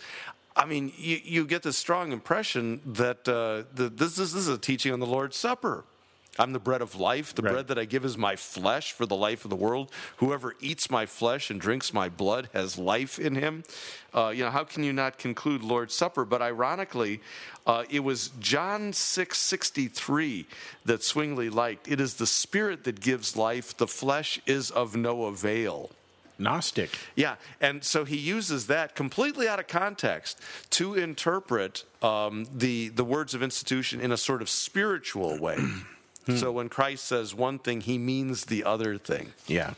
I 0.56 0.64
mean, 0.64 0.94
you, 0.96 1.20
you 1.22 1.46
get 1.46 1.64
this 1.64 1.78
strong 1.78 2.14
impression 2.14 2.80
that 2.86 3.28
uh, 3.28 3.64
the, 3.76 3.90
this, 3.90 4.18
is, 4.18 4.32
this 4.32 4.44
is 4.44 4.48
a 4.48 4.58
teaching 4.58 4.94
on 4.94 5.02
the 5.02 5.06
Lord's 5.06 5.36
Supper. 5.36 5.84
I'm 6.40 6.54
the 6.54 6.60
bread 6.60 6.82
of 6.82 6.96
life. 6.96 7.36
The 7.36 7.42
right. 7.42 7.52
bread 7.52 7.68
that 7.68 7.78
I 7.78 7.84
give 7.84 8.06
is 8.06 8.18
my 8.18 8.38
flesh 8.38 8.94
for 8.94 9.06
the 9.06 9.16
life 9.16 9.44
of 9.44 9.50
the 9.50 9.58
world. 9.58 9.92
Whoever 10.18 10.56
eats 10.62 10.90
my 10.90 11.06
flesh 11.06 11.50
and 11.50 11.60
drinks 11.60 11.94
my 11.94 12.08
blood 12.08 12.50
has 12.54 12.78
life 12.78 13.20
in 13.20 13.36
him. 13.36 13.66
Uh, 14.14 14.30
you 14.30 14.46
know, 14.46 14.50
how 14.50 14.64
can 14.64 14.84
you 14.84 14.94
not 14.94 15.18
conclude 15.18 15.62
Lord's 15.62 15.94
Supper? 15.94 16.24
But 16.24 16.42
ironically, 16.42 17.20
uh, 17.68 17.84
it 17.90 18.00
was 18.00 18.32
John 18.40 18.94
6:63 18.94 20.48
that 20.86 21.04
Zwingli 21.04 21.50
liked. 21.50 21.90
It 21.90 22.00
is 22.00 22.16
the 22.16 22.26
spirit 22.26 22.86
that 22.86 23.02
gives 23.02 23.36
life. 23.36 23.76
The 23.76 23.88
flesh 23.88 24.40
is 24.46 24.72
of 24.72 24.96
no 24.96 25.26
avail. 25.26 25.92
Gnostic. 26.40 26.98
Yeah, 27.16 27.36
and 27.60 27.84
so 27.84 28.06
he 28.06 28.16
uses 28.16 28.68
that 28.68 28.96
completely 28.96 29.50
out 29.50 29.60
of 29.60 29.68
context 29.68 30.40
to 30.70 30.96
interpret 30.96 31.84
um, 32.02 32.48
the 32.54 32.88
the 32.88 33.04
words 33.04 33.34
of 33.34 33.44
institution 33.44 34.00
in 34.00 34.14
a 34.14 34.18
sort 34.18 34.42
of 34.42 34.50
spiritual 34.50 35.38
way. 35.38 35.58
So 36.38 36.52
when 36.52 36.70
Christ 36.70 37.06
says 37.06 37.34
one 37.34 37.60
thing, 37.60 37.82
he 37.82 37.98
means 37.98 38.46
the 38.46 38.64
other 38.64 38.98
thing. 38.98 39.34
Yeah. 39.48 39.74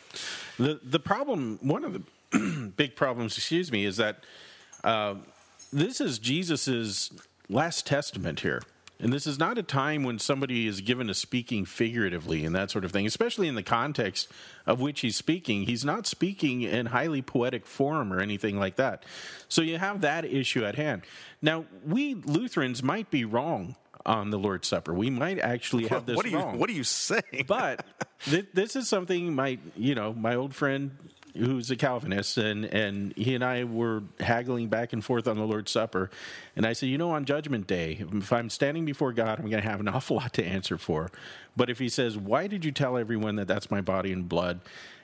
The 0.57 0.79
the 0.83 0.99
problem, 0.99 1.59
one 1.61 1.83
of 1.83 1.93
the 1.93 2.71
big 2.75 2.95
problems, 2.95 3.37
excuse 3.37 3.71
me, 3.71 3.85
is 3.85 3.97
that 3.97 4.23
uh, 4.83 5.15
this 5.71 6.01
is 6.01 6.19
Jesus's 6.19 7.11
last 7.49 7.85
testament 7.85 8.41
here. 8.41 8.61
And 9.01 9.11
this 9.11 9.25
is 9.25 9.39
not 9.39 9.57
a 9.57 9.63
time 9.63 10.03
when 10.03 10.19
somebody 10.19 10.67
is 10.67 10.79
given 10.79 11.07
to 11.07 11.15
speaking 11.15 11.65
figuratively 11.65 12.45
and 12.45 12.55
that 12.55 12.69
sort 12.69 12.85
of 12.85 12.91
thing, 12.91 13.07
especially 13.07 13.47
in 13.47 13.55
the 13.55 13.63
context 13.63 14.27
of 14.67 14.79
which 14.79 14.99
he's 14.99 15.15
speaking. 15.15 15.63
He's 15.63 15.83
not 15.83 16.05
speaking 16.05 16.61
in 16.61 16.87
highly 16.87 17.23
poetic 17.23 17.65
form 17.65 18.13
or 18.13 18.19
anything 18.19 18.59
like 18.59 18.75
that. 18.75 19.03
So 19.49 19.63
you 19.63 19.79
have 19.79 20.01
that 20.01 20.23
issue 20.23 20.63
at 20.63 20.75
hand. 20.75 21.01
Now, 21.41 21.65
we 21.83 22.13
Lutherans 22.13 22.83
might 22.83 23.09
be 23.09 23.25
wrong 23.25 23.75
on 24.05 24.29
the 24.29 24.37
Lord's 24.37 24.67
Supper. 24.67 24.93
We 24.93 25.09
might 25.09 25.39
actually 25.39 25.87
have 25.87 26.05
this 26.05 26.15
what 26.15 26.25
are 26.25 26.29
you, 26.29 26.37
wrong. 26.37 26.59
What 26.59 26.69
are 26.69 26.73
you 26.73 26.83
saying? 26.83 27.45
but 27.47 27.85
th- 28.25 28.47
this 28.53 28.75
is 28.75 28.87
something 28.87 29.33
my 29.35 29.59
you 29.75 29.95
know 29.95 30.13
my 30.13 30.35
old 30.35 30.53
friend 30.55 30.97
who's 31.35 31.71
a 31.71 31.75
Calvinist 31.75 32.37
and 32.37 32.65
and 32.65 33.13
he 33.15 33.35
and 33.35 33.43
I 33.43 33.63
were 33.63 34.03
haggling 34.19 34.67
back 34.67 34.93
and 34.93 35.03
forth 35.03 35.27
on 35.27 35.37
the 35.37 35.45
Lord's 35.45 35.71
Supper, 35.71 36.09
and 36.55 36.65
I 36.65 36.73
said, 36.73 36.89
you 36.89 36.97
know, 36.97 37.11
on 37.11 37.25
Judgment 37.25 37.67
Day, 37.67 38.05
if 38.11 38.33
I'm 38.33 38.49
standing 38.49 38.85
before 38.85 39.13
God, 39.13 39.39
I'm 39.39 39.49
going 39.49 39.63
to 39.63 39.69
have 39.69 39.79
an 39.79 39.87
awful 39.87 40.17
lot 40.17 40.33
to 40.33 40.43
answer 40.43 40.77
for. 40.77 41.09
But 41.55 41.69
if 41.69 41.79
He 41.79 41.89
says, 41.89 42.17
why 42.17 42.47
did 42.47 42.65
you 42.65 42.71
tell 42.71 42.97
everyone 42.97 43.35
that 43.37 43.47
that's 43.47 43.71
my 43.71 43.81
body 43.81 44.11
and 44.11 44.27
blood? 44.27 44.59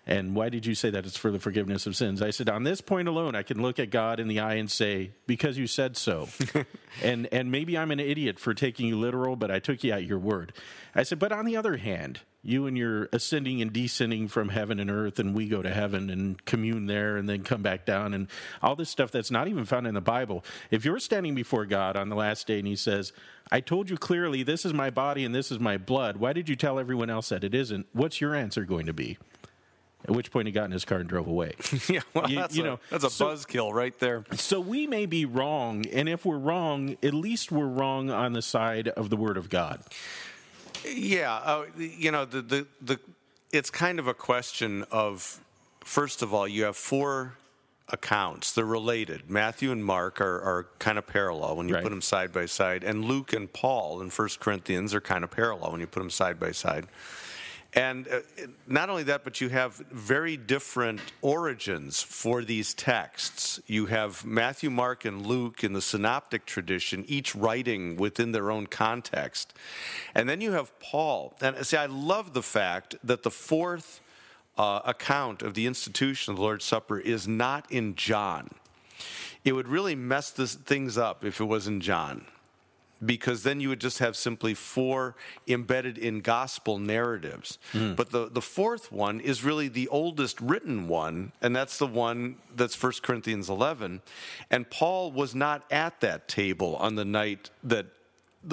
And 0.10 0.36
why 0.36 0.47
did 0.47 0.66
you 0.66 0.74
say 0.74 0.89
that 0.89 1.05
it's 1.05 1.18
for 1.18 1.32
the 1.32 1.39
forgiveness 1.39 1.86
of 1.86 1.93
sins? 1.97 2.22
I 2.22 2.30
said, 2.30 2.47
on 2.49 2.64
this 2.64 2.80
point 2.80 3.10
alone, 3.10 3.36
I 3.36 3.43
can 3.43 3.62
look 3.62 3.78
at 3.78 3.89
God 3.89 4.22
in 4.22 4.30
the 4.30 4.39
eye 4.39 4.53
and 4.53 4.72
say, 4.72 5.12
because 5.28 5.58
you 5.58 5.68
said 5.68 5.97
so. 5.97 6.30
and 7.03 7.28
and 7.34 7.51
maybe 7.51 7.78
I'm 7.78 7.91
an 7.91 7.99
idiot 7.99 8.39
for 8.39 8.53
taking 8.53 8.88
you 8.88 8.97
literal, 8.97 9.36
but 9.36 9.51
I 9.51 9.60
took 9.60 9.84
you 9.84 9.91
at 9.91 10.05
your 10.05 10.18
word. 10.18 10.53
I 10.95 11.03
said, 11.03 11.20
but 11.20 11.34
on 11.34 11.43
the 11.43 11.58
other 11.58 11.76
hand, 11.76 12.22
you 12.41 12.68
and 12.68 12.78
your 12.78 13.10
ascending 13.12 13.62
and 13.62 13.74
descending 13.74 14.30
from 14.30 14.47
heaven 14.47 14.80
and 14.80 14.89
earth, 14.89 15.20
and 15.20 15.36
we 15.36 15.49
go 15.49 15.62
to 15.62 15.70
heaven 15.70 16.10
and 16.10 16.43
commune 16.45 16.86
there 16.86 17.18
and 17.18 17.28
then 17.28 17.43
come 17.43 17.62
back 17.62 17.86
down, 17.86 18.14
and 18.14 18.30
all 18.62 18.78
this 18.78 18.89
stuff 18.89 19.12
that's 19.12 19.30
not 19.30 19.49
even 19.49 19.66
found 19.66 19.88
in 19.88 19.93
the 19.93 19.99
Bible. 19.99 20.45
If 20.72 20.86
you're 20.86 20.99
standing 20.99 21.36
before 21.36 21.66
God 21.66 21.97
on 21.97 22.08
the 22.08 22.16
last 22.16 22.47
day 22.47 22.60
and 22.60 22.68
He 22.68 22.78
says, 22.78 23.12
I 23.51 23.60
told 23.60 23.89
you 23.89 23.97
clearly, 23.97 24.43
this 24.43 24.64
is 24.64 24.74
my 24.74 24.89
body 24.89 25.26
and 25.26 25.36
this 25.36 25.51
is 25.51 25.60
my 25.60 25.78
blood, 25.78 26.16
why 26.16 26.32
did 26.32 26.47
you 26.47 26.55
tell 26.55 26.80
everyone 26.80 27.10
else 27.10 27.28
that 27.28 27.43
it 27.43 27.53
isn't? 27.53 27.88
What's 27.91 28.22
your 28.22 28.34
answer 28.34 28.64
going 28.64 28.86
to 28.86 28.93
be? 28.93 29.18
At 30.08 30.16
which 30.16 30.32
point 30.32 30.47
he 30.47 30.51
got 30.53 30.66
in 30.66 30.72
his 30.72 30.86
car 30.86 30.99
and 30.99 31.10
drove 31.10 31.28
away. 31.28 31.53
yeah, 31.89 31.99
well, 32.14 32.30
You- 32.30 32.38
that's 32.38 32.55
you 32.55 32.64
a, 32.64 32.66
know, 32.66 32.80
that's 32.89 33.03
a 33.03 33.10
so- 33.10 33.28
buzzkill 33.28 33.74
right 33.74 33.97
there. 33.99 34.24
So 34.36 34.60
we 34.60 34.88
may 34.88 35.05
be 35.05 35.26
wrong, 35.26 35.86
and 35.88 36.08
if 36.08 36.26
we're 36.26 36.38
wrong, 36.38 36.95
at 37.03 37.14
least 37.14 37.51
we're 37.51 37.68
wrong 37.68 38.10
on 38.10 38.34
the 38.34 38.41
side 38.41 38.88
of 38.88 39.10
the 39.10 39.18
Word 39.18 39.36
of 39.38 39.49
God. 39.49 39.82
Yeah, 40.86 41.34
uh, 41.34 41.66
you 41.78 42.12
know, 42.12 42.26
the, 42.26 42.41
the 42.41 42.68
the 42.82 42.99
it's 43.51 43.70
kind 43.70 43.99
of 43.99 44.08
a 44.08 44.14
question 44.14 44.86
of 44.91 45.39
first 45.84 46.22
of 46.22 46.34
all, 46.34 46.47
you 46.47 46.64
have 46.64 46.78
four 46.78 47.34
accounts. 47.89 48.51
They're 48.53 48.66
related. 48.66 49.30
Matthew 49.30 49.72
and 49.72 49.84
Mark 49.84 50.20
are, 50.22 50.41
are 50.41 50.68
kind 50.80 50.97
of 50.97 51.08
parallel 51.08 51.55
when 51.55 51.68
you 51.70 51.76
Right. 51.76 51.84
put 51.84 51.89
them 51.89 52.01
side 52.01 52.32
by 52.34 52.45
side, 52.45 52.84
and 52.84 53.05
Luke 53.05 53.34
and 53.34 53.51
Paul 53.51 54.01
in 54.01 54.10
First 54.10 54.39
Corinthians 54.39 54.93
are 54.93 55.01
kind 55.01 55.24
of 55.24 55.32
parallel 55.32 55.72
when 55.72 55.82
you 55.82 55.88
put 55.88 55.99
them 56.01 56.10
side 56.10 56.39
by 56.39 56.51
side. 56.51 56.88
And 57.78 58.08
uh, 58.08 58.22
not 58.66 58.90
only 58.90 59.04
that, 59.04 59.24
but 59.24 59.40
you 59.40 59.50
have 59.50 59.76
very 59.76 60.36
different 60.36 61.00
origins 61.22 62.02
for 62.02 62.44
these 62.44 62.74
texts. 62.74 63.62
You 63.68 63.86
have 63.86 64.26
Matthew, 64.26 64.72
Mark, 64.72 65.06
and 65.06 65.24
Luke 65.24 65.64
in 65.64 65.74
the 65.74 65.82
synoptic 65.82 66.48
tradition, 66.48 67.06
each 67.08 67.36
writing 67.36 67.96
within 67.96 68.32
their 68.32 68.50
own 68.50 68.66
context. 68.66 69.54
And 70.16 70.28
then 70.28 70.42
you 70.42 70.54
have 70.54 70.78
Paul. 70.80 71.36
And 71.40 71.64
see, 71.64 71.78
I 71.78 71.86
love 71.86 72.34
the 72.34 72.42
fact 72.42 72.96
that 73.04 73.22
the 73.22 73.30
fourth 73.30 74.02
uh, 74.58 74.80
account 74.84 75.44
of 75.44 75.54
the 75.54 75.68
institution 75.68 76.32
of 76.32 76.38
the 76.38 76.44
Lord's 76.44 76.66
Supper 76.66 76.98
is 76.98 77.28
not 77.28 77.72
in 77.72 77.94
John. 77.94 78.50
It 79.46 79.52
would 79.52 79.68
really 79.68 79.94
mess 79.94 80.32
this, 80.32 80.56
things 80.56 80.98
up 80.98 81.24
if 81.24 81.40
it 81.40 81.46
was 81.46 81.68
in 81.68 81.82
John 81.82 82.26
because 83.06 83.43
then 83.43 83.60
you 83.60 83.70
would 83.70 83.82
just 83.82 84.00
have 84.00 84.16
simply 84.16 84.54
four 84.54 85.16
embedded 85.48 85.98
in 85.98 86.22
gospel 86.22 86.80
narratives. 86.80 87.58
Hmm. 87.72 87.93
But 87.93 88.12
the, 88.12 88.30
the 88.30 88.41
fourth 88.41 88.91
one 88.91 89.20
is 89.20 89.43
really 89.43 89.68
the 89.68 89.88
oldest 89.89 90.39
written 90.41 90.88
one, 90.88 91.32
and 91.41 91.56
that's 91.56 91.78
the 91.78 91.88
one 91.88 92.38
that's 92.56 92.82
1 92.82 92.93
Corinthians 93.02 93.50
11. 93.50 94.02
And 94.50 94.70
Paul 94.70 95.12
was 95.12 95.36
not 95.36 95.64
at 95.72 96.00
that 96.02 96.28
table 96.28 96.76
on 96.78 96.95
the 96.95 97.06
night 97.06 97.50
that 97.64 97.88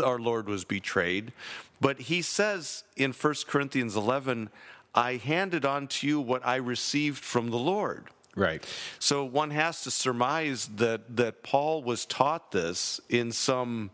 our 0.03 0.19
Lord 0.19 0.49
was 0.49 0.65
betrayed, 0.65 1.33
but 1.81 2.01
he 2.03 2.23
says 2.23 2.85
in 2.97 3.13
1 3.13 3.35
Corinthians 3.47 3.97
11, 3.97 4.51
I 4.95 5.17
handed 5.17 5.65
on 5.65 5.89
to 5.89 6.07
you 6.07 6.21
what 6.21 6.47
I 6.47 6.57
received 6.57 7.25
from 7.25 7.51
the 7.51 7.59
Lord. 7.59 8.09
Right. 8.37 8.65
So 8.99 9.25
one 9.25 9.51
has 9.51 9.83
to 9.83 9.91
surmise 9.91 10.69
that 10.77 11.17
that 11.17 11.43
Paul 11.43 11.83
was 11.83 12.05
taught 12.05 12.53
this 12.53 13.01
in 13.09 13.33
some 13.33 13.91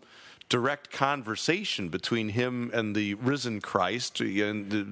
direct 0.51 0.90
conversation 0.90 1.88
between 1.88 2.28
him 2.30 2.70
and 2.74 2.94
the 2.94 3.14
risen 3.14 3.62
Christ. 3.62 4.20
And 4.20 4.70
the, 4.70 4.86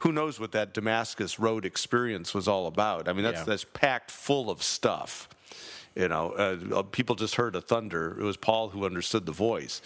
who 0.00 0.12
knows 0.12 0.38
what 0.38 0.52
that 0.52 0.74
Damascus 0.74 1.38
Road 1.38 1.64
experience 1.64 2.34
was 2.34 2.46
all 2.46 2.66
about? 2.66 3.08
I 3.08 3.14
mean, 3.14 3.22
that's 3.24 3.38
Yeah. 3.38 3.44
that's 3.44 3.64
packed 3.72 4.10
full 4.10 4.50
of 4.50 4.62
stuff. 4.62 5.28
You 5.94 6.08
know, 6.08 6.32
uh, 6.32 6.82
people 6.82 7.14
just 7.16 7.36
heard 7.36 7.54
a 7.54 7.60
thunder. 7.60 8.16
It 8.18 8.24
was 8.24 8.36
Paul 8.36 8.70
who 8.70 8.84
understood 8.84 9.24
the 9.24 9.32
voice. 9.32 9.80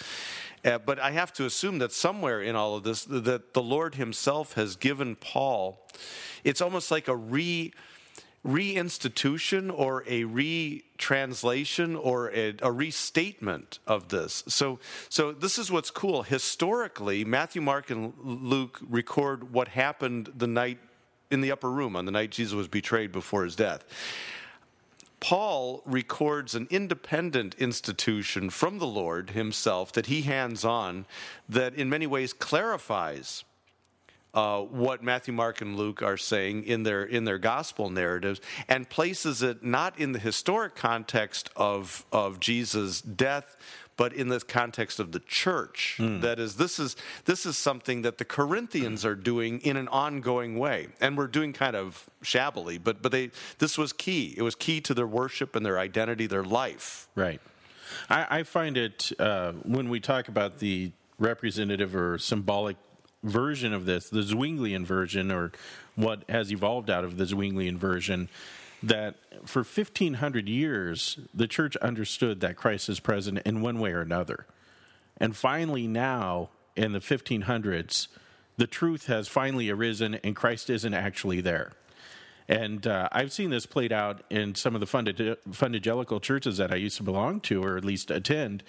Uh, 0.65 0.79
but 0.79 0.99
I 0.99 1.11
have 1.13 1.33
to 1.35 1.45
assume 1.45 1.79
that 1.79 1.93
somewhere 1.93 2.41
in 2.43 2.57
all 2.57 2.75
of 2.77 2.83
this, 2.83 3.05
that 3.05 3.55
the 3.55 3.63
Lord 3.63 3.97
Himself 3.97 4.55
has 4.55 4.77
given 4.77 5.15
Paul. 5.17 5.79
It's 6.43 6.61
almost 6.61 6.91
like 6.91 7.07
a 7.09 7.17
re 7.17 7.73
reinstitution 8.47 9.77
or 9.77 10.05
a 10.07 10.25
retranslation 10.25 11.97
or 11.97 12.31
a, 12.31 12.55
a, 12.63 12.71
restatement 12.71 13.81
of 13.87 14.09
this. 14.09 14.45
So, 14.47 14.79
so 15.09 15.33
this 15.33 15.59
is 15.59 15.71
what's 15.71 15.91
cool. 15.91 16.23
Historically, 16.23 17.25
Matthew, 17.25 17.61
Mark, 17.61 17.91
and 17.91 18.13
Luke 18.23 18.81
record 18.89 19.53
what 19.53 19.69
happened 19.69 20.31
the 20.37 20.47
night 20.47 20.79
in 21.31 21.41
the 21.41 21.51
upper 21.51 21.71
room 21.71 21.97
on 21.97 22.05
the 22.05 22.13
night 22.13 22.31
Jesus 22.31 22.55
was 22.55 22.69
betrayed 22.69 23.11
before 23.11 23.45
his 23.45 23.57
death. 23.57 23.85
Paul 25.19 25.83
records 25.85 26.55
an 26.55 26.69
independent 26.71 27.55
institution 27.59 28.51
from 28.51 28.79
the 28.79 28.87
Lord 28.87 29.31
himself 29.31 29.91
that 29.93 30.07
he 30.07 30.23
hands 30.23 30.65
on 30.65 31.07
that 31.49 31.75
in 31.75 31.89
many 31.89 32.07
ways 32.07 32.33
clarifies 32.33 33.45
uh, 34.37 34.61
what 34.61 35.03
Matthew, 35.03 35.33
Mark, 35.33 35.63
and 35.63 35.77
Luke 35.77 36.03
are 36.03 36.19
saying 36.19 36.65
in 36.65 36.83
their 36.83 37.03
in 37.03 37.25
their 37.25 37.39
gospel 37.39 37.89
narratives, 37.89 38.41
and 38.69 38.89
places 38.89 39.43
it 39.43 39.65
not 39.65 39.99
in 39.99 40.13
the 40.13 40.19
historic 40.19 40.77
context 40.77 41.49
of 41.57 42.05
of 42.13 42.39
Jesus' 42.39 43.01
death, 43.01 43.57
but 43.97 44.13
in 44.13 44.29
the 44.29 44.39
context 44.41 45.01
of 45.01 45.13
the 45.13 45.21
church. 45.21 45.97
Mm. 45.99 46.21
That 46.21 46.39
is, 46.39 46.57
this 46.57 46.79
is 46.79 46.97
this 47.25 47.47
is 47.47 47.57
something 47.57 48.03
that 48.03 48.19
the 48.19 48.27
Corinthians 48.27 49.07
are 49.07 49.15
doing 49.15 49.59
in 49.61 49.79
an 49.79 49.89
ongoing 49.89 50.59
way, 50.59 50.89
and 51.01 51.17
we're 51.17 51.29
doing 51.29 51.55
kind 51.55 51.75
of 51.75 52.11
shabbily, 52.21 52.77
but 52.77 53.01
but 53.01 53.13
they 53.13 53.31
this 53.57 53.79
was 53.79 53.95
key. 53.95 54.35
It 54.37 54.43
was 54.43 54.55
key 54.55 54.83
to 54.83 54.93
their 54.93 55.07
worship 55.07 55.57
and 55.57 55.65
their 55.65 55.79
identity, 55.79 56.27
their 56.27 56.45
life. 56.45 57.09
Right. 57.15 57.41
I, 58.11 58.41
I 58.41 58.43
find 58.43 58.77
it 58.77 59.13
uh, 59.19 59.53
when 59.63 59.89
we 59.89 60.01
talk 60.01 60.29
about 60.29 60.59
the 60.59 60.93
representative 61.19 61.97
or 61.97 62.19
symbolic 62.19 62.77
version 63.27 63.73
of 63.73 63.85
this, 63.85 64.09
the 64.09 64.23
Zwinglian 64.23 64.85
version, 64.85 65.31
or 65.31 65.53
what 65.95 66.23
has 66.29 66.51
evolved 66.51 66.89
out 66.89 67.05
of 67.05 67.17
the 67.17 67.25
Zwinglian 67.25 67.77
version 67.77 68.29
that 68.83 69.17
for 69.45 69.61
1500 69.61 70.49
years 70.49 71.19
the 71.35 71.49
church 71.49 71.77
understood 71.79 72.41
that 72.41 72.57
Christ 72.57 72.89
is 72.89 73.01
present 73.01 73.39
in 73.45 73.61
one 73.61 73.79
way 73.79 73.93
or 73.93 74.01
another. 74.01 74.47
And 75.19 75.35
finally 75.35 75.87
now 75.87 76.51
in 76.77 76.93
the 76.93 77.01
1500s 77.01 78.09
the 78.59 78.67
truth 78.67 79.07
has 79.07 79.29
finally 79.29 79.71
arisen 79.71 80.15
and 80.17 80.37
Christ 80.37 80.71
isn't 80.71 80.95
actually 80.95 81.41
there. 81.41 81.73
And 82.49 82.87
uh, 82.87 83.09
I've 83.11 83.33
seen 83.33 83.51
this 83.51 83.67
played 83.67 83.93
out 83.93 84.23
in 84.31 84.55
some 84.55 84.75
of 84.75 84.81
the 84.81 84.87
fundagelical 84.87 86.23
churches 86.23 86.59
that 86.59 86.73
I 86.73 86.77
used 86.77 86.97
to 86.99 87.03
belong 87.03 87.41
to, 87.41 87.63
or 87.63 87.77
at 87.77 87.85
least 87.85 88.11
attend, 88.11 88.63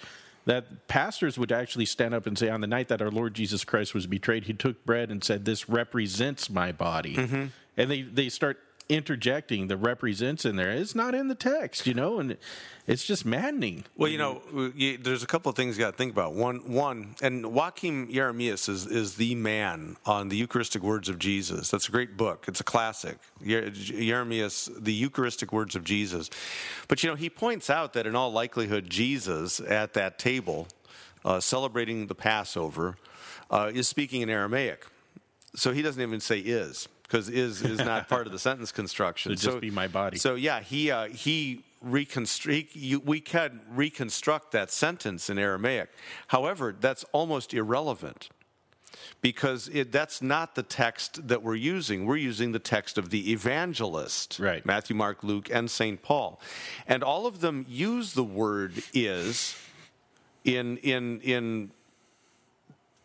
that 0.48 0.88
pastors 0.88 1.36
would 1.36 1.52
actually 1.52 1.84
stand 1.84 2.14
up 2.14 2.26
and 2.26 2.38
say, 2.38 2.48
On 2.48 2.62
the 2.62 2.66
night 2.66 2.88
that 2.88 3.02
our 3.02 3.10
Lord 3.10 3.34
Jesus 3.34 3.64
Christ 3.64 3.92
was 3.92 4.06
betrayed, 4.06 4.44
he 4.44 4.54
took 4.54 4.82
bread 4.86 5.10
and 5.10 5.22
said, 5.22 5.44
This 5.44 5.68
represents 5.68 6.48
my 6.48 6.72
body. 6.72 7.16
Mm-hmm. 7.16 7.46
And 7.76 7.90
they, 7.90 8.00
they 8.00 8.30
start 8.30 8.58
interjecting 8.88 9.68
the 9.68 9.76
represents 9.76 10.44
in 10.46 10.56
there. 10.56 10.70
It's 10.70 10.94
not 10.94 11.14
in 11.14 11.28
the 11.28 11.34
text, 11.34 11.86
you 11.86 11.92
know, 11.92 12.18
and 12.18 12.38
it's 12.86 13.04
just 13.04 13.26
maddening. 13.26 13.84
Well, 13.96 14.10
you 14.10 14.16
know, 14.16 14.40
there's 14.98 15.22
a 15.22 15.26
couple 15.26 15.50
of 15.50 15.56
things 15.56 15.76
you 15.76 15.84
got 15.84 15.90
to 15.90 15.96
think 15.96 16.12
about. 16.12 16.32
One, 16.34 16.72
one, 16.72 17.14
and 17.20 17.44
Joachim 17.44 18.10
Jeremias 18.10 18.68
is 18.68 18.86
is 18.86 19.16
the 19.16 19.34
man 19.34 19.96
on 20.06 20.30
the 20.30 20.36
Eucharistic 20.36 20.82
words 20.82 21.08
of 21.10 21.18
Jesus. 21.18 21.70
That's 21.70 21.88
a 21.88 21.92
great 21.92 22.16
book. 22.16 22.46
It's 22.48 22.60
a 22.60 22.64
classic. 22.64 23.18
Jeremias, 23.42 24.70
the 24.78 24.94
Eucharistic 24.94 25.52
words 25.52 25.76
of 25.76 25.84
Jesus. 25.84 26.30
But 26.88 27.02
you 27.02 27.10
know, 27.10 27.16
he 27.16 27.28
points 27.28 27.68
out 27.68 27.92
that 27.92 28.06
in 28.06 28.16
all 28.16 28.32
likelihood, 28.32 28.88
Jesus 28.88 29.60
at 29.60 29.92
that 29.94 30.18
table, 30.18 30.66
uh, 31.26 31.40
celebrating 31.40 32.06
the 32.06 32.14
Passover, 32.14 32.96
uh, 33.50 33.70
is 33.74 33.86
speaking 33.86 34.22
in 34.22 34.30
Aramaic. 34.30 34.86
So 35.54 35.72
he 35.72 35.82
doesn't 35.82 36.00
even 36.00 36.20
say 36.20 36.38
is 36.38 36.88
because 37.08 37.28
is 37.28 37.62
is 37.62 37.78
not 37.78 38.08
part 38.08 38.26
of 38.26 38.32
the 38.32 38.38
sentence 38.38 38.70
construction. 38.70 39.32
It'd 39.32 39.42
so, 39.42 39.50
just 39.52 39.60
be 39.60 39.70
my 39.70 39.88
body. 39.88 40.18
So 40.18 40.34
yeah, 40.34 40.60
he 40.60 40.90
uh, 40.90 41.08
he 41.08 41.64
reconstruct. 41.80 42.76
we 43.04 43.20
can 43.20 43.60
reconstruct 43.70 44.52
that 44.52 44.70
sentence 44.70 45.30
in 45.30 45.38
Aramaic. 45.38 45.90
However, 46.28 46.74
that's 46.78 47.04
almost 47.12 47.54
irrelevant 47.54 48.28
because 49.20 49.68
it, 49.68 49.92
that's 49.92 50.20
not 50.20 50.54
the 50.54 50.62
text 50.62 51.28
that 51.28 51.42
we're 51.42 51.54
using. 51.54 52.04
We're 52.04 52.16
using 52.16 52.52
the 52.52 52.58
text 52.58 52.98
of 52.98 53.10
the 53.10 53.32
evangelist, 53.32 54.38
right? 54.38 54.64
Matthew, 54.64 54.96
Mark, 54.96 55.22
Luke, 55.22 55.48
and 55.52 55.70
Saint 55.70 56.02
Paul, 56.02 56.40
and 56.86 57.02
all 57.02 57.26
of 57.26 57.40
them 57.40 57.64
use 57.68 58.12
the 58.12 58.24
word 58.24 58.82
is 58.92 59.56
in 60.44 60.76
in 60.78 61.20
in 61.20 61.70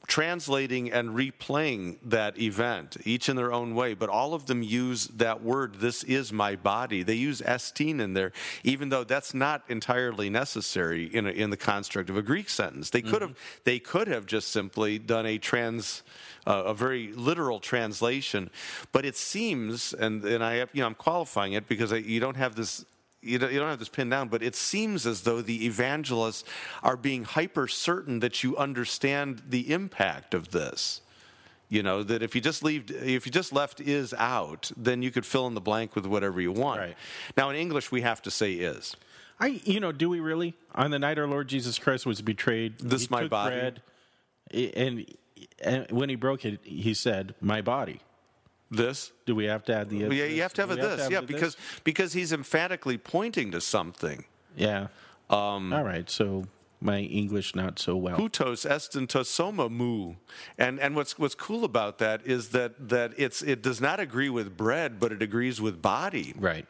translating 0.08 0.92
and 0.92 1.10
replaying 1.12 1.98
that 2.04 2.38
event, 2.38 2.98
each 3.06 3.30
in 3.30 3.36
their 3.36 3.54
own 3.54 3.74
way, 3.74 3.94
but 3.94 4.10
all 4.10 4.34
of 4.34 4.48
them 4.48 4.62
use 4.62 5.08
that 5.08 5.42
word, 5.42 5.76
this 5.76 6.04
is 6.04 6.34
my 6.34 6.56
body. 6.56 7.04
They 7.04 7.14
use 7.14 7.42
estin 7.42 8.02
in 8.02 8.14
there, 8.14 8.34
even 8.64 8.90
though 8.90 9.04
that's 9.04 9.34
not 9.34 9.64
entirely 9.70 10.30
necessary 10.30 11.06
in, 11.06 11.26
a, 11.26 11.30
in 11.30 11.50
the 11.52 11.58
construct 11.58 12.10
of 12.10 12.18
a 12.18 12.22
Greek 12.22 12.50
sentence. 12.50 12.90
They 12.90 13.02
could 13.02 13.22
mm-hmm. 13.22 13.30
have 13.30 13.62
they 13.64 13.80
could 13.80 14.08
have 14.08 14.26
just 14.26 14.50
simply 14.50 15.00
done 15.00 15.26
a 15.26 15.38
trans 15.38 16.04
uh, 16.46 16.64
a 16.66 16.74
very 16.74 17.14
literal 17.14 17.60
translation, 17.60 18.50
but 18.92 19.06
it 19.06 19.16
seems, 19.16 19.94
and, 19.94 20.24
and 20.26 20.44
I 20.44 20.56
have, 20.56 20.70
you 20.74 20.82
know, 20.82 20.88
I'm 20.88 20.96
qualifying 20.96 21.54
it 21.54 21.68
because 21.68 21.94
I, 21.94 21.98
you 21.98 22.20
don't 22.20 22.38
have 22.38 22.56
this 22.56 22.86
you 23.24 23.40
don't, 23.40 23.52
you 23.52 23.60
don't 23.60 23.70
have 23.70 23.80
this 23.80 23.90
pinned 23.90 24.12
down, 24.12 24.28
but 24.28 24.44
it 24.44 24.56
seems 24.56 25.06
as 25.06 25.22
though 25.22 25.42
the 25.42 25.66
evangelists 25.66 26.44
are 26.82 26.98
being 26.98 27.24
hyper 27.24 27.68
certain 27.68 28.20
that 28.20 28.44
you 28.44 28.58
understand 28.58 29.42
the 29.48 29.72
impact 29.72 30.34
of 30.34 30.52
this. 30.52 31.02
You 31.70 31.82
know 31.82 32.04
that 32.04 32.22
if 32.22 32.36
you 32.36 32.42
just 32.42 32.64
leave, 32.64 32.92
if 32.92 33.26
you 33.26 33.32
just 33.32 33.52
left 33.52 33.82
is 33.82 34.14
out, 34.14 34.72
then 34.78 35.02
you 35.02 35.10
could 35.10 35.26
fill 35.26 35.48
in 35.48 35.56
the 35.56 35.62
blank 35.62 35.96
with 35.96 36.06
whatever 36.06 36.40
you 36.40 36.52
want. 36.52 36.80
Right. 36.80 36.96
Now 37.36 37.50
in 37.50 37.56
English, 37.56 37.92
we 37.92 38.02
have 38.02 38.22
to 38.24 38.32
say 38.32 38.54
is. 38.54 38.96
I, 39.40 39.60
you 39.66 39.80
know, 39.80 39.92
do 39.92 40.08
we 40.08 40.20
really? 40.20 40.54
On 40.76 40.92
the 40.92 41.00
night 41.00 41.18
our 41.18 41.26
Lord 41.26 41.48
Jesus 41.48 41.80
Christ 41.80 42.06
was 42.06 42.22
betrayed, 42.22 42.78
this 42.78 43.10
my 43.10 43.28
body, 43.28 43.56
bread, 43.56 43.82
and, 44.54 45.06
and 45.64 45.92
when 45.92 46.10
he 46.10 46.16
broke 46.16 46.46
it, 46.46 46.60
he 46.64 46.94
said, 46.94 47.34
"My 47.42 47.62
body." 47.62 48.02
This? 48.74 49.12
Do 49.26 49.36
we 49.36 49.46
have 49.46 49.64
to 49.66 49.76
add 49.76 49.90
the? 49.90 49.98
Yeah, 49.98 50.26
you 50.26 50.42
have 50.42 50.54
to 50.54 50.62
have 50.62 50.72
a 50.72 50.76
this. 50.76 51.02
Have 51.04 51.12
yeah, 51.12 51.22
because 51.22 51.56
this? 51.56 51.82
because 51.84 52.14
he's 52.14 52.34
emphatically 52.34 52.98
pointing 52.98 53.52
to 53.52 53.62
something. 53.62 54.26
Yeah. 54.56 54.88
Um, 55.30 55.74
All 55.74 55.84
right. 55.84 56.10
So 56.10 56.46
my 56.82 57.00
English 57.00 57.56
not 57.56 57.80
so 57.80 57.96
well. 57.96 58.18
Hutos 58.18 58.68
estentosoma 58.70 59.70
mu, 59.70 60.16
and 60.58 60.80
and 60.80 60.96
what's 60.96 61.18
what's 61.18 61.36
cool 61.36 61.64
about 61.64 62.00
that 62.00 62.26
is 62.26 62.50
that 62.50 62.90
that 62.90 63.14
it's 63.18 63.42
it 63.42 63.62
does 63.62 63.80
not 63.80 64.00
agree 64.00 64.30
with 64.30 64.58
bread, 64.58 65.00
but 65.00 65.12
it 65.12 65.22
agrees 65.22 65.62
with 65.62 65.82
body. 65.82 66.34
Right. 66.38 66.68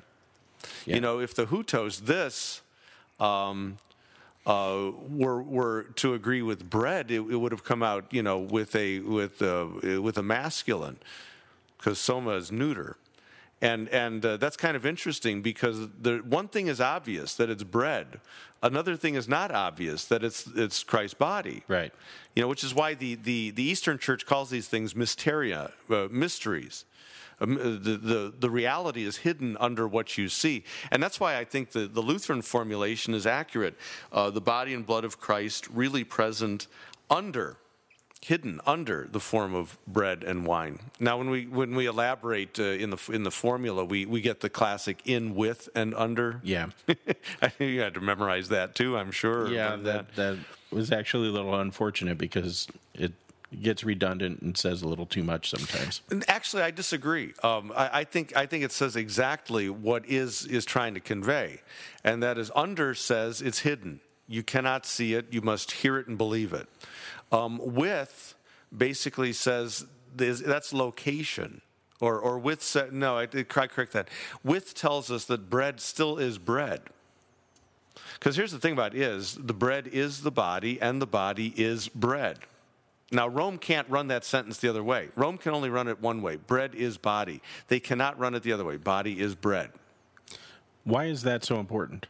Yeah. 0.86 0.95
You 0.95 1.01
know, 1.01 1.20
if 1.20 1.34
the 1.34 1.45
hutos 1.45 2.06
this. 2.06 2.62
Um, 3.20 3.78
uh, 4.45 4.91
were 5.10 5.41
were 5.41 5.84
to 5.95 6.14
agree 6.14 6.41
with 6.41 6.70
bread, 6.70 7.10
it, 7.10 7.22
it, 7.22 7.38
would 7.38 7.54
have 7.54 7.64
come 7.64 7.82
out, 7.82 8.06
you 8.12 8.22
know, 8.22 8.39
with 8.39 8.76
a 8.76 8.99
with 8.99 9.41
a, 9.41 10.01
with 10.01 10.18
a 10.18 10.24
masculine 10.24 10.97
because 11.84 12.00
soma 12.00 12.32
is 12.32 12.52
neuter. 12.52 12.96
And, 13.62 13.90
and 13.90 14.26
uh, 14.26 14.38
that's 14.38 14.58
kind 14.58 14.76
of 14.76 14.86
interesting 14.86 15.42
because 15.42 15.88
the, 16.00 16.18
one 16.28 16.48
thing 16.48 16.68
is 16.68 16.80
obvious 16.80 17.36
that 17.36 17.50
it's 17.50 17.64
bread. 17.64 18.20
Another 18.62 18.96
thing 18.96 19.16
is 19.16 19.28
not 19.28 19.52
obvious 19.52 20.06
that 20.06 20.24
it's, 20.24 20.48
it's 20.56 20.84
Christ's 20.84 21.16
body. 21.16 21.64
Right. 21.68 21.94
You 22.36 22.42
know, 22.42 22.48
which 22.48 22.64
is 22.64 22.74
why 22.74 22.94
the, 22.94 23.16
the, 23.16 23.52
the 23.52 23.64
Eastern 23.64 24.00
Church 24.00 24.26
calls 24.26 24.50
these 24.50 24.68
things 24.68 24.96
mysteria, 24.96 25.72
uh, 25.90 26.08
mysteries. 26.10 26.86
Um, 27.42 27.58
uh, 27.58 27.64
the, 27.64 28.00
the, 28.02 28.34
the 28.38 28.50
reality 28.50 29.04
is 29.04 29.18
hidden 29.18 29.58
under 29.60 29.88
what 29.88 30.18
you 30.18 30.30
see. 30.30 30.64
And 30.92 31.02
that's 31.02 31.20
why 31.20 31.38
I 31.38 31.44
think 31.44 31.72
the, 31.72 31.88
the 31.88 32.02
Lutheran 32.02 32.42
formulation 32.42 33.14
is 33.14 33.26
accurate. 33.26 33.76
Uh, 34.12 34.30
the 34.30 34.42
body 34.42 34.74
and 34.74 34.86
blood 34.86 35.04
of 35.04 35.20
Christ 35.20 35.68
really 35.70 36.04
present 36.04 36.68
under 37.10 37.58
hidden 38.24 38.61
under 38.65 39.07
the 39.11 39.19
form 39.19 39.53
of 39.53 39.78
bread 39.86 40.24
and 40.24 40.45
wine. 40.45 40.80
Now, 40.99 41.17
when 41.17 41.30
we 41.30 41.45
when 41.45 41.76
we 41.76 41.86
elaborate 41.86 42.59
uh, 42.59 42.63
in 42.63 42.89
the 42.89 42.97
in 43.11 43.24
the 43.24 43.32
formula, 43.32 43.84
we, 43.84 44.05
we 44.05 44.21
get 44.21 44.39
the 44.39 44.49
classic 44.49 45.01
in 45.05 45.36
with 45.36 45.69
and 45.76 45.93
under. 45.95 46.39
Yeah, 46.43 46.69
you 47.59 47.82
had 47.82 47.93
to 47.95 48.01
memorize 48.01 48.49
that 48.49 48.76
too. 48.76 48.97
I'm 48.97 49.11
sure. 49.11 49.49
Yeah, 49.49 49.76
that 49.76 50.15
that 50.15 50.38
was 50.71 50.91
actually 50.91 51.28
a 51.28 51.32
little 51.32 51.59
unfortunate 51.59 52.17
because 52.17 52.67
it 52.93 53.13
gets 53.61 53.84
redundant 53.84 54.41
and 54.41 54.57
says 54.57 54.82
a 54.82 54.88
little 54.88 55.05
too 55.05 55.24
much 55.24 55.49
sometimes. 55.49 56.01
Actually, 56.28 56.63
I 56.63 56.71
disagree. 56.71 57.34
Um, 57.43 57.71
I, 57.76 57.99
I, 57.99 58.03
think 58.03 58.36
I 58.36 58.47
think 58.47 58.63
it 58.63 58.71
says 58.71 58.95
exactly 58.95 59.69
what 59.69 60.09
is 60.09 60.45
is 60.45 60.65
trying 60.65 60.93
to 60.95 60.99
convey, 60.99 61.61
and 62.03 62.24
that 62.24 62.38
is 62.38 62.51
under 62.55 62.95
says 62.95 63.41
it's 63.41 63.59
hidden. 63.59 63.99
You 64.28 64.41
cannot 64.41 64.86
see 64.86 65.13
it. 65.13 65.28
You 65.32 65.41
must 65.41 65.71
hear 65.71 65.97
it 65.97 66.07
and 66.07 66.17
believe 66.17 66.53
it. 66.53 66.67
Um, 67.34 67.60
with 67.62 68.36
basically 68.76 69.34
says 69.34 69.86
that's 70.16 70.72
location. 70.72 71.62
Or, 72.00 72.20
or 72.20 72.38
with, 72.38 72.76
no, 72.92 73.18
I 73.18 73.26
did 73.26 73.48
correct 73.50 73.94
that. 73.94 74.10
With 74.44 74.74
tells 74.74 75.10
us 75.10 75.26
that 75.26 75.50
bread 75.50 75.80
still 75.80 76.18
is 76.18 76.38
bread. 76.38 76.82
Because 78.16 78.36
here's 78.36 78.52
the 78.52 78.60
thing 78.60 78.74
about 78.74 78.94
is 78.96 79.36
the 79.36 79.54
bread 79.54 79.88
is 79.88 80.22
the 80.22 80.32
body 80.32 80.82
and 80.82 81.02
the 81.02 81.08
body 81.08 81.54
is 81.56 81.88
bread. 81.90 82.40
Now, 83.12 83.28
Rome 83.28 83.58
can't 83.58 83.88
run 83.90 84.08
that 84.08 84.26
sentence 84.26 84.58
the 84.58 84.70
other 84.70 84.84
way. 84.84 85.10
Rome 85.16 85.38
can 85.38 85.54
only 85.54 85.70
run 85.70 85.88
it 85.88 86.02
one 86.02 86.22
way 86.22 86.36
bread 86.36 86.76
is 86.76 86.98
body. 86.98 87.42
They 87.68 87.80
cannot 87.80 88.20
run 88.20 88.36
it 88.36 88.44
the 88.44 88.52
other 88.52 88.66
way. 88.66 88.78
Body 88.78 89.20
is 89.20 89.36
bread. 89.36 89.72
Why 90.84 91.06
is 91.06 91.24
that 91.24 91.46
so 91.46 91.60
important? 91.60 92.08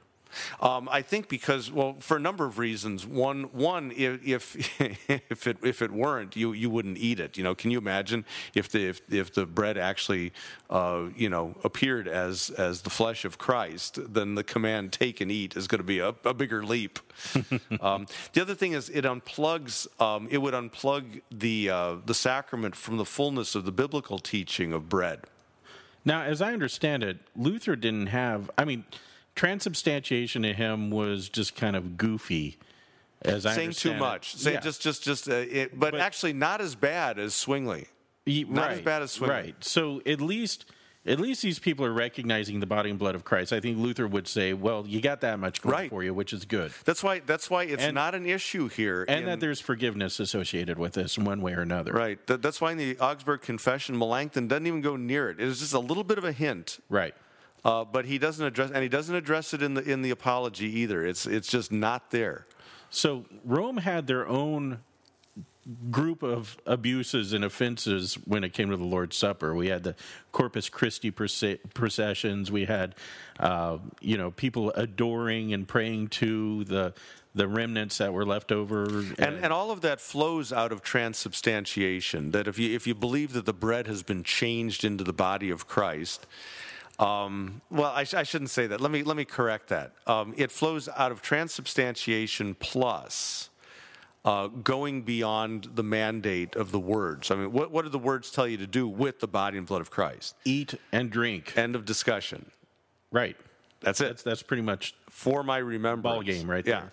Um, 0.59 0.89
I 0.91 1.01
think 1.01 1.29
because, 1.29 1.71
well, 1.71 1.95
for 1.99 2.17
a 2.17 2.19
number 2.19 2.45
of 2.45 2.59
reasons. 2.59 3.05
One, 3.05 3.43
one, 3.51 3.91
if 3.95 4.25
if 4.25 4.81
if 5.29 5.47
it 5.47 5.57
if 5.63 5.81
it 5.81 5.91
weren't, 5.91 6.35
you 6.35 6.53
you 6.53 6.69
wouldn't 6.69 6.97
eat 6.97 7.19
it. 7.19 7.37
You 7.37 7.43
know, 7.43 7.55
can 7.55 7.71
you 7.71 7.77
imagine 7.77 8.25
if 8.53 8.69
the 8.69 8.87
if, 8.87 9.01
if 9.09 9.33
the 9.33 9.45
bread 9.45 9.77
actually, 9.77 10.33
uh, 10.69 11.05
you 11.15 11.29
know, 11.29 11.55
appeared 11.63 12.07
as 12.07 12.49
as 12.51 12.81
the 12.81 12.89
flesh 12.89 13.25
of 13.25 13.37
Christ, 13.37 13.99
then 14.13 14.35
the 14.35 14.43
command 14.43 14.91
"take 14.91 15.21
and 15.21 15.31
eat" 15.31 15.55
is 15.55 15.67
going 15.67 15.79
to 15.79 15.85
be 15.85 15.99
a, 15.99 16.15
a 16.23 16.33
bigger 16.33 16.63
leap. 16.63 16.99
um, 17.81 18.07
the 18.33 18.41
other 18.41 18.55
thing 18.55 18.73
is 18.73 18.89
it 18.89 19.05
unplugs. 19.05 19.87
Um, 20.01 20.27
it 20.31 20.39
would 20.39 20.53
unplug 20.53 21.21
the 21.31 21.69
uh, 21.69 21.95
the 22.05 22.13
sacrament 22.13 22.75
from 22.75 22.97
the 22.97 23.05
fullness 23.05 23.55
of 23.55 23.65
the 23.65 23.71
biblical 23.71 24.19
teaching 24.19 24.73
of 24.73 24.89
bread. 24.89 25.21
Now, 26.05 26.23
as 26.23 26.41
I 26.41 26.51
understand 26.51 27.01
it, 27.01 27.19
Luther 27.35 27.75
didn't 27.75 28.07
have. 28.07 28.51
I 28.57 28.65
mean 28.65 28.85
transubstantiation 29.35 30.43
to 30.43 30.53
him 30.53 30.91
was 30.91 31.29
just 31.29 31.55
kind 31.55 31.75
of 31.75 31.97
goofy. 31.97 32.57
As 33.21 33.45
I 33.45 33.55
saying 33.55 33.71
too 33.71 33.93
much, 33.93 34.35
saying 34.35 34.55
yeah. 34.55 34.59
just 34.59 34.81
just 34.81 35.01
just, 35.01 35.29
uh, 35.29 35.35
it, 35.35 35.79
but, 35.79 35.91
but, 35.91 36.01
actually 36.01 36.33
not 36.33 36.59
as 36.59 36.75
bad 36.75 37.19
as 37.19 37.33
Zwingli. 37.33 37.87
He, 38.25 38.43
not 38.43 38.67
right, 38.67 38.71
as 38.71 38.81
bad 38.81 39.01
as 39.01 39.11
Zwingli. 39.11 39.35
Right. 39.35 39.55
So 39.63 40.01
at 40.05 40.19
least 40.19 40.65
at 41.05 41.19
least 41.19 41.41
these 41.41 41.59
people 41.59 41.85
are 41.85 41.91
recognizing 41.91 42.59
the 42.61 42.65
body 42.65 42.89
and 42.89 42.97
blood 42.97 43.15
of 43.15 43.25
Christ. 43.25 43.51
I 43.51 43.59
think 43.59 43.77
Luther 43.77 44.07
would 44.07 44.27
say, 44.27 44.53
"Well, 44.53 44.85
you 44.87 45.01
got 45.01 45.21
that 45.21 45.37
much 45.39 45.61
going 45.61 45.73
right. 45.73 45.89
for 45.89 46.03
you, 46.03 46.13
which 46.13 46.31
is 46.31 46.45
good." 46.45 46.71
That's 46.85 47.03
why. 47.03 47.19
That's 47.19 47.49
why 47.49 47.63
it's 47.63 47.83
and, 47.83 47.95
not 47.95 48.15
an 48.15 48.25
issue 48.25 48.69
here, 48.69 49.05
and 49.07 49.21
in, 49.21 49.25
that 49.25 49.39
there's 49.39 49.59
forgiveness 49.59 50.19
associated 50.19 50.79
with 50.79 50.93
this 50.93 51.17
in 51.17 51.25
one 51.25 51.41
way 51.41 51.53
or 51.53 51.61
another. 51.61 51.91
Right. 51.91 52.19
that's 52.25 52.61
why 52.61 52.71
in 52.71 52.77
the 52.77 52.97
Augsburg 52.99 53.41
Confession, 53.41 53.97
Melanchthon 53.97 54.47
doesn't 54.47 54.67
even 54.67 54.81
go 54.81 54.95
near 54.95 55.29
it. 55.29 55.39
It 55.39 55.47
is 55.47 55.59
just 55.59 55.73
a 55.73 55.79
little 55.79 56.03
bit 56.03 56.17
of 56.17 56.23
a 56.23 56.31
hint. 56.31 56.79
Right. 56.89 57.13
Uh, 57.65 57.85
but 57.85 58.05
he 58.05 58.17
doesn't 58.17 58.45
address, 58.45 58.71
and 58.71 58.83
he 58.83 58.89
doesn't 58.89 59.15
address 59.15 59.53
it 59.53 59.61
in 59.61 59.73
the 59.73 59.83
in 59.83 60.01
the 60.01 60.09
apology 60.09 60.79
either. 60.79 61.05
It's 61.05 61.25
it's 61.25 61.47
just 61.47 61.71
not 61.71 62.11
there. 62.11 62.45
So 62.89 63.25
Rome 63.45 63.77
had 63.77 64.05
their 64.05 64.27
own 64.27 64.79
group 65.89 66.23
of 66.23 66.57
abuses 66.65 67.31
and 67.33 67.43
offenses 67.45 68.15
when 68.25 68.43
it 68.43 68.53
came 68.53 68.69
to 68.69 68.77
the 68.77 68.83
Lord's 68.83 69.15
Supper. 69.15 69.55
We 69.55 69.67
had 69.67 69.83
the 69.83 69.95
Corpus 70.31 70.67
Christi 70.67 71.09
processions. 71.09 72.51
We 72.51 72.65
had, 72.65 72.95
uh, 73.39 73.77
you 74.01 74.17
know, 74.17 74.31
people 74.31 74.71
adoring 74.71 75.53
and 75.53 75.67
praying 75.67 76.09
to 76.09 76.63
the 76.65 76.93
the 77.35 77.47
remnants 77.47 77.97
that 77.97 78.13
were 78.13 78.25
left 78.25 78.51
over. 78.51 78.83
And, 79.17 79.17
and, 79.17 79.51
all 79.51 79.71
of 79.71 79.81
that 79.81 79.99
flows 79.99 80.53
out 80.53 80.71
of 80.71 80.83
transubstantiation. 80.83 82.29
That 82.29 82.47
if 82.47 82.59
you 82.59 82.75
if 82.75 82.85
you 82.85 82.93
believe 82.93 83.33
that 83.33 83.45
the 83.45 83.53
bread 83.53 83.87
has 83.87 84.03
been 84.03 84.23
changed 84.23 84.83
into 84.83 85.03
the 85.03 85.13
body 85.13 85.49
of 85.49 85.67
Christ, 85.67 86.27
um, 86.99 87.61
well, 87.71 87.91
I, 87.93 88.03
sh- 88.03 88.13
I, 88.13 88.23
shouldn't 88.23 88.51
say 88.51 88.67
that. 88.67 88.79
Let 88.79 88.91
me 88.91 89.03
let 89.03 89.17
me 89.17 89.25
correct 89.25 89.69
that. 89.69 89.93
Um, 90.05 90.33
it 90.37 90.51
flows 90.51 90.87
out 90.89 91.11
of 91.11 91.21
transubstantiation 91.21 92.55
plus 92.55 93.49
uh, 94.25 94.47
going 94.47 95.01
beyond 95.01 95.69
the 95.73 95.83
mandate 95.83 96.55
of 96.55 96.71
the 96.71 96.79
words. 96.79 97.31
I 97.31 97.35
mean, 97.35 97.51
what 97.51 97.71
what 97.71 97.83
do 97.83 97.89
the 97.89 97.99
words 97.99 98.29
tell 98.29 98.47
you 98.47 98.57
to 98.57 98.67
do 98.67 98.87
with 98.87 99.19
the 99.19 99.27
body 99.27 99.57
and 99.57 99.65
blood 99.65 99.81
of 99.81 99.89
Christ? 99.89 100.35
Eat 100.45 100.75
and 100.91 101.09
drink. 101.09 101.57
End 101.57 101.75
of 101.75 101.85
discussion. 101.85 102.51
Right. 103.11 103.35
That's 103.81 103.99
it. 103.99 104.05
That's, 104.05 104.23
that's 104.23 104.43
pretty 104.43 104.63
much 104.63 104.95
for 105.09 105.43
my 105.43 105.57
remembrance. 105.57 106.15
Ball 106.15 106.21
game, 106.21 106.49
right? 106.49 106.65
Yeah. 106.65 106.85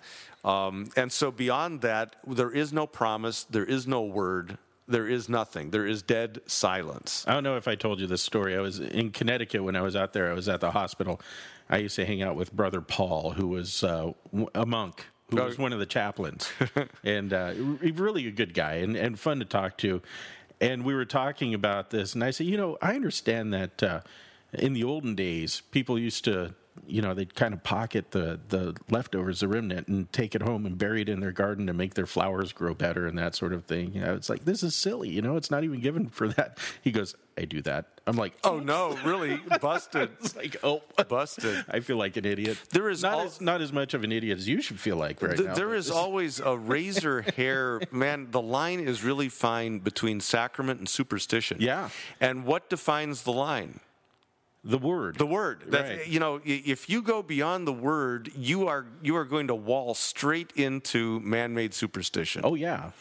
Um, 0.43 0.89
and 0.97 1.11
so 1.11 1.31
beyond 1.31 1.81
that, 1.81 2.15
there 2.27 2.51
is 2.51 2.73
no 2.73 2.85
promise. 2.87 3.43
There 3.43 3.63
is 3.63 3.87
no 3.87 4.01
word 4.01 4.57
there 4.91 5.07
is 5.07 5.29
nothing. 5.29 5.71
There 5.71 5.85
is 5.85 6.01
dead 6.01 6.41
silence. 6.45 7.25
I 7.27 7.33
don't 7.33 7.43
know 7.43 7.57
if 7.57 7.67
I 7.67 7.75
told 7.75 7.99
you 7.99 8.07
this 8.07 8.21
story. 8.21 8.55
I 8.55 8.59
was 8.59 8.79
in 8.79 9.11
Connecticut 9.11 9.63
when 9.63 9.75
I 9.75 9.81
was 9.81 9.95
out 9.95 10.13
there. 10.13 10.29
I 10.29 10.33
was 10.33 10.47
at 10.47 10.61
the 10.61 10.71
hospital. 10.71 11.21
I 11.69 11.77
used 11.77 11.95
to 11.95 12.05
hang 12.05 12.21
out 12.21 12.35
with 12.35 12.53
Brother 12.53 12.81
Paul, 12.81 13.31
who 13.31 13.47
was 13.47 13.83
uh, 13.83 14.11
a 14.53 14.65
monk, 14.65 15.05
who 15.29 15.39
oh. 15.39 15.45
was 15.45 15.57
one 15.57 15.73
of 15.73 15.79
the 15.79 15.85
chaplains, 15.85 16.51
and 17.03 17.33
uh, 17.33 17.53
really 17.55 18.27
a 18.27 18.31
good 18.31 18.53
guy 18.53 18.75
and, 18.75 18.95
and 18.95 19.19
fun 19.19 19.39
to 19.39 19.45
talk 19.45 19.77
to. 19.79 20.01
And 20.59 20.83
we 20.83 20.93
were 20.93 21.05
talking 21.05 21.53
about 21.53 21.89
this, 21.89 22.13
and 22.13 22.23
I 22.23 22.31
said, 22.31 22.45
you 22.45 22.57
know, 22.57 22.77
I 22.81 22.93
understand 22.93 23.53
that 23.53 23.81
uh, 23.81 24.01
in 24.53 24.73
the 24.73 24.83
olden 24.83 25.15
days, 25.15 25.61
people 25.71 25.97
used 25.97 26.23
to 26.25 26.53
you 26.87 27.01
know, 27.01 27.13
they'd 27.13 27.33
kind 27.35 27.53
of 27.53 27.63
pocket 27.63 28.11
the, 28.11 28.39
the 28.49 28.75
leftovers, 28.89 29.39
the 29.39 29.47
remnant, 29.47 29.87
and 29.87 30.11
take 30.11 30.35
it 30.35 30.41
home 30.41 30.65
and 30.65 30.77
bury 30.77 31.01
it 31.01 31.09
in 31.09 31.19
their 31.19 31.31
garden 31.31 31.67
to 31.67 31.73
make 31.73 31.93
their 31.93 32.05
flowers 32.05 32.51
grow 32.53 32.73
better 32.73 33.07
and 33.07 33.17
that 33.17 33.35
sort 33.35 33.53
of 33.53 33.65
thing. 33.65 33.93
You 33.93 34.01
know, 34.01 34.15
it's 34.15 34.29
like, 34.29 34.45
this 34.45 34.63
is 34.63 34.75
silly. 34.75 35.09
You 35.09 35.21
know, 35.21 35.37
it's 35.37 35.51
not 35.51 35.63
even 35.63 35.79
given 35.79 36.09
for 36.09 36.27
that. 36.29 36.57
He 36.81 36.91
goes, 36.91 37.15
I 37.37 37.45
do 37.45 37.61
that. 37.61 37.85
I'm 38.05 38.17
like, 38.17 38.33
oh, 38.43 38.59
no, 38.59 38.97
really? 39.05 39.37
Busted. 39.61 40.09
it's 40.19 40.35
like, 40.35 40.57
oh, 40.63 40.81
busted. 41.07 41.65
I 41.69 41.79
feel 41.79 41.97
like 41.97 42.17
an 42.17 42.25
idiot. 42.25 42.57
There 42.71 42.89
is 42.89 43.03
not, 43.03 43.13
al- 43.13 43.21
as, 43.21 43.41
not 43.41 43.61
as 43.61 43.71
much 43.71 43.93
of 43.93 44.03
an 44.03 44.11
idiot 44.11 44.37
as 44.39 44.47
you 44.47 44.61
should 44.61 44.79
feel 44.79 44.97
like 44.97 45.21
right 45.21 45.37
th- 45.37 45.49
now. 45.49 45.53
There 45.53 45.73
is 45.73 45.89
always 45.89 46.39
a 46.39 46.57
razor 46.71 47.21
hair. 47.21 47.79
Man, 47.91 48.31
the 48.31 48.41
line 48.41 48.79
is 48.79 49.03
really 49.03 49.29
fine 49.29 49.79
between 49.79 50.19
sacrament 50.19 50.79
and 50.79 50.89
superstition. 50.89 51.57
Yeah. 51.59 51.89
And 52.19 52.45
what 52.45 52.69
defines 52.69 53.23
the 53.23 53.31
line? 53.31 53.79
The 54.63 54.77
word. 54.77 55.17
The 55.17 55.25
word. 55.25 55.63
That 55.67 55.81
right. 55.81 56.07
you 56.07 56.19
know 56.19 56.39
if 56.45 56.89
you 56.89 57.01
go 57.01 57.23
beyond 57.23 57.67
the 57.67 57.73
word 57.73 58.31
you 58.35 58.67
are 58.67 58.85
you 59.01 59.15
are 59.15 59.25
going 59.25 59.47
to 59.47 59.55
wall 59.55 59.95
straight 59.95 60.51
into 60.55 61.19
man-made 61.21 61.73
superstition. 61.73 62.41
Oh 62.43 62.55
yeah. 62.55 62.91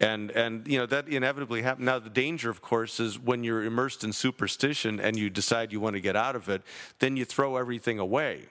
And 0.00 0.30
and 0.32 0.66
you 0.66 0.78
know 0.78 0.86
that 0.86 1.08
inevitably 1.08 1.62
happens 1.62 1.86
now 1.86 1.98
the 1.98 2.10
danger 2.10 2.50
of 2.50 2.60
course 2.60 2.98
is 2.98 3.18
when 3.18 3.44
you're 3.44 3.64
immersed 3.64 4.02
in 4.02 4.12
superstition 4.12 4.98
and 4.98 5.16
you 5.16 5.30
decide 5.30 5.72
you 5.72 5.80
want 5.80 5.94
to 5.94 6.00
get 6.00 6.16
out 6.16 6.34
of 6.36 6.48
it 6.48 6.62
then 6.98 7.16
you 7.16 7.24
throw 7.24 7.56
everything 7.56 7.98
away 7.98 8.46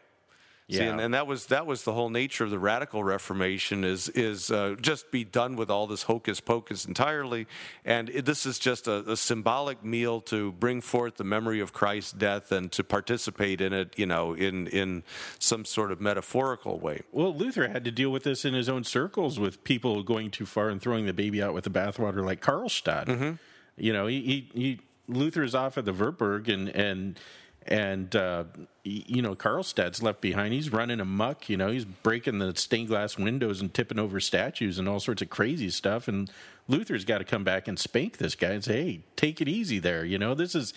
yeah. 0.67 0.79
See, 0.79 0.85
and, 0.85 0.99
and, 0.99 1.13
that 1.13 1.27
was 1.27 1.45
that 1.47 1.67
was 1.67 1.83
the 1.83 1.93
whole 1.93 2.09
nature 2.09 2.43
of 2.43 2.49
the 2.49 2.57
radical 2.57 3.03
Reformation 3.03 3.83
is 3.83 4.09
is 4.09 4.49
uh, 4.49 4.75
just 4.81 5.11
be 5.11 5.23
done 5.23 5.55
with 5.55 5.69
all 5.69 5.85
this 5.85 6.03
hocus 6.03 6.39
pocus 6.39 6.85
entirely, 6.85 7.45
and 7.83 8.09
it, 8.09 8.25
this 8.25 8.47
is 8.47 8.57
just 8.57 8.87
a, 8.87 9.11
a, 9.11 9.15
symbolic 9.15 9.83
meal 9.85 10.21
to 10.21 10.53
bring 10.53 10.81
forth 10.81 11.17
the 11.17 11.23
memory 11.23 11.59
of 11.59 11.71
Christ's 11.71 12.13
death 12.13 12.51
and 12.51 12.71
to 12.71 12.83
participate 12.83 13.61
in 13.61 13.73
it, 13.73 13.93
you 13.99 14.07
know, 14.07 14.33
in 14.33 14.65
in 14.67 15.03
some 15.37 15.65
sort 15.65 15.91
of 15.91 16.01
metaphorical 16.01 16.79
way. 16.79 17.01
Well, 17.11 17.35
Luther 17.35 17.67
had 17.67 17.85
to 17.85 17.91
deal 17.91 18.09
with 18.09 18.23
this 18.23 18.43
in 18.43 18.55
his 18.55 18.67
own 18.67 18.83
circles 18.83 19.39
with 19.39 19.63
people 19.63 20.01
going 20.01 20.31
too 20.31 20.47
far 20.47 20.69
and 20.69 20.81
throwing 20.81 21.05
the 21.05 21.13
baby 21.13 21.43
out 21.43 21.53
with 21.53 21.65
the 21.65 21.69
bathwater, 21.69 22.25
like 22.25 22.41
Karlstadt. 22.41 23.05
Mm-hmm. 23.05 23.31
You 23.77 23.93
know, 23.93 24.07
he, 24.07 24.21
he, 24.21 24.59
he 24.59 24.79
Luther 25.07 25.43
is 25.43 25.53
off 25.53 25.77
at 25.77 25.85
the 25.85 25.93
Wartburg 25.93 26.49
and 26.49 26.69
and 26.69 27.19
and 27.67 28.15
uh, 28.15 28.45
you 28.85 29.21
know 29.21 29.35
Karlstadt's 29.35 30.03
left 30.03 30.21
behind. 30.21 30.53
He's 30.53 30.71
running 30.71 30.99
amuck. 30.99 31.49
You 31.49 31.57
know, 31.57 31.71
he's 31.71 31.85
breaking 31.85 32.37
the 32.37 32.55
stained 32.55 32.87
glass 32.87 33.17
windows 33.17 33.59
and 33.59 33.73
tipping 33.73 33.99
over 33.99 34.19
statues 34.19 34.77
and 34.77 34.87
all 34.87 34.99
sorts 34.99 35.21
of 35.21 35.29
crazy 35.29 35.71
stuff. 35.71 36.07
And 36.07 36.29
Luther's 36.67 37.03
got 37.03 37.17
to 37.17 37.23
come 37.23 37.43
back 37.43 37.67
and 37.67 37.79
spank 37.79 38.17
this 38.17 38.35
guy 38.35 38.51
and 38.51 38.63
say, 38.63 38.83
"Hey, 38.83 38.99
take 39.15 39.41
it 39.41 39.49
easy 39.49 39.79
there." 39.79 40.05
You 40.05 40.19
know, 40.19 40.35
this 40.35 40.53
is 40.53 40.73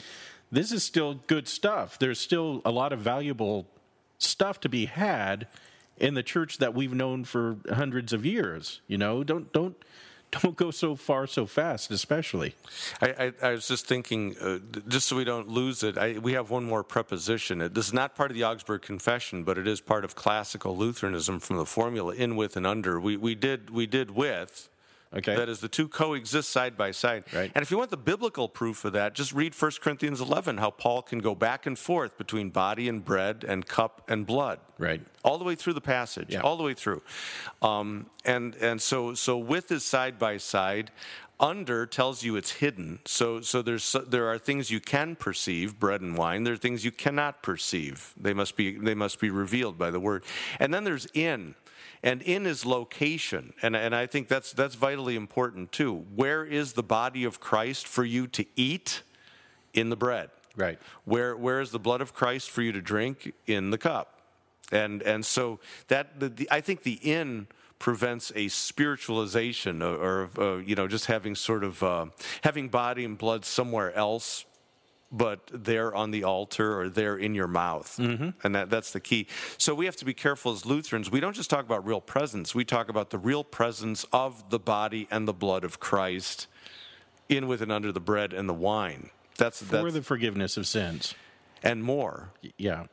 this 0.50 0.72
is 0.72 0.82
still 0.82 1.20
good 1.26 1.46
stuff. 1.46 1.98
There's 1.98 2.18
still 2.18 2.62
a 2.64 2.70
lot 2.70 2.92
of 2.92 3.00
valuable 3.00 3.66
stuff 4.18 4.58
to 4.60 4.68
be 4.68 4.86
had 4.86 5.46
in 5.98 6.14
the 6.14 6.22
church 6.22 6.58
that 6.58 6.74
we've 6.74 6.94
known 6.94 7.24
for 7.24 7.58
hundreds 7.70 8.12
of 8.12 8.24
years. 8.24 8.80
You 8.86 8.96
know, 8.96 9.22
don't 9.22 9.52
don't 9.52 9.76
don't 10.42 10.56
go 10.56 10.70
so 10.70 10.94
far 10.94 11.26
so 11.26 11.46
fast, 11.46 11.90
especially. 11.90 12.54
I, 13.00 13.32
I, 13.42 13.46
I 13.48 13.50
was 13.52 13.68
just 13.68 13.86
thinking, 13.86 14.36
uh, 14.38 14.58
just 14.88 15.08
so 15.08 15.16
we 15.16 15.24
don't 15.24 15.48
lose 15.48 15.82
it, 15.82 15.96
I, 15.96 16.18
we 16.18 16.34
have 16.34 16.50
one 16.50 16.64
more 16.64 16.84
preposition. 16.84 17.58
This 17.72 17.86
is 17.86 17.92
not 17.92 18.14
part 18.14 18.30
of 18.30 18.36
the 18.36 18.44
Augsburg 18.44 18.82
Confession, 18.82 19.44
but 19.44 19.56
it 19.56 19.66
is 19.66 19.80
part 19.80 20.04
of 20.04 20.14
classical 20.14 20.76
Lutheranism 20.76 21.40
from 21.40 21.56
the 21.56 21.64
formula 21.64 22.14
in, 22.14 22.36
with, 22.36 22.56
and 22.56 22.66
under. 22.66 23.00
We, 23.00 23.16
we, 23.16 23.34
did, 23.34 23.70
we 23.70 23.86
did 23.86 24.10
with 24.10 24.68
Okay. 25.14 25.34
That 25.34 25.48
is, 25.48 25.60
the 25.60 25.68
two 25.68 25.88
coexist 25.88 26.50
side 26.50 26.76
by 26.76 26.90
side. 26.90 27.24
Right. 27.32 27.50
And 27.54 27.62
if 27.62 27.70
you 27.70 27.78
want 27.78 27.90
the 27.90 27.96
biblical 27.96 28.48
proof 28.48 28.84
of 28.84 28.92
that, 28.92 29.14
just 29.14 29.32
read 29.32 29.54
1 29.54 29.72
Corinthians 29.80 30.20
11, 30.20 30.58
how 30.58 30.70
Paul 30.70 31.02
can 31.02 31.20
go 31.20 31.34
back 31.34 31.66
and 31.66 31.78
forth 31.78 32.18
between 32.18 32.50
body 32.50 32.88
and 32.88 33.04
bread 33.04 33.44
and 33.46 33.66
cup 33.66 34.02
and 34.08 34.26
blood. 34.26 34.60
Right. 34.76 35.00
All 35.24 35.38
the 35.38 35.44
way 35.44 35.54
through 35.54 35.72
the 35.74 35.80
passage, 35.80 36.28
yeah. 36.30 36.40
all 36.40 36.56
the 36.56 36.62
way 36.62 36.74
through. 36.74 37.02
Um, 37.62 38.06
and 38.24 38.54
and 38.56 38.80
so, 38.80 39.14
so 39.14 39.36
with 39.38 39.72
is 39.72 39.84
side 39.84 40.18
by 40.18 40.36
side. 40.36 40.90
Under 41.40 41.86
tells 41.86 42.24
you 42.24 42.34
it's 42.34 42.50
hidden. 42.50 42.98
So, 43.04 43.40
so 43.40 43.62
there's 43.62 43.94
there 44.08 44.26
are 44.26 44.38
things 44.38 44.72
you 44.72 44.80
can 44.80 45.14
perceive, 45.14 45.78
bread 45.78 46.00
and 46.00 46.18
wine. 46.18 46.42
There 46.42 46.54
are 46.54 46.56
things 46.56 46.84
you 46.84 46.90
cannot 46.90 47.44
perceive. 47.44 48.12
They 48.16 48.34
must 48.34 48.56
be 48.56 48.76
they 48.76 48.94
must 48.94 49.20
be 49.20 49.30
revealed 49.30 49.78
by 49.78 49.92
the 49.92 50.00
word. 50.00 50.24
And 50.58 50.74
then 50.74 50.82
there's 50.82 51.06
in 51.14 51.54
and 52.02 52.22
in 52.22 52.46
is 52.46 52.64
location 52.64 53.52
and, 53.62 53.74
and 53.76 53.94
i 53.94 54.06
think 54.06 54.28
that's 54.28 54.52
that's 54.52 54.74
vitally 54.74 55.16
important 55.16 55.72
too 55.72 56.06
where 56.14 56.44
is 56.44 56.74
the 56.74 56.82
body 56.82 57.24
of 57.24 57.40
christ 57.40 57.86
for 57.86 58.04
you 58.04 58.26
to 58.26 58.46
eat? 58.56 59.02
In 59.74 59.90
the 59.90 59.96
bread. 59.96 60.30
Right. 60.56 60.78
Where 61.04 61.36
where 61.36 61.60
is 61.60 61.70
the 61.70 61.78
blood 61.78 62.00
of 62.00 62.14
christ 62.14 62.50
for 62.50 62.62
you 62.62 62.72
to 62.72 62.80
drink? 62.80 63.32
In 63.46 63.70
the 63.70 63.78
cup. 63.78 64.20
And 64.72 65.02
and 65.02 65.24
so 65.24 65.60
that 65.88 66.18
the, 66.18 66.28
the 66.28 66.48
i 66.50 66.60
think 66.60 66.82
the 66.82 66.98
in 67.02 67.46
prevents 67.78 68.32
a 68.34 68.48
spiritualization 68.48 69.82
or, 69.82 69.94
or 69.94 70.30
uh, 70.38 70.56
you 70.56 70.74
know 70.74 70.88
just 70.88 71.06
having 71.06 71.34
sort 71.34 71.62
of 71.62 71.82
uh, 71.82 72.06
having 72.42 72.68
body 72.68 73.04
and 73.04 73.16
blood 73.16 73.44
somewhere 73.44 73.94
else 73.94 74.46
but 75.10 75.50
they're 75.52 75.94
on 75.94 76.10
the 76.10 76.24
altar 76.24 76.78
or 76.78 76.88
they're 76.88 77.16
in 77.16 77.34
your 77.34 77.46
mouth. 77.46 77.96
Mm-hmm. 77.98 78.30
And 78.44 78.54
that, 78.54 78.70
that's 78.70 78.92
the 78.92 79.00
key. 79.00 79.26
So 79.56 79.74
we 79.74 79.86
have 79.86 79.96
to 79.96 80.04
be 80.04 80.14
careful 80.14 80.52
as 80.52 80.66
Lutherans. 80.66 81.10
We 81.10 81.20
don't 81.20 81.34
just 81.34 81.48
talk 81.50 81.64
about 81.64 81.86
real 81.86 82.00
presence, 82.00 82.54
we 82.54 82.64
talk 82.64 82.88
about 82.88 83.10
the 83.10 83.18
real 83.18 83.44
presence 83.44 84.04
of 84.12 84.50
the 84.50 84.58
body 84.58 85.08
and 85.10 85.26
the 85.26 85.32
blood 85.32 85.64
of 85.64 85.80
Christ 85.80 86.46
in 87.28 87.46
with 87.46 87.62
and 87.62 87.72
under 87.72 87.92
the 87.92 88.00
bread 88.00 88.32
and 88.32 88.48
the 88.48 88.54
wine. 88.54 89.10
That's, 89.36 89.62
for 89.62 89.82
that's, 89.82 89.94
the 89.94 90.02
forgiveness 90.02 90.56
of 90.56 90.66
sins. 90.66 91.14
and 91.62 91.82
more. 91.84 92.30
Yeah. 92.56 92.84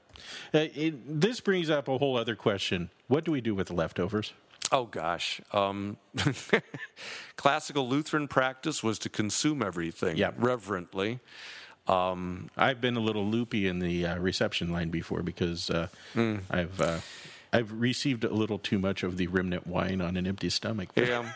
Uh, 0.54 0.68
it, 0.74 1.22
this 1.22 1.40
brings 1.42 1.70
up 1.70 1.88
a 1.88 1.98
whole 1.98 2.18
other 2.18 2.36
question. 2.36 2.90
What 3.08 3.24
do 3.26 3.32
we 3.32 3.42
do 3.42 3.54
with 3.56 3.68
the 3.68 3.74
leftovers? 3.74 4.34
Oh 4.72 4.86
gosh, 4.86 5.42
um, 5.54 5.98
classical 7.36 7.88
Lutheran 7.88 8.28
practice 8.28 8.82
was 8.84 8.98
to 9.00 9.10
consume 9.10 9.62
everything 9.62 10.18
Yeah. 10.18 10.32
reverently. 10.38 11.20
I've 11.88 12.82
been 12.82 12.96
a 12.98 13.00
little 13.00 13.26
loopy 13.26 13.68
in 13.68 13.80
the 13.80 14.06
uh, 14.06 14.18
reception 14.18 14.72
line 14.72 14.90
before 14.90 15.22
because 15.24 15.70
uh, 15.70 15.88
Hmm. 16.14 16.38
I've 16.50 16.80
uh, 16.82 17.00
I've 17.56 17.72
received 17.72 18.24
a 18.24 18.34
little 18.34 18.60
too 18.60 18.80
much 18.80 19.04
of 19.04 19.18
the 19.18 19.28
remnant 19.28 19.68
wine 19.68 20.02
on 20.02 20.18
an 20.18 20.28
empty 20.28 20.50
stomach. 20.50 20.90
Yeah, 20.96 21.32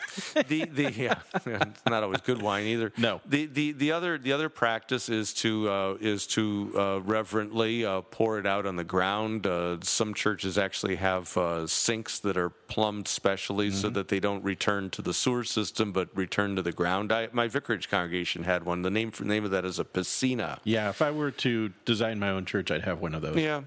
the 0.46 0.64
the 0.66 0.92
yeah, 0.96 1.18
it's 1.46 1.84
not 1.86 2.02
always 2.02 2.20
good 2.20 2.42
wine 2.42 2.66
either. 2.66 2.92
No. 2.96 3.20
the 3.26 3.46
the 3.46 3.72
the 3.72 3.92
other 3.92 4.18
the 4.18 4.32
other 4.32 4.48
practice 4.48 5.08
is 5.08 5.32
to 5.34 5.68
uh, 5.70 5.96
is 6.00 6.26
to 6.28 6.72
uh, 6.76 7.00
reverently 7.00 7.84
uh, 7.84 8.02
pour 8.02 8.38
it 8.38 8.46
out 8.46 8.66
on 8.66 8.76
the 8.76 8.84
ground. 8.84 9.46
Uh, 9.46 9.78
some 9.82 10.14
churches 10.14 10.58
actually 10.58 10.96
have 10.96 11.36
uh, 11.36 11.66
sinks 11.66 12.18
that 12.20 12.36
are 12.36 12.50
plumbed 12.50 13.08
specially 13.08 13.70
so 13.70 13.88
that 13.90 14.08
they 14.08 14.20
don't 14.20 14.44
return 14.44 14.90
to 14.90 15.02
the 15.02 15.14
sewer 15.14 15.44
system 15.44 15.92
but 15.92 16.08
return 16.14 16.56
to 16.56 16.62
the 16.62 16.72
ground. 16.72 17.12
I, 17.12 17.28
my 17.32 17.48
vicarage 17.48 17.88
congregation 17.88 18.44
had 18.44 18.64
one. 18.64 18.82
The 18.82 18.90
name 18.90 19.10
for 19.10 19.24
name 19.24 19.44
of 19.44 19.50
that 19.50 19.64
is 19.64 19.78
a 19.78 19.84
piscina. 19.84 20.58
Yeah, 20.64 20.90
if 20.90 21.02
I 21.02 21.10
were 21.10 21.30
to 21.30 21.70
design 21.84 22.18
my 22.18 22.30
own 22.30 22.44
church, 22.44 22.70
I'd 22.70 22.82
have 22.82 23.00
one 23.00 23.14
of 23.14 23.22
those. 23.22 23.36
Yeah. 23.36 23.62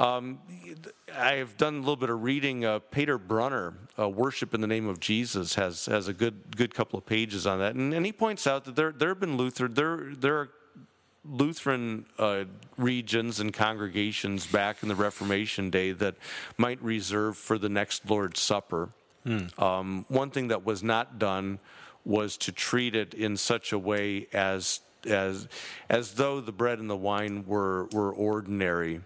Um, 0.00 0.38
I 1.14 1.34
have 1.34 1.58
done 1.58 1.74
a 1.74 1.78
little 1.78 1.94
bit 1.94 2.08
of 2.08 2.22
reading. 2.22 2.64
Uh, 2.64 2.78
Peter 2.78 3.18
Brunner, 3.18 3.74
uh, 3.98 4.08
"Worship 4.08 4.54
in 4.54 4.62
the 4.62 4.66
Name 4.66 4.88
of 4.88 4.98
Jesus," 4.98 5.56
has 5.56 5.84
has 5.86 6.08
a 6.08 6.14
good 6.14 6.56
good 6.56 6.74
couple 6.74 6.98
of 6.98 7.04
pages 7.04 7.46
on 7.46 7.58
that, 7.58 7.74
and, 7.74 7.92
and 7.92 8.06
he 8.06 8.12
points 8.12 8.46
out 8.46 8.64
that 8.64 8.76
there 8.76 8.92
there 8.92 9.10
have 9.10 9.20
been 9.20 9.36
Luther 9.36 9.68
there 9.68 10.14
there 10.16 10.36
are 10.38 10.48
Lutheran 11.22 12.06
uh, 12.18 12.44
regions 12.78 13.40
and 13.40 13.52
congregations 13.52 14.46
back 14.46 14.82
in 14.82 14.88
the 14.88 14.94
Reformation 14.94 15.68
day 15.68 15.92
that 15.92 16.14
might 16.56 16.82
reserve 16.82 17.36
for 17.36 17.58
the 17.58 17.68
next 17.68 18.08
Lord's 18.08 18.40
Supper. 18.40 18.88
Um, 19.58 20.06
one 20.08 20.30
thing 20.30 20.48
that 20.48 20.64
was 20.64 20.82
not 20.82 21.18
done 21.18 21.58
was 22.06 22.38
to 22.38 22.52
treat 22.52 22.96
it 22.96 23.12
in 23.12 23.36
such 23.36 23.70
a 23.70 23.78
way 23.78 24.28
as 24.32 24.80
as 25.06 25.46
as 25.90 26.14
though 26.14 26.40
the 26.40 26.52
bread 26.52 26.78
and 26.78 26.88
the 26.88 26.96
wine 26.96 27.44
were 27.46 27.84
were 27.92 28.10
ordinary 28.10 29.02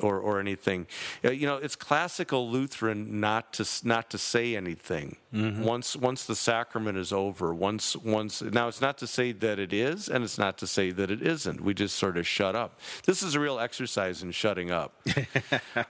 or 0.00 0.18
or 0.18 0.40
anything. 0.40 0.86
Uh, 1.24 1.30
You 1.30 1.46
know, 1.46 1.56
it's 1.56 1.76
classical 1.76 2.50
Lutheran 2.50 3.20
not 3.20 3.52
to 3.54 3.64
not 3.84 4.10
to 4.10 4.18
say 4.18 4.56
anything 4.56 5.16
once 5.32 5.94
once 5.96 6.24
the 6.24 6.34
sacrament 6.36 6.96
is 6.98 7.12
over. 7.12 7.54
Once 7.54 7.94
once 7.96 8.40
now, 8.42 8.68
it's 8.68 8.80
not 8.80 8.96
to 8.98 9.06
say 9.06 9.32
that 9.32 9.58
it 9.58 9.72
is, 9.72 10.08
and 10.08 10.24
it's 10.24 10.38
not 10.38 10.56
to 10.58 10.66
say 10.66 10.90
that 10.90 11.10
it 11.10 11.22
isn't. 11.22 11.60
We 11.60 11.74
just 11.74 11.96
sort 11.96 12.16
of 12.16 12.26
shut 12.26 12.54
up. 12.56 12.80
This 13.04 13.22
is 13.22 13.34
a 13.34 13.40
real 13.40 13.58
exercise 13.58 14.22
in 14.22 14.32
shutting 14.32 14.70
up. 14.70 14.92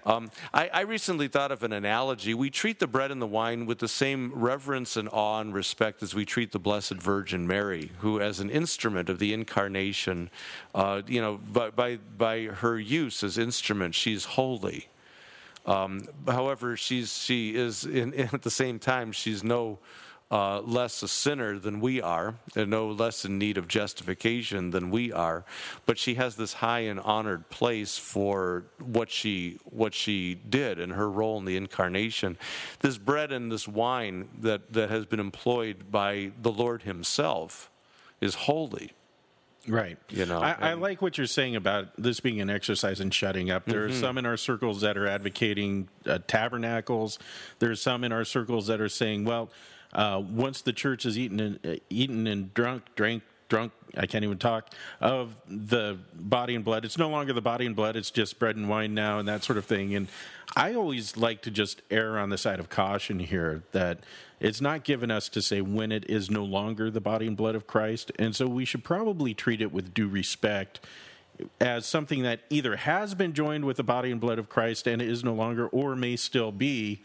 Um, 0.04 0.30
I, 0.54 0.68
I 0.68 0.80
recently 0.82 1.28
thought 1.28 1.52
of 1.52 1.62
an 1.62 1.72
analogy. 1.72 2.32
We 2.34 2.50
treat 2.50 2.78
the 2.78 2.86
bread 2.86 3.10
and 3.10 3.20
the 3.20 3.26
wine 3.26 3.66
with 3.66 3.78
the 3.78 3.88
same 3.88 4.32
reverence 4.34 4.96
and 4.96 5.08
awe 5.12 5.40
and 5.40 5.52
respect 5.52 6.02
as 6.02 6.14
we 6.14 6.24
treat 6.24 6.52
the 6.52 6.58
Blessed 6.58 6.94
Virgin 6.94 7.46
Mary, 7.46 7.90
who, 7.98 8.20
as 8.20 8.40
an 8.40 8.48
instrument 8.50 9.08
of 9.10 9.18
the 9.18 9.32
incarnation, 9.32 10.30
uh, 10.74 11.02
you 11.06 11.20
know, 11.20 11.38
by, 11.52 11.70
by, 11.70 11.98
by 12.16 12.44
her 12.44 12.78
use 12.78 13.22
as 13.22 13.36
instrument, 13.38 13.94
she's 13.98 14.24
holy. 14.24 14.88
Um, 15.66 16.08
however, 16.26 16.76
she's 16.76 17.18
she 17.18 17.54
is 17.54 17.84
in, 17.84 18.14
at 18.32 18.42
the 18.42 18.50
same 18.50 18.78
time 18.78 19.12
she's 19.12 19.44
no 19.44 19.78
uh, 20.30 20.60
less 20.60 21.02
a 21.02 21.08
sinner 21.08 21.58
than 21.58 21.80
we 21.80 22.02
are, 22.02 22.34
and 22.54 22.70
no 22.70 22.88
less 22.88 23.24
in 23.24 23.38
need 23.38 23.56
of 23.56 23.66
justification 23.66 24.70
than 24.70 24.90
we 24.90 25.10
are. 25.10 25.44
But 25.86 25.98
she 25.98 26.14
has 26.14 26.36
this 26.36 26.54
high 26.54 26.80
and 26.80 27.00
honored 27.00 27.48
place 27.48 27.96
for 27.96 28.64
what 28.78 29.10
she 29.10 29.58
what 29.64 29.94
she 29.94 30.34
did 30.34 30.78
and 30.78 30.92
her 30.92 31.10
role 31.10 31.38
in 31.38 31.44
the 31.44 31.56
incarnation. 31.56 32.36
This 32.80 32.98
bread 32.98 33.32
and 33.32 33.50
this 33.50 33.66
wine 33.66 34.28
that 34.40 34.72
that 34.72 34.90
has 34.90 35.06
been 35.06 35.20
employed 35.20 35.90
by 35.90 36.32
the 36.40 36.52
Lord 36.52 36.82
Himself 36.82 37.70
is 38.20 38.34
holy. 38.34 38.92
Right. 39.68 39.98
You 40.08 40.24
know, 40.26 40.40
I, 40.40 40.52
I 40.58 40.72
like 40.74 41.02
what 41.02 41.18
you're 41.18 41.26
saying 41.26 41.54
about 41.54 41.88
this 41.98 42.20
being 42.20 42.40
an 42.40 42.48
exercise 42.50 43.00
in 43.00 43.10
shutting 43.10 43.50
up. 43.50 43.66
There 43.66 43.82
Mm-hmm. 43.88 43.92
are 43.92 44.00
some 44.00 44.18
in 44.18 44.26
our 44.26 44.36
circles 44.36 44.80
that 44.80 44.96
are 44.96 45.06
advocating 45.06 45.88
uh, 46.06 46.18
tabernacles. 46.26 47.18
are 47.62 47.74
some 47.74 48.02
in 48.04 48.12
our 48.12 48.24
circles 48.24 48.66
that 48.68 48.80
are 48.80 48.88
saying, 48.88 49.24
well, 49.24 49.50
uh, 49.92 50.22
once 50.30 50.62
the 50.62 50.72
church 50.72 51.06
is 51.06 51.18
eaten 51.18 51.40
and 51.40 51.58
uh, 51.66 51.76
eaten 51.90 52.26
and 52.26 52.52
drunk, 52.54 52.84
drank, 52.96 53.22
drunk. 53.48 53.72
I 53.96 54.06
can't 54.06 54.22
even 54.24 54.36
talk 54.38 54.70
of 55.00 55.34
the 55.48 55.98
body 56.14 56.54
and 56.54 56.64
blood. 56.64 56.84
It's 56.84 56.98
no 56.98 57.08
longer 57.08 57.32
the 57.32 57.40
body 57.40 57.64
and 57.64 57.74
blood. 57.74 57.96
It's 57.96 58.10
just 58.10 58.38
bread 58.38 58.56
and 58.56 58.68
wine 58.68 58.92
now, 58.94 59.18
and 59.18 59.26
that 59.28 59.42
sort 59.44 59.56
of 59.56 59.64
thing. 59.64 59.94
And 59.94 60.08
I 60.56 60.74
always 60.74 61.16
like 61.16 61.42
to 61.42 61.50
just 61.50 61.82
err 61.90 62.18
on 62.18 62.30
the 62.30 62.38
side 62.38 62.58
of 62.58 62.68
caution 62.68 63.18
here 63.18 63.62
that 63.72 64.00
it's 64.40 64.60
not 64.60 64.84
given 64.84 65.10
us 65.10 65.28
to 65.30 65.42
say 65.42 65.60
when 65.60 65.92
it 65.92 66.08
is 66.08 66.30
no 66.30 66.44
longer 66.44 66.90
the 66.90 67.00
body 67.00 67.26
and 67.26 67.36
blood 67.36 67.54
of 67.54 67.66
Christ, 67.66 68.12
and 68.18 68.34
so 68.34 68.46
we 68.46 68.64
should 68.64 68.84
probably 68.84 69.34
treat 69.34 69.60
it 69.60 69.72
with 69.72 69.94
due 69.94 70.08
respect 70.08 70.80
as 71.60 71.86
something 71.86 72.22
that 72.22 72.40
either 72.50 72.76
has 72.76 73.14
been 73.14 73.32
joined 73.32 73.64
with 73.64 73.76
the 73.76 73.84
body 73.84 74.10
and 74.10 74.20
blood 74.20 74.38
of 74.38 74.48
Christ 74.48 74.86
and 74.86 75.00
is 75.00 75.22
no 75.22 75.34
longer, 75.34 75.68
or 75.68 75.94
may 75.94 76.16
still 76.16 76.50
be, 76.50 77.02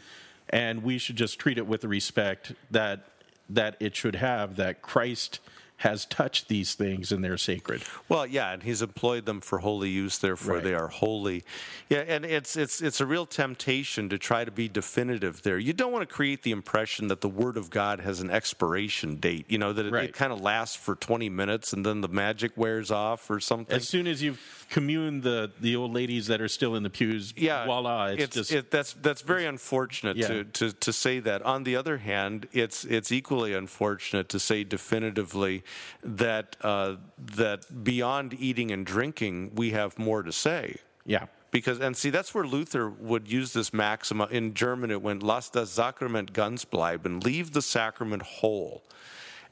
and 0.50 0.84
we 0.84 0.98
should 0.98 1.16
just 1.16 1.40
treat 1.40 1.58
it 1.58 1.68
with 1.68 1.82
the 1.82 1.88
respect 1.88 2.54
that 2.72 3.06
that 3.50 3.76
it 3.80 3.96
should 3.96 4.16
have. 4.16 4.56
That 4.56 4.82
Christ 4.82 5.40
has 5.84 6.06
touched 6.06 6.48
these 6.48 6.76
things 6.76 7.12
and 7.12 7.24
they're 7.24 7.38
sacred. 7.38 7.84
Well, 8.10 8.26
yeah, 8.26 8.52
and 8.54 8.64
he's 8.64 8.82
employed 8.82 9.26
them 9.26 9.42
for 9.42 9.60
holy 9.60 9.90
use, 9.90 10.18
therefore 10.18 10.56
Right. 10.56 10.64
they 10.64 10.74
are 10.74 10.88
holy. 10.88 11.44
Yeah, 11.90 12.00
and 12.08 12.26
it's 12.26 12.56
it's 12.56 12.82
it's 12.82 13.00
a 13.02 13.06
real 13.06 13.26
temptation 13.26 14.08
to 14.10 14.18
try 14.18 14.46
to 14.46 14.52
be 14.52 14.68
definitive 14.70 15.42
there. 15.44 15.58
You 15.60 15.74
don't 15.74 15.92
want 15.92 16.08
to 16.08 16.14
create 16.14 16.44
the 16.44 16.52
impression 16.52 17.10
that 17.10 17.20
the 17.22 17.28
Word 17.30 17.58
of 17.58 17.70
God 17.70 18.00
has 18.00 18.22
an 18.22 18.30
expiration 18.32 19.18
date. 19.18 19.46
You 19.50 19.58
know 19.58 19.74
that 19.74 19.86
it, 19.86 19.92
Right. 19.94 20.06
it 20.06 20.14
kind 20.14 20.32
of 20.32 20.40
lasts 20.42 20.76
for 20.78 20.96
twenty 20.96 21.30
minutes 21.30 21.74
and 21.74 21.86
then 21.86 22.02
the 22.02 22.08
magic 22.08 22.54
wears 22.56 22.90
off 22.90 23.30
or 23.30 23.40
something. 23.40 23.76
As 23.76 23.88
soon 23.88 24.08
as 24.08 24.24
you've 24.24 24.63
communed 24.74 25.22
the 25.24 25.52
the 25.62 25.76
old 25.76 25.94
ladies 25.94 26.26
that 26.28 26.42
are 26.42 26.48
still 26.50 26.74
in 26.76 26.84
the 26.84 26.90
pews, 26.90 27.34
yeah, 27.38 27.66
voila, 27.66 28.08
it's, 28.08 28.36
just 28.36 28.52
it, 28.52 28.72
that's 28.72 28.94
that's 29.08 29.22
very 29.34 29.46
unfortunate 29.46 30.18
Yeah. 30.18 30.28
to, 30.30 30.44
to 30.60 30.66
to 30.86 30.92
say 30.92 31.20
that. 31.22 31.40
On 31.44 31.64
the 31.64 31.76
other 31.82 31.98
hand, 32.00 32.48
it's 32.52 32.84
it's 32.98 33.12
equally 33.12 33.54
unfortunate 33.54 34.28
to 34.30 34.40
say 34.40 34.64
definitively 34.64 35.64
that 36.04 36.58
uh, 36.62 36.96
that 37.38 37.84
beyond 37.84 38.34
eating 38.48 38.72
and 38.72 38.86
drinking, 38.86 39.52
we 39.56 39.72
have 39.72 39.92
more 40.00 40.24
to 40.24 40.32
say. 40.32 40.64
yeah. 41.06 41.28
Because 41.52 41.80
and 41.80 41.96
see 41.96 42.10
that's 42.10 42.34
where 42.34 42.48
Luther 42.48 42.90
would 42.90 43.26
use 43.32 43.54
this 43.54 43.72
maxima 43.72 44.26
in 44.32 44.56
German. 44.56 44.90
It 44.90 45.04
went 45.04 45.22
"Lass 45.22 45.52
das 45.52 45.70
Sakrament 45.70 46.34
ganz 46.34 46.66
bleiben," 46.66 47.24
leave 47.24 47.52
the 47.52 47.62
sacrament 47.62 48.24
whole, 48.24 48.82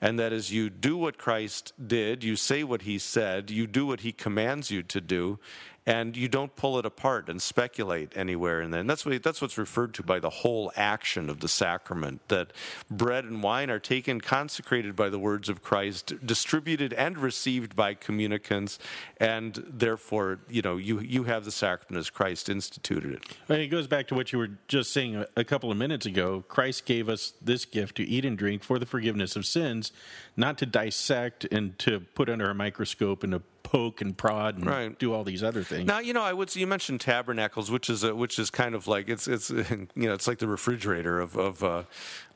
and 0.01 0.19
that 0.19 0.33
is 0.33 0.51
you 0.51 0.69
do 0.69 0.97
what 0.97 1.17
Christ 1.17 1.73
did, 1.87 2.23
you 2.23 2.35
say 2.35 2.63
what 2.63 2.81
He 2.81 2.97
said, 2.97 3.51
you 3.51 3.67
do 3.67 3.85
what 3.85 3.99
He 4.01 4.11
commands 4.11 4.71
you 4.71 4.81
to 4.83 4.99
do, 4.99 5.39
and 5.85 6.15
you 6.15 6.27
don't 6.27 6.55
pull 6.55 6.77
it 6.77 6.85
apart 6.85 7.27
and 7.27 7.41
speculate 7.41 8.13
anywhere 8.15 8.61
in 8.61 8.69
there. 8.69 8.81
And 8.81 8.89
that's 8.89 9.05
what 9.05 9.23
that's 9.23 9.41
what's 9.41 9.57
referred 9.57 9.93
to 9.95 10.03
by 10.03 10.19
the 10.19 10.29
whole 10.29 10.71
action 10.75 11.29
of 11.29 11.39
the 11.39 11.47
sacrament. 11.47 12.27
That 12.27 12.53
bread 12.89 13.25
and 13.25 13.41
wine 13.41 13.69
are 13.71 13.79
taken, 13.79 14.21
consecrated 14.21 14.95
by 14.95 15.09
the 15.09 15.17
words 15.17 15.49
of 15.49 15.63
Christ, 15.63 16.25
distributed 16.25 16.93
and 16.93 17.17
received 17.17 17.75
by 17.75 17.95
communicants, 17.95 18.77
and 19.17 19.63
therefore, 19.67 20.39
you 20.49 20.61
know, 20.61 20.77
you 20.77 20.99
you 20.99 21.23
have 21.23 21.45
the 21.45 21.51
sacrament 21.51 21.99
as 21.99 22.09
Christ 22.09 22.47
instituted 22.47 23.13
it. 23.13 23.23
Well, 23.47 23.59
it 23.59 23.67
goes 23.67 23.87
back 23.87 24.07
to 24.09 24.15
what 24.15 24.31
you 24.31 24.37
were 24.39 24.51
just 24.67 24.91
saying 24.93 25.25
a 25.35 25.43
couple 25.43 25.71
of 25.71 25.77
minutes 25.77 26.05
ago. 26.05 26.43
Christ 26.47 26.85
gave 26.85 27.09
us 27.09 27.33
this 27.41 27.65
gift 27.65 27.97
to 27.97 28.03
eat 28.03 28.23
and 28.23 28.37
drink 28.37 28.63
for 28.63 28.77
the 28.77 28.85
forgiveness 28.85 29.35
of 29.35 29.47
sins, 29.47 29.91
not 30.37 30.59
to 30.59 30.65
dissect 30.67 31.45
and 31.45 31.77
to 31.79 32.01
put 32.13 32.29
under 32.29 32.49
a 32.49 32.53
microscope 32.55 33.23
and 33.23 33.33
to 33.33 33.41
poke 33.63 34.01
and 34.01 34.17
prod 34.17 34.57
and 34.57 34.65
Right. 34.65 34.97
do 34.99 35.13
all 35.13 35.23
these 35.23 35.43
other 35.43 35.63
things. 35.63 35.85
Now, 35.85 35.99
you 35.99 36.13
know, 36.13 36.21
I 36.21 36.33
would. 36.33 36.55
You 36.55 36.67
mentioned 36.67 37.01
tabernacles, 37.01 37.71
which 37.71 37.89
is 37.89 38.03
a, 38.03 38.13
which 38.15 38.39
is 38.39 38.49
kind 38.49 38.75
of 38.75 38.87
like 38.87 39.09
it's 39.09 39.27
it's 39.27 39.49
you 39.51 39.87
know 39.95 40.13
it's 40.13 40.27
like 40.27 40.39
the 40.39 40.47
refrigerator 40.47 41.19
of 41.19 41.35
of 41.37 41.63
uh, 41.63 41.83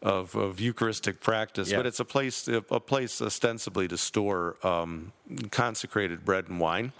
of, 0.02 0.36
of 0.36 0.60
Eucharistic 0.60 1.22
practice, 1.22 1.72
Yeah. 1.72 1.78
but 1.78 1.86
it's 1.86 2.00
a 2.00 2.06
place 2.06 2.48
a 2.48 2.80
place 2.80 3.22
ostensibly 3.22 3.88
to 3.88 3.98
store 3.98 4.56
um, 4.66 5.12
consecrated 5.52 6.26
bread 6.26 6.48
and 6.50 6.60
wine, 6.60 6.94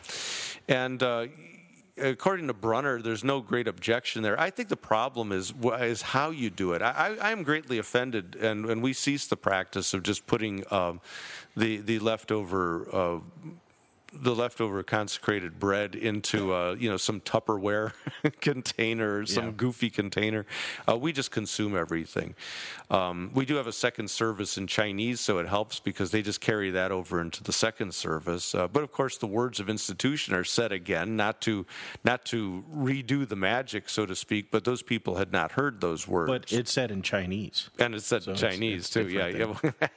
and. 0.68 1.02
Uh, 1.02 1.28
According 1.98 2.48
to 2.48 2.54
Brunner, 2.54 3.02
there's 3.02 3.24
no 3.24 3.40
great 3.40 3.70
objection 3.70 4.22
there. 4.22 4.38
I 4.38 4.50
think 4.50 4.68
the 4.68 4.76
problem 4.76 5.32
is 5.32 5.54
is 5.80 6.02
how 6.02 6.30
you 6.30 6.50
do 6.50 6.74
it. 6.74 6.82
I, 6.82 7.16
I, 7.22 7.32
am 7.32 7.44
greatly 7.44 7.78
offended, 7.78 8.36
and, 8.36 8.66
and 8.66 8.84
we 8.84 8.92
cease 8.92 9.28
the 9.28 9.38
practice 9.38 9.94
of 9.94 10.04
just 10.04 10.28
putting 10.28 10.66
um, 10.74 11.00
the 11.56 11.78
the 11.78 12.00
leftover 12.00 12.86
uh, 12.92 13.20
the 14.16 14.34
leftover 14.36 14.82
consecrated 14.84 15.60
bread 15.60 15.96
into 15.96 16.54
uh, 16.54 16.76
you 16.80 16.90
know 16.90 16.98
some 16.98 17.22
Tupperware 17.22 17.94
container, 18.42 19.20
or 19.20 19.26
some 19.26 19.46
Yeah. 19.46 19.52
goofy 19.56 19.90
container. 19.90 20.46
Uh, 20.90 20.98
we 20.98 21.12
just 21.12 21.32
consume 21.32 21.76
everything. 21.76 22.36
Um, 22.90 23.32
we 23.34 23.46
do 23.46 23.56
have 23.56 23.68
a 23.68 23.72
second 23.74 24.10
service 24.10 24.58
in 24.58 24.68
Chinese, 24.68 25.20
so 25.20 25.40
it 25.40 25.48
helps 25.48 25.80
because 25.80 26.12
they 26.12 26.22
just 26.22 26.42
carry 26.42 26.72
that 26.72 26.92
over 26.92 27.20
into 27.22 27.44
the 27.44 27.54
second 27.54 27.94
service. 27.94 28.54
Uh, 28.56 28.68
but 28.68 28.84
of 28.84 28.92
course, 28.92 29.18
the 29.18 29.28
words 29.28 29.60
of 29.60 29.70
institution 29.70 30.34
are 30.34 30.44
said 30.44 30.72
again, 30.72 31.16
not 31.16 31.42
to 31.42 31.66
not 32.04 32.26
to 32.26 32.64
redo 32.74 33.28
the 33.28 33.36
magic, 33.36 33.90
so 33.90 34.06
to 34.06 34.16
speak. 34.16 34.52
But 34.52 34.64
those 34.64 34.82
people 34.82 35.16
had 35.16 35.32
not 35.32 35.54
heard 35.54 35.82
those 35.82 36.08
words. 36.08 36.32
But 36.32 36.54
it's 36.54 36.72
said 36.72 36.92
in 36.92 37.02
Chinese. 37.02 37.70
and 37.80 37.96
it's 37.96 38.06
said 38.08 38.24
So 38.24 38.32
in 38.32 38.38
it's- 38.38 38.54
Chinese 38.54 38.80
it's 38.82 38.90
too. 38.90 39.08
Yeah, 39.10 39.28
yeah. 39.28 39.90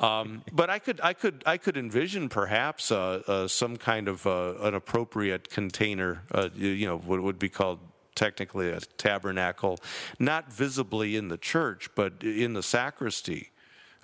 um, 0.00 0.42
but 0.52 0.70
I 0.70 0.78
could, 0.78 1.00
I 1.02 1.12
could, 1.12 1.42
I 1.46 1.56
could 1.56 1.76
envision 1.76 2.28
perhaps 2.28 2.90
uh, 2.90 3.21
uh, 3.28 3.48
some 3.48 3.76
kind 3.76 4.08
of 4.08 4.26
uh, 4.26 4.54
an 4.60 4.74
appropriate 4.74 5.50
container. 5.50 6.22
Uh, 6.30 6.48
you, 6.54 6.68
you 6.68 6.86
know, 6.86 6.98
what 6.98 7.22
would 7.22 7.38
be 7.38 7.48
called 7.48 7.78
technically 8.14 8.70
a 8.70 8.80
tabernacle, 8.80 9.78
not 10.18 10.52
visibly 10.52 11.16
in 11.16 11.28
the 11.28 11.38
church, 11.38 11.88
but 11.94 12.22
in 12.22 12.52
the 12.52 12.62
sacristy. 12.62 13.51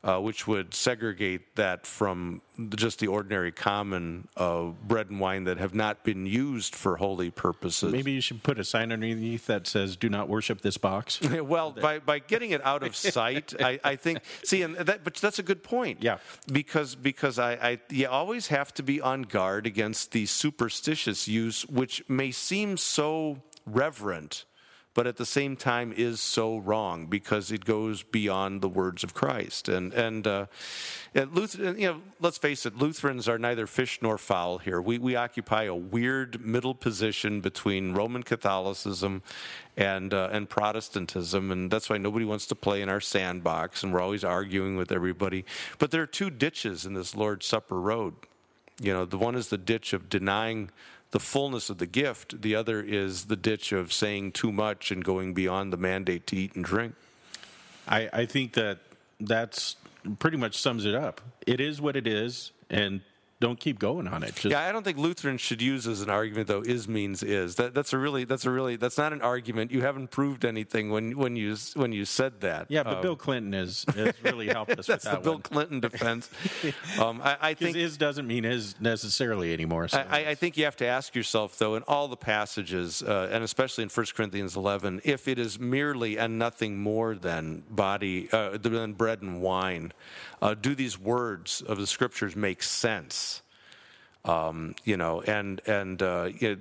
Uh, 0.08 0.18
which 0.18 0.46
would 0.46 0.72
segregate 0.72 1.54
that 1.56 1.86
from 1.86 2.40
just 2.74 2.98
the 2.98 3.06
ordinary 3.06 3.52
common 3.52 4.26
uh, 4.38 4.62
bread 4.86 5.10
and 5.10 5.20
wine 5.20 5.44
that 5.44 5.58
have 5.58 5.74
not 5.74 6.02
been 6.02 6.24
used 6.24 6.74
for 6.74 6.96
holy 6.96 7.30
purposes. 7.30 7.92
Maybe 7.92 8.12
you 8.12 8.22
should 8.22 8.42
put 8.42 8.58
a 8.58 8.64
sign 8.64 8.90
underneath 8.90 9.46
that 9.48 9.66
says 9.66 9.96
"Do 9.96 10.08
not 10.08 10.26
worship 10.26 10.62
this 10.62 10.78
box." 10.78 11.20
Well, 11.48 11.72
by, 11.72 11.98
by 11.98 12.20
getting 12.20 12.52
it 12.52 12.64
out 12.64 12.82
of 12.82 12.96
sight, 13.16 13.52
I, 13.60 13.78
I 13.84 13.96
think. 13.96 14.20
See, 14.44 14.62
and 14.62 14.76
that, 14.76 15.04
but 15.04 15.14
that's 15.16 15.38
a 15.38 15.42
good 15.42 15.62
point. 15.62 16.02
Yeah. 16.02 16.18
Because 16.50 16.94
because 16.94 17.38
I, 17.38 17.52
I 17.52 17.78
you 17.90 18.08
always 18.08 18.46
have 18.46 18.72
to 18.74 18.82
be 18.82 19.02
on 19.02 19.22
guard 19.22 19.66
against 19.66 20.12
the 20.12 20.24
superstitious 20.24 21.28
use, 21.28 21.66
which 21.66 22.02
may 22.08 22.30
seem 22.30 22.78
so 22.78 23.42
reverent, 23.66 24.46
but 24.94 25.06
at 25.06 25.16
the 25.16 25.26
same 25.26 25.56
time 25.56 25.92
is 25.96 26.20
so 26.20 26.58
wrong 26.58 27.06
because 27.06 27.52
it 27.52 27.64
goes 27.64 28.02
beyond 28.02 28.60
the 28.60 28.68
words 28.68 29.04
of 29.04 29.14
Christ. 29.14 29.68
And 29.68 29.92
and, 29.94 30.26
uh, 30.26 30.46
and 31.14 31.32
Luther, 31.32 31.72
you 31.78 31.88
know, 31.88 32.02
let's 32.20 32.38
face 32.38 32.66
it, 32.66 32.76
Lutherans 32.76 33.28
are 33.28 33.38
neither 33.38 33.66
fish 33.66 34.00
nor 34.02 34.18
fowl 34.18 34.58
here. 34.58 34.80
We 34.80 34.98
we 34.98 35.14
occupy 35.16 35.64
a 35.64 35.74
weird 35.74 36.44
middle 36.44 36.74
position 36.74 37.40
between 37.40 37.94
Roman 37.94 38.22
Catholicism 38.22 39.22
and 39.76 40.12
uh, 40.12 40.30
and 40.32 40.48
Protestantism, 40.48 41.50
and 41.52 41.70
that's 41.70 41.88
why 41.88 41.98
nobody 41.98 42.24
wants 42.24 42.46
to 42.46 42.54
play 42.54 42.82
in 42.82 42.88
our 42.88 43.00
sandbox, 43.00 43.82
and 43.82 43.92
we're 43.92 44.00
always 44.00 44.24
arguing 44.24 44.76
with 44.76 44.90
everybody. 44.90 45.44
But 45.78 45.90
there 45.90 46.02
are 46.02 46.06
two 46.06 46.30
ditches 46.30 46.84
in 46.84 46.94
this 46.94 47.14
Lord's 47.14 47.46
Supper 47.46 47.80
road. 47.80 48.14
You 48.80 48.92
know, 48.92 49.04
the 49.04 49.18
one 49.18 49.34
is 49.34 49.48
the 49.48 49.58
ditch 49.58 49.92
of 49.92 50.08
denying 50.08 50.70
the 51.10 51.20
fullness 51.20 51.70
of 51.70 51.78
the 51.78 51.86
gift. 51.86 52.42
The 52.42 52.54
other 52.54 52.82
is 52.82 53.26
the 53.26 53.36
ditch 53.36 53.72
of 53.72 53.92
saying 53.92 54.32
too 54.32 54.52
much 54.52 54.90
and 54.90 55.04
going 55.04 55.34
beyond 55.34 55.72
the 55.72 55.76
mandate 55.76 56.26
to 56.28 56.36
eat 56.36 56.54
and 56.54 56.64
drink. 56.64 56.94
I, 57.86 58.08
I 58.12 58.26
think 58.26 58.52
that 58.54 58.78
that's 59.18 59.76
pretty 60.18 60.36
much 60.36 60.56
sums 60.56 60.84
it 60.84 60.94
up. 60.94 61.20
It 61.46 61.60
is 61.60 61.80
what 61.80 61.96
it 61.96 62.06
is, 62.06 62.52
and 62.68 63.00
don't 63.40 63.58
keep 63.58 63.78
going 63.78 64.08
on 64.08 64.22
it. 64.22 64.34
Just, 64.34 64.46
Yeah, 64.46 64.66
I 64.66 64.72
don't 64.72 64.84
think 64.84 64.98
Lutherans 64.98 65.40
should 65.40 65.62
use 65.62 65.86
as 65.86 66.00
an 66.00 66.10
argument 66.10 66.48
though. 66.48 66.62
Is 66.62 66.88
means 66.88 67.22
is. 67.22 67.54
That, 67.56 67.74
that's 67.74 67.92
a 67.92 67.98
really 67.98 68.24
that's 68.24 68.44
a 68.44 68.50
really 68.50 68.76
that's 68.76 68.98
not 68.98 69.12
an 69.12 69.22
argument. 69.22 69.70
You 69.70 69.82
haven't 69.82 70.10
proved 70.10 70.44
anything 70.44 70.90
when 70.90 71.16
when 71.16 71.36
you 71.36 71.56
when 71.74 71.92
you 71.92 72.04
said 72.04 72.40
that. 72.40 72.66
yeah, 72.68 72.82
but 72.82 72.96
Um, 72.96 73.02
Bill 73.02 73.16
Clinton 73.16 73.52
has, 73.52 73.84
has 73.94 74.14
really 74.22 74.48
helped 74.48 74.72
us 74.72 74.76
with 74.78 74.86
that's 74.86 75.04
the 75.04 75.10
that 75.10 75.22
Bill 75.22 75.34
one. 75.34 75.42
Clinton 75.42 75.80
defense. 75.80 76.28
um, 76.98 77.20
I, 77.22 77.36
I 77.40 77.54
think 77.54 77.76
is 77.76 77.96
doesn't 77.96 78.26
mean 78.26 78.44
is 78.44 78.74
necessarily 78.80 79.52
anymore. 79.52 79.88
So. 79.88 79.98
I, 79.98 80.30
I 80.30 80.34
think 80.34 80.56
you 80.56 80.64
have 80.64 80.76
to 80.76 80.86
ask 80.86 81.14
yourself, 81.14 81.58
though, 81.58 81.74
in 81.76 81.82
all 81.84 82.08
the 82.08 82.16
passages, 82.16 83.02
uh, 83.02 83.28
and 83.30 83.44
especially 83.44 83.82
in 83.82 83.90
1 83.90 84.06
Corinthians 84.14 84.56
11, 84.56 85.02
if 85.04 85.28
it 85.28 85.38
is 85.38 85.58
merely 85.58 86.18
and 86.18 86.38
nothing 86.38 86.78
more 86.78 87.14
than 87.14 87.62
body, 87.70 88.28
uh, 88.32 88.56
than 88.58 88.94
bread 88.94 89.22
and 89.22 89.40
wine, 89.40 89.92
uh, 90.40 90.54
do 90.54 90.74
these 90.74 90.98
words 90.98 91.62
of 91.62 91.78
the 91.78 91.86
scriptures 91.86 92.36
make 92.36 92.62
sense? 92.62 93.42
Um, 94.24 94.74
you 94.84 94.96
know, 94.96 95.22
and 95.22 95.60
and 95.66 96.02
uh, 96.02 96.30
you 96.38 96.48
know, 96.50 96.56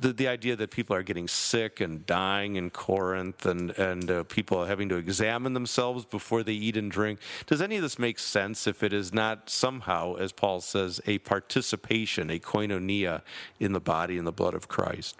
the 0.00 0.12
the 0.12 0.28
idea 0.28 0.56
that 0.56 0.70
people 0.70 0.96
are 0.96 1.02
getting 1.02 1.28
sick 1.28 1.80
and 1.80 2.04
dying 2.06 2.56
in 2.56 2.70
Corinth, 2.70 3.46
and 3.46 3.70
and 3.78 4.10
uh, 4.10 4.24
people 4.24 4.58
are 4.58 4.66
having 4.66 4.88
to 4.88 4.96
examine 4.96 5.52
themselves 5.52 6.04
before 6.04 6.42
they 6.42 6.54
eat 6.54 6.76
and 6.76 6.90
drink. 6.90 7.20
Does 7.46 7.62
any 7.62 7.76
of 7.76 7.82
this 7.82 7.98
make 7.98 8.18
sense 8.18 8.66
if 8.66 8.82
it 8.82 8.92
is 8.92 9.12
not 9.12 9.48
somehow, 9.48 10.14
as 10.16 10.32
Paul 10.32 10.60
says, 10.60 11.00
a 11.06 11.18
participation, 11.18 12.30
a 12.30 12.38
koinonia 12.38 13.22
in 13.60 13.72
the 13.72 13.80
body 13.80 14.18
and 14.18 14.26
the 14.26 14.32
blood 14.32 14.54
of 14.54 14.66
Christ? 14.66 15.16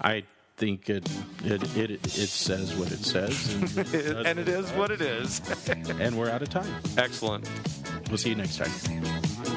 I 0.00 0.24
think 0.60 0.90
it 0.90 1.08
it, 1.42 1.62
it 1.74 1.90
it 1.90 2.28
says 2.28 2.74
what 2.74 2.92
it 2.92 3.02
says, 3.02 3.54
and, 3.54 4.26
and 4.28 4.38
it 4.38 4.46
is 4.46 4.70
what 4.72 4.90
it 4.90 5.00
is. 5.00 5.40
and 5.98 6.18
we're 6.18 6.28
out 6.28 6.42
of 6.42 6.50
time. 6.50 6.70
Excellent. 6.98 7.48
We'll 8.08 8.18
see 8.18 8.28
you 8.28 8.34
next 8.34 8.58
time. 8.58 8.70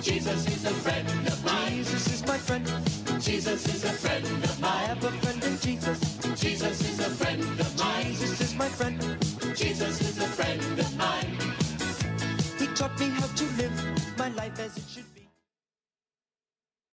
Jesus 0.02 0.48
is 0.48 0.64
a 0.66 0.70
friend 0.70 1.28
of 1.28 1.46
mine. 1.46 1.74
Jesus 1.74 2.08
is 2.08 2.26
my 2.26 2.38
friend. 2.38 2.66
Jesus 3.22 3.68
is 3.68 3.84
a 3.84 3.92
friend 3.92 4.26
of 4.26 4.62
mine. 4.62 4.72
I 4.72 4.84
have 4.84 5.04
a 5.04 5.12
friend 5.12 5.44
in 5.44 5.58
Jesus. 5.60 6.00
Jesus 6.40 6.80
is 6.80 7.00
a 7.00 7.10
friend 7.10 7.44
of 7.44 7.80
mine. 7.80 8.06
Jesus 8.06 8.40
is 8.40 8.56
my 8.56 8.70
friend. 8.70 9.23